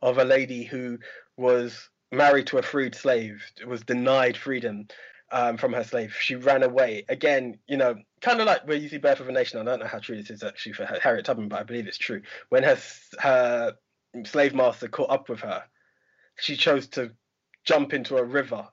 [0.00, 0.98] of a lady who
[1.36, 4.86] was married to a freed slave, was denied freedom
[5.32, 6.14] um, from her slave.
[6.18, 7.04] She ran away.
[7.08, 9.58] Again, you know, kind of like where you see Birth of a Nation.
[9.58, 11.98] I don't know how true this is actually for Harriet Tubman, but I believe it's
[11.98, 12.22] true.
[12.50, 12.78] When her
[13.18, 13.74] her
[14.24, 15.64] slave master caught up with her,
[16.38, 17.10] she chose to
[17.64, 18.68] jump into a river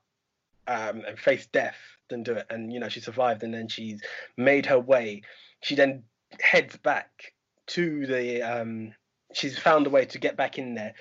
[0.68, 1.78] um, and face death
[2.10, 2.46] than do it.
[2.50, 4.02] And you know, she survived, and then she's
[4.38, 5.22] made her way.
[5.62, 6.04] She then
[6.40, 7.34] heads back
[7.68, 8.42] to the.
[8.42, 8.94] Um,
[9.34, 10.94] she's found a way to get back in there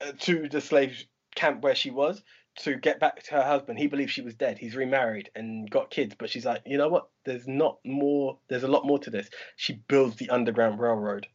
[0.00, 1.04] uh, to the slave
[1.34, 2.22] camp where she was
[2.56, 3.78] to get back to her husband.
[3.78, 4.58] He believes she was dead.
[4.58, 7.08] He's remarried and got kids, but she's like, you know what?
[7.24, 8.38] There's not more.
[8.48, 9.28] There's a lot more to this.
[9.56, 11.26] She builds the underground railroad,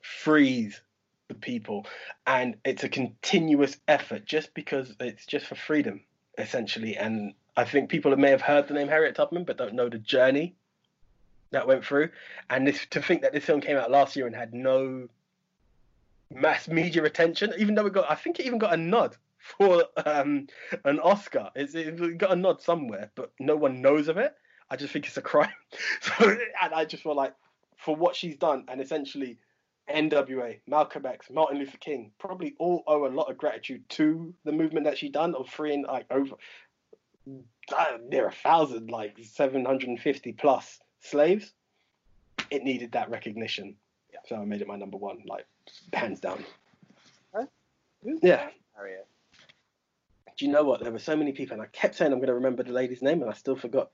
[0.00, 0.80] frees
[1.28, 1.86] the people,
[2.26, 6.02] and it's a continuous effort just because it's just for freedom,
[6.36, 6.96] essentially.
[6.96, 9.98] And I think people may have heard the name Harriet Tubman, but don't know the
[9.98, 10.54] journey
[11.50, 12.10] that went through.
[12.50, 15.08] And this to think that this film came out last year and had no
[16.30, 19.16] mass media attention, even though it got, I think it even got a nod
[19.58, 20.46] for um,
[20.84, 21.50] an Oscar.
[21.54, 24.34] It's, it got a nod somewhere, but no one knows of it.
[24.70, 25.50] I just think it's a crime.
[26.00, 27.34] So, and I just feel like
[27.76, 29.38] for what she's done, and essentially
[29.90, 34.52] NWA, Malcolm X, Martin Luther King, probably all owe a lot of gratitude to the
[34.52, 36.36] movement that she done of freeing like over
[37.28, 41.52] Uh, near a thousand, like 750 plus slaves.
[42.50, 43.76] It needed that recognition.
[44.12, 44.18] Yeah.
[44.26, 45.46] so I made it my number one, like
[45.92, 46.44] hands down.
[48.02, 48.18] Who?
[48.22, 48.48] Yeah.
[48.74, 49.06] Harriet.
[50.36, 50.80] Do you know what?
[50.82, 53.02] There were so many people, and I kept saying I'm going to remember the lady's
[53.02, 53.90] name, and I still forgot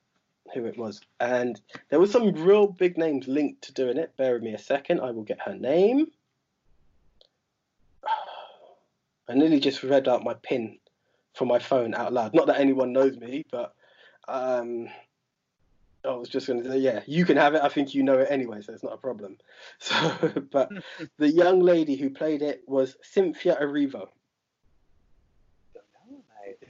[0.54, 1.00] who it was.
[1.20, 1.60] And
[1.90, 4.16] there were some real big names linked to doing it.
[4.16, 5.00] Bear with me a second.
[5.00, 6.06] I will get her name.
[9.28, 10.78] I nearly just read out my pin
[11.38, 12.34] for my phone out loud.
[12.34, 13.72] Not that anyone knows me, but
[14.26, 14.88] um,
[16.04, 17.62] I was just going to say, yeah, you can have it.
[17.62, 19.38] I think you know it anyway, so it's not a problem.
[19.78, 19.94] So,
[20.50, 20.70] but
[21.18, 24.08] the young lady who played it was Cynthia Erivo.
[25.74, 26.68] Don't know, mate.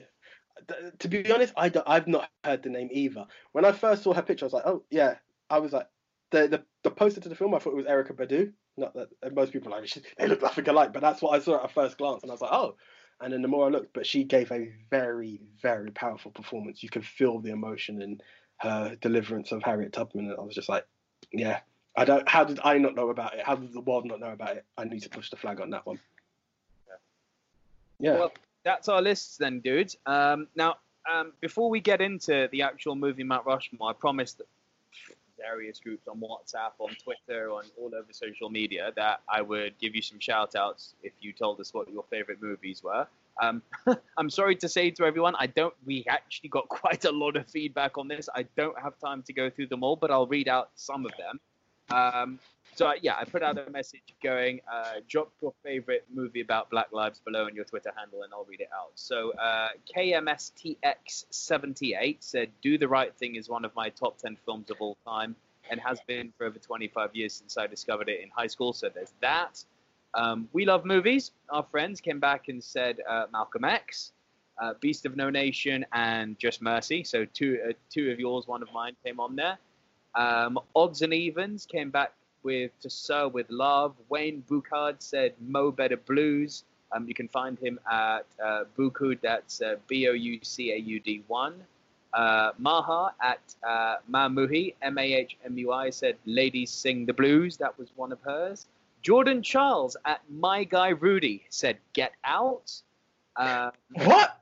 [0.69, 3.25] Th- To be honest, I don't, I've not heard the name either.
[3.53, 5.15] When I first saw her picture, I was like, oh yeah.
[5.51, 5.89] I was like,
[6.31, 8.53] the the, the poster to the film, I thought it was Erykah Badu.
[8.77, 11.65] Not that most people like "She- they look nothing alike, but that's what I saw
[11.65, 12.77] at first glance, and I was like, oh.
[13.21, 16.83] And then the more I looked, but she gave a very very powerful performance.
[16.83, 18.21] You could feel the emotion in
[18.59, 20.87] her deliverance of Harriet Tubman, and I was just like,
[21.33, 21.61] yeah.
[21.97, 22.29] I don't.
[22.29, 23.45] How did I not know about it?
[23.45, 24.65] How did the world not know about it?
[24.77, 25.99] I need to push the flag on that one.
[27.99, 28.15] Yeah.
[28.15, 28.33] Well,
[28.65, 29.97] that's our lists then, dudes.
[30.07, 30.77] Um, now,
[31.13, 34.43] um, before we get into the actual movie Mount Rushmore, I promised
[35.39, 39.95] various groups on WhatsApp, on Twitter, on all over social media that I would give
[39.95, 43.07] you some shout outs if you told us what your favorite movies were.
[43.41, 43.63] Um,
[44.19, 45.75] I'm sorry to say to everyone, I don't.
[45.87, 48.29] We actually got quite a lot of feedback on this.
[48.35, 51.13] I don't have time to go through them all, but I'll read out some of
[51.17, 51.41] them.
[51.91, 52.39] Um,
[52.79, 56.93] so yeah, I put out a message going, uh, drop your favorite movie about Black
[56.93, 58.93] Lives below in your Twitter handle, and I'll read it out.
[58.95, 64.71] So uh, KMSTX78 said, "Do the Right Thing" is one of my top ten films
[64.71, 65.35] of all time,
[65.73, 68.73] and has been for over 25 years since I discovered it in high school.
[68.73, 69.65] So there's that.
[70.15, 71.33] Um, we love movies.
[71.51, 74.13] Our friends came back and said uh, Malcolm X,
[74.63, 77.03] uh, Beast of No Nation, and Just Mercy.
[77.03, 79.59] So two uh, two of yours, one of mine came on there.
[80.15, 82.13] Um, Odds and Evens came back
[82.49, 83.93] with To Sir with Love.
[84.09, 86.65] Wayne Buchard said Mo Better Blues.
[86.93, 90.77] Um, you can find him at uh, Boucaud, that's uh, B O U C A
[90.77, 91.55] U D 1.
[92.15, 97.13] Uh, Maha at uh, Mahmui, M A H M U I, said Ladies Sing the
[97.13, 97.59] Blues.
[97.59, 98.65] That was one of hers.
[99.03, 102.73] Jordan Charles at My Guy Rudy said Get Out.
[103.37, 103.71] Uh,
[104.07, 104.41] what?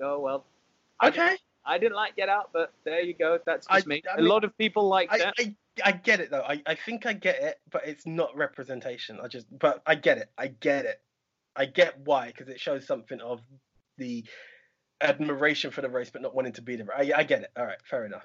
[0.00, 0.44] oh, well,
[1.00, 1.36] I Okay.
[1.66, 3.38] I didn't like Get Out, but there you go.
[3.44, 4.02] That's I- just me.
[4.10, 5.34] I A mean, lot of people like I, it.
[5.38, 5.54] I,
[5.84, 6.42] I get it though.
[6.42, 9.18] I, I think I get it, but it's not representation.
[9.22, 10.30] I just, but I get it.
[10.36, 11.00] I get it.
[11.56, 13.40] I get why because it shows something of
[13.98, 14.24] the
[15.00, 16.86] admiration for the race, but not wanting to be the.
[16.94, 17.50] I, I get it.
[17.56, 18.24] All right, fair enough.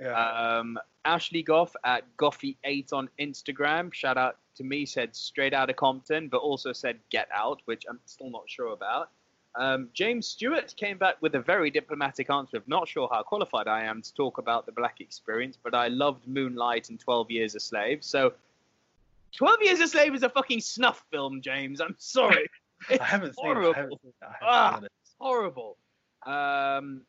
[0.00, 0.58] Yeah.
[0.58, 3.92] Um, Ashley Goff at Goffy8 on Instagram.
[3.92, 7.84] Shout out to me, said straight out of Compton, but also said get out, which
[7.88, 9.10] I'm still not sure about.
[9.56, 13.66] Um, James Stewart came back with a very diplomatic answer of not sure how qualified
[13.66, 17.54] I am to talk about the black experience, but I loved Moonlight and 12 Years
[17.56, 18.04] a Slave.
[18.04, 18.32] So,
[19.36, 21.80] 12 Years a Slave is a fucking snuff film, James.
[21.80, 22.48] I'm sorry.
[23.00, 23.50] I haven't seen it.
[23.50, 23.98] I haven't horrible.
[24.02, 24.24] seen it.
[24.24, 24.74] I haven't Ah.
[24.76, 24.92] seen it.
[25.18, 25.76] horrible.
[26.26, 27.02] Um,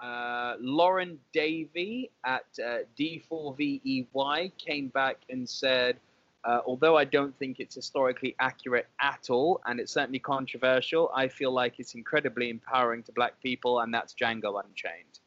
[0.00, 5.96] uh, Lauren Davey at uh, D4VEY came back and said,
[6.44, 11.28] uh, although I don't think it's historically accurate at all, and it's certainly controversial, I
[11.28, 15.20] feel like it's incredibly empowering to black people, and that's Django Unchained.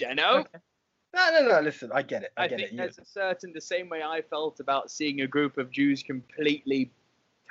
[0.00, 0.40] Deno?
[0.40, 0.58] Okay.
[1.14, 1.60] No, no, no.
[1.60, 2.32] Listen, I get it.
[2.36, 2.76] I, I get think it.
[2.76, 6.90] There's a certain, the same way I felt about seeing a group of Jews completely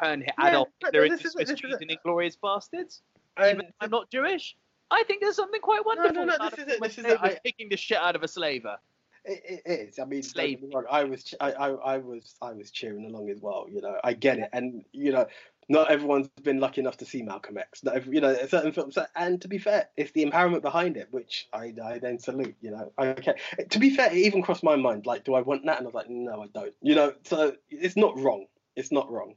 [0.01, 1.81] turn Yeah, Adolf but Hitler this into is- Swiss this is cheese it.
[1.81, 3.01] and Inglourious Basterds.
[3.39, 4.55] Even I'm not Jewish.
[4.91, 7.05] I think there's something quite no, wonderful no, about this a is it, this is
[7.05, 7.19] it.
[7.21, 7.39] I-
[7.69, 8.77] the shit out of a slaver.
[9.25, 9.99] It, it is.
[9.99, 13.05] I mean, don't get me wrong, I was, I, I, I was, I was cheering
[13.05, 13.65] along as well.
[13.69, 15.25] You know, I get it, and you know,
[15.67, 17.83] not everyone's been lucky enough to see Malcolm X.
[17.83, 18.97] Not every, you know, certain films.
[19.15, 22.55] And to be fair, it's the empowerment behind it, which I, I then salute.
[22.61, 23.33] You know, okay.
[23.69, 25.05] To be fair, it even crossed my mind.
[25.05, 25.77] Like, do I want that?
[25.77, 26.73] And I was like, no, I don't.
[26.81, 28.45] You know, so it's not wrong.
[28.75, 29.35] It's not wrong.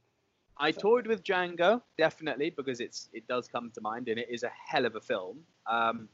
[0.60, 4.42] I toyed with Django definitely because it's it does come to mind and it is
[4.42, 5.38] a hell of a film.
[5.70, 6.08] Um,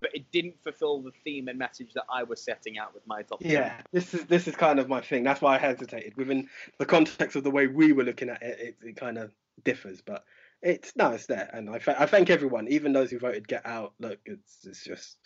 [0.00, 3.22] but it didn't fulfill the theme and message that I was setting out with my
[3.22, 3.38] top.
[3.40, 5.24] Yeah, this is this is kind of my thing.
[5.24, 6.16] That's why I hesitated.
[6.16, 6.48] Within
[6.78, 9.32] the context of the way we were looking at it, it, it kind of
[9.64, 10.24] differs, but
[10.62, 13.64] it's no, it's there, and I, th- I thank everyone, even those who voted Get
[13.64, 13.94] Out.
[14.00, 15.16] Look, it's it's just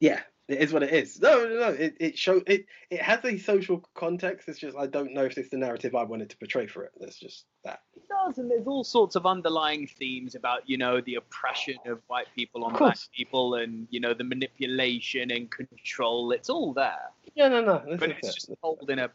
[0.00, 1.20] yeah, it is what it is.
[1.20, 1.68] No, no, no.
[1.68, 4.48] It it show it it has a social context.
[4.48, 6.92] It's just I don't know if it's the narrative I wanted to portray for it.
[6.98, 7.80] That's just that.
[7.94, 12.00] It does, and there's all sorts of underlying themes about you know the oppression of
[12.06, 16.32] white people on black people, and you know the manipulation and control.
[16.32, 17.82] It's all there, Yeah, no, no.
[17.98, 18.34] But it's it.
[18.34, 19.10] just told in a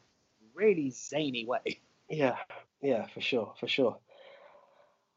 [0.54, 1.80] really zany way.
[2.10, 2.36] Yeah,
[2.82, 3.98] yeah, for sure, for sure.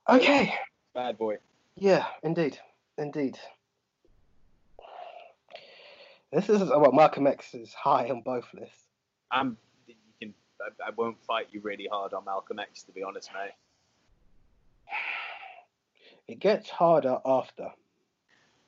[0.09, 0.55] Okay.
[0.95, 1.37] Bad boy.
[1.75, 2.59] Yeah, indeed,
[2.97, 3.39] indeed.
[6.33, 8.89] This is well, Malcolm X is high on both lists.
[9.31, 9.57] I'm.
[9.87, 10.35] You can.
[10.61, 13.53] I, I won't fight you really hard on Malcolm X, to be honest, mate.
[16.29, 17.69] It gets harder after.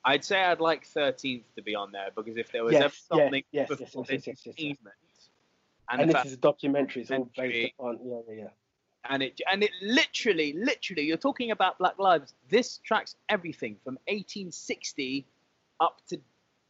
[0.05, 2.93] I'd say I'd like 13th to be on there because if there was Yes, ever
[2.93, 4.53] yes, something yes, before yes, yes, this yes, yes, yes.
[4.55, 4.95] achievement,
[5.91, 7.01] And, and, this is a documentary.
[7.01, 8.47] It's all based on yeah, yeah, yeah.
[9.09, 12.33] and it and it literally, literally, you're talking about Black Lives.
[12.47, 15.25] This tracks everything from 1860
[15.81, 16.19] up to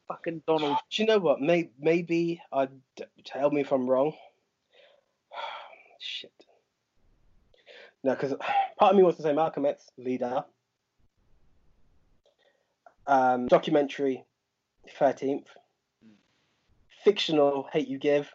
[0.10, 0.78] fucking Donald.
[0.90, 1.40] Do you know what?
[1.40, 2.72] Maybe, maybe I'd
[3.24, 4.14] tell me if I'm wrong.
[6.00, 6.34] Shit.
[8.04, 8.34] No, because
[8.78, 10.44] part of me wants to say Malcolm X leader.
[13.08, 14.26] Um, documentary,
[14.98, 15.48] thirteenth.
[17.04, 18.34] Fictional, hate you give.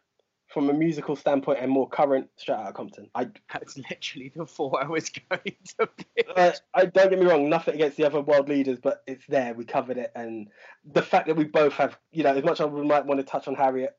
[0.55, 3.11] From a musical standpoint and more current, straight out of Compton.
[3.13, 6.29] I, That's literally the four I was going to pick.
[6.37, 9.53] uh, I don't get me wrong, nothing against the other world leaders, but it's there.
[9.53, 10.49] We covered it, and
[10.85, 13.25] the fact that we both have, you know, as much as we might want to
[13.25, 13.97] touch on Harriet,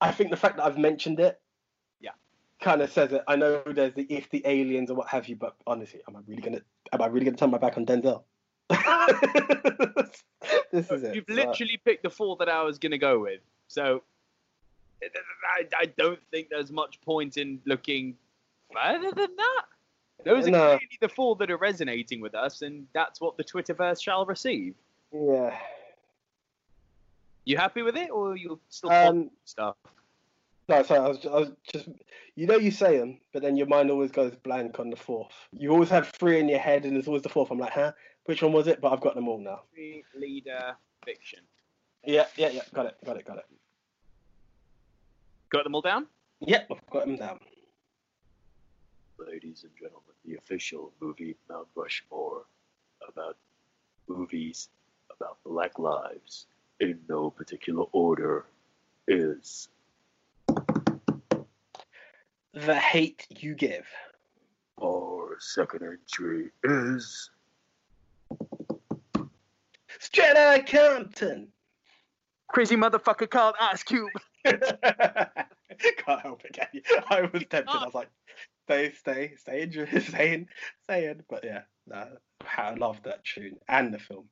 [0.00, 1.38] I think the fact that I've mentioned it,
[2.00, 2.12] Yeah.
[2.62, 3.22] kind of says it.
[3.28, 6.20] I know there's the if the aliens or what have you, but honestly, am I
[6.26, 6.62] really gonna,
[6.92, 8.22] am I really gonna turn my back on Denzel?
[10.72, 11.14] this is it.
[11.14, 13.40] You've literally picked the four that I was going to go with.
[13.68, 14.02] So
[15.02, 18.16] I, I don't think there's much point in looking
[18.72, 19.64] further than that.
[20.24, 24.02] Those are clearly the four that are resonating with us, and that's what the Twitterverse
[24.02, 24.74] shall receive.
[25.12, 25.56] yeah.
[27.44, 29.76] You happy with it, or you still um, stuff?
[30.68, 31.88] No, sorry, I was, I was just,
[32.34, 35.32] you know, you say them, but then your mind always goes blank on the fourth.
[35.52, 37.52] You always have three in your head, and there's always the fourth.
[37.52, 37.92] I'm like, huh?
[38.24, 38.80] Which one was it?
[38.80, 39.60] But I've got them all now.
[40.18, 40.74] Leader
[41.04, 41.40] fiction.
[42.04, 42.62] Yeah, yeah, yeah.
[42.74, 43.46] Got it, got it, got it.
[45.50, 46.06] Got them all down?
[46.40, 47.38] Yep, I've got them down.
[49.18, 52.44] ladies and gentlemen, the official movie Mount Rushmore
[53.08, 53.36] about
[54.08, 54.68] movies
[55.14, 56.46] about black lives
[56.80, 58.44] in no particular order
[59.08, 59.68] is
[62.52, 63.86] The hate you give.
[64.82, 67.30] our second entry is
[69.98, 71.48] Straight out of Compton.
[72.48, 74.08] Crazy motherfucker can't ask you.
[75.98, 76.82] Can't help it, can you?
[77.10, 77.68] I was tempted.
[77.68, 78.10] I was like,
[78.64, 80.48] stay, stay, stay in, stay in,
[80.84, 81.22] stay in.
[81.28, 82.06] But yeah, no,
[82.56, 84.28] I love that tune and the film.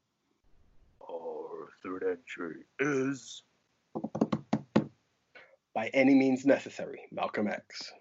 [1.02, 3.42] our third entry is
[5.74, 7.92] By any means necessary, Malcolm X.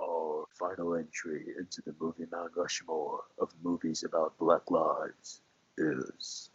[0.00, 5.40] our final entry into the movie Mount Rushmore of movies about black lives
[5.78, 6.50] is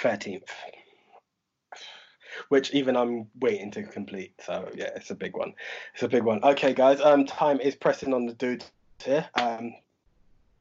[0.00, 0.42] 13th.
[2.48, 4.32] Which even I'm waiting to complete.
[4.44, 5.54] So yeah, it's a big one.
[5.94, 6.42] It's a big one.
[6.42, 7.00] Okay, guys.
[7.00, 8.70] Um, time is pressing on the dudes
[9.04, 9.28] here.
[9.34, 9.74] Um,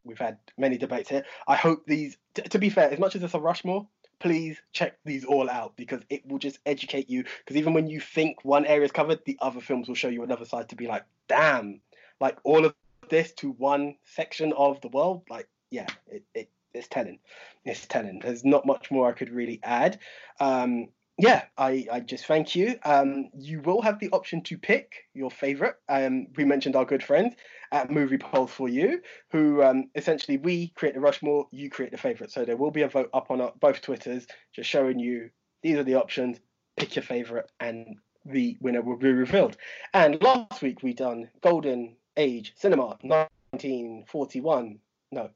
[0.04, 1.24] we've had many debates here.
[1.48, 2.18] I hope these.
[2.34, 3.88] T- to be fair, as much as it's a Rushmore,
[4.20, 7.24] please check these all out because it will just educate you.
[7.40, 10.24] Because even when you think one area is covered, the other films will show you
[10.24, 11.82] another side to be like, damn,
[12.20, 12.74] like all of
[13.10, 15.24] this to one section of the world.
[15.30, 17.20] Like, yeah, it, it it's telling.
[17.66, 18.20] It's telling.
[18.20, 20.00] There's not much more I could really add.
[20.40, 22.78] Um, yeah, I, I just thank you.
[22.86, 25.76] Um, you will have the option to pick your favorite.
[25.90, 27.36] Um, we mentioned our good friend
[27.72, 31.98] at Movie Polls for You, who um, essentially we create the Rushmore, you create the
[31.98, 32.32] favorite.
[32.32, 35.32] So there will be a vote up on our, both Twitters, just showing you
[35.64, 36.40] these are the options.
[36.78, 39.58] Pick your favorite, and the winner will be revealed.
[39.96, 44.78] And last week we done Golden Age Cinema, 1941.
[45.12, 45.32] No,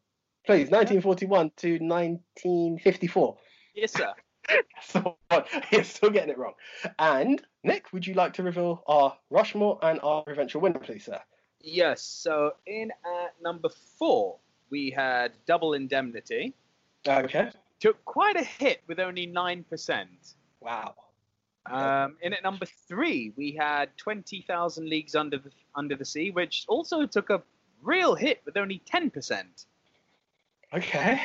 [0.46, 3.38] please, 1941 to 1954.
[3.74, 4.14] Yes, sir.
[4.84, 5.18] So
[5.72, 6.54] you're still getting it wrong.
[6.98, 11.22] And Nick, would you like to reveal our Rushmore and our eventual winner, please, sir?
[11.62, 12.02] Yes.
[12.02, 13.70] So in at number
[14.00, 14.38] four,
[14.70, 16.54] we had Double Indemnity.
[17.08, 17.52] Okay.
[17.80, 20.34] Took quite a hit with only nine percent.
[20.60, 20.96] Wow.
[21.68, 26.32] Um, in at number three, we had Twenty Thousand Leagues Under the Under the Sea,
[26.32, 27.42] which also took a
[27.84, 29.66] real hit with only ten percent.
[30.74, 31.22] Okay.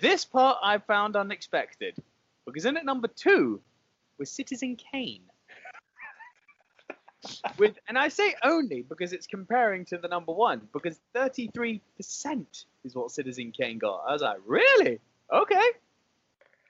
[0.00, 1.96] This part I found unexpected
[2.46, 3.60] because in at number two
[4.18, 5.22] was Citizen Kane.
[7.58, 11.80] With and I say only because it's comparing to the number one because 33%
[12.84, 14.04] is what Citizen Kane got.
[14.08, 14.98] I was like, really?
[15.30, 15.68] Okay.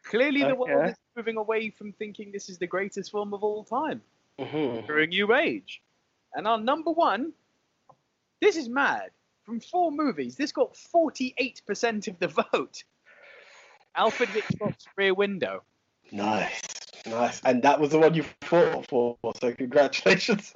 [0.04, 3.62] Clearly the world is moving away from thinking this is the greatest film of all
[3.64, 4.02] time.
[4.40, 4.86] Mhm.
[4.86, 5.82] for a new age.
[6.34, 7.32] And our number one,
[8.40, 9.10] this is mad.
[9.44, 12.82] From four movies, this got 48% of the vote.
[13.96, 15.62] Alfred Hitchcock's Rear Window.
[16.12, 16.60] Nice.
[17.06, 17.40] Nice.
[17.44, 19.16] And that was the one you fought for.
[19.40, 20.52] So congratulations.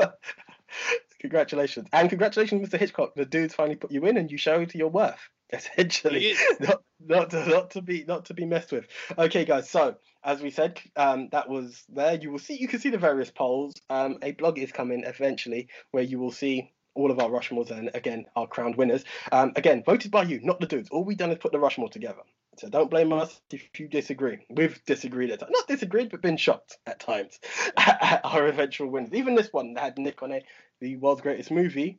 [1.21, 1.89] congratulations.
[1.93, 2.79] And congratulations, Mr.
[2.79, 3.15] Hitchcock.
[3.15, 5.29] The dudes finally put you in and you showed your worth.
[5.53, 6.35] essentially.
[6.61, 8.87] Not not to, not to be not to be messed with.
[9.19, 9.69] Okay, guys.
[9.69, 12.15] So as we said, um, that was there.
[12.15, 12.57] You will see.
[12.57, 13.75] You can see the various polls.
[13.91, 17.91] Um, a blog is coming eventually where you will see all of our Rushmores and
[17.95, 19.05] again our crowned winners.
[19.33, 20.91] Um, again, voted by you, not the dudes.
[20.91, 22.23] All we've done is put the Rushmore together.
[22.57, 24.39] So don't blame us if you disagree.
[24.49, 25.53] We've disagreed at times.
[25.53, 27.41] Not disagreed, but been shocked at times
[27.77, 29.13] at our eventual winners.
[29.13, 30.45] Even this one that had Nick on it,
[30.81, 31.99] the world's greatest movie,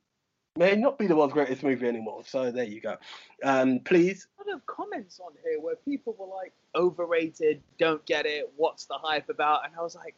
[0.57, 2.23] may not be the world's greatest movie anymore.
[2.25, 2.95] So there you go.
[3.43, 8.25] Um, please, A lot of comments on here where people were like, overrated, don't get
[8.25, 9.65] it, what's the hype about?
[9.65, 10.15] And I was like,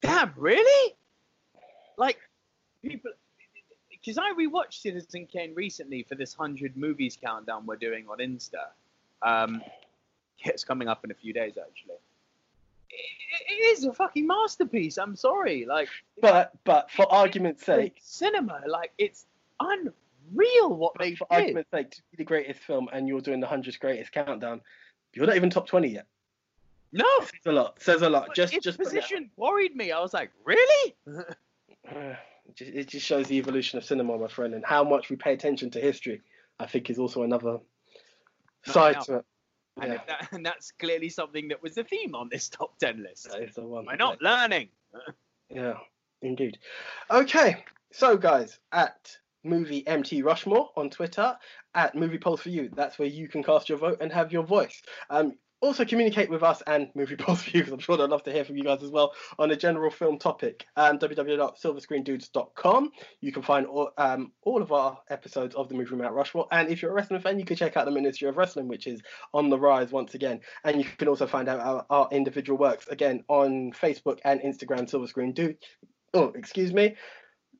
[0.00, 0.94] damn, really?
[1.96, 2.18] Like,
[2.82, 3.10] people.
[4.04, 8.66] Because I rewatched Citizen Kane recently for this 100 movies countdown we're doing on Insta.
[9.22, 9.62] Um,
[10.44, 11.94] yeah, it's coming up in a few days, actually.
[12.90, 14.98] It, it is a fucking masterpiece.
[14.98, 15.64] I'm sorry.
[15.64, 15.88] Like,
[16.20, 19.24] but but for argument's sake, cinema, like, it's
[19.58, 21.36] unreal what they for did.
[21.36, 24.60] argument's sake, to be the greatest film and you're doing the hundredth greatest countdown,
[25.14, 26.06] you're not even top twenty yet.
[26.92, 27.82] No, Says a lot.
[27.82, 28.26] Says a lot.
[28.28, 29.02] But Just its just putting it out.
[29.02, 29.90] position worried me.
[29.90, 30.94] I was like, really?
[32.58, 35.70] It just- shows the evolution of cinema, my friend, and how much we pay attention
[35.72, 36.22] to history.
[36.60, 37.58] I think is also another
[38.66, 39.24] side to it.
[39.80, 43.02] And, Yeah, that, and that's clearly something that was the theme on this top 10
[43.02, 43.30] list.
[43.30, 43.86] that is the one.
[43.86, 44.68] We're not learning.
[45.50, 45.74] Yeah,
[46.22, 46.58] indeed.
[47.10, 51.36] Okay, so guys, at movie MT Rushmore on Twitter,
[51.74, 54.42] at Movie Polls for You, that's where you can cast your vote and have your
[54.42, 54.82] voice.
[55.10, 55.34] Um,
[55.64, 58.56] also communicate with us and Movie You, because I'm sure they'd love to hear from
[58.56, 60.66] you guys as well on a general film topic.
[60.76, 62.90] Um, www.silverscreendudes.com.
[63.20, 66.68] You can find all, um, all of our episodes of the movie Mount Rushmore, and
[66.68, 69.00] if you're a wrestling fan, you can check out the Ministry of Wrestling, which is
[69.32, 70.40] on the rise once again.
[70.64, 74.88] And you can also find out our, our individual works again on Facebook and Instagram,
[74.88, 75.56] Silver Screen Dude.
[76.12, 76.96] Oh, excuse me.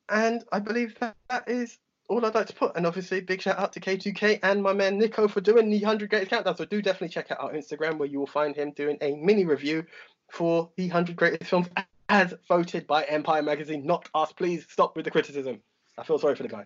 [0.09, 2.75] And I believe that, that is all I'd like to put.
[2.75, 6.09] And obviously, big shout out to K2K and my man Nico for doing the 100
[6.09, 6.55] Greatest Countdown.
[6.55, 9.45] So do definitely check out our Instagram where you will find him doing a mini
[9.45, 9.85] review
[10.31, 11.67] for the 100 Greatest Films
[12.09, 13.85] as voted by Empire Magazine.
[13.85, 14.31] Not us.
[14.31, 15.61] Please stop with the criticism.
[15.97, 16.65] I feel sorry for the guy.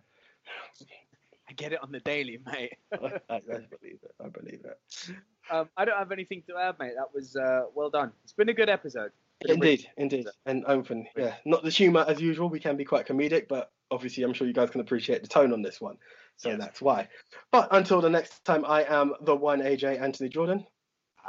[1.50, 2.74] I get it on the daily, mate.
[2.94, 4.16] I, I believe it.
[4.24, 5.16] I believe it.
[5.52, 6.94] Um, I don't have anything to add, mate.
[6.96, 8.12] That was uh, well done.
[8.24, 9.12] It's been a good episode.
[9.48, 11.08] Indeed, indeed, and open.
[11.16, 12.50] Yeah, not the humour as usual.
[12.50, 15.54] We can be quite comedic, but obviously, I'm sure you guys can appreciate the tone
[15.54, 15.98] on this one.
[16.38, 16.60] So Yes.
[16.60, 17.08] that's why.
[17.52, 20.66] But until the next time, I am the one AJ Anthony Jordan.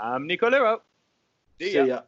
[0.01, 0.83] I'm Nico Lero.
[1.61, 2.03] See ya.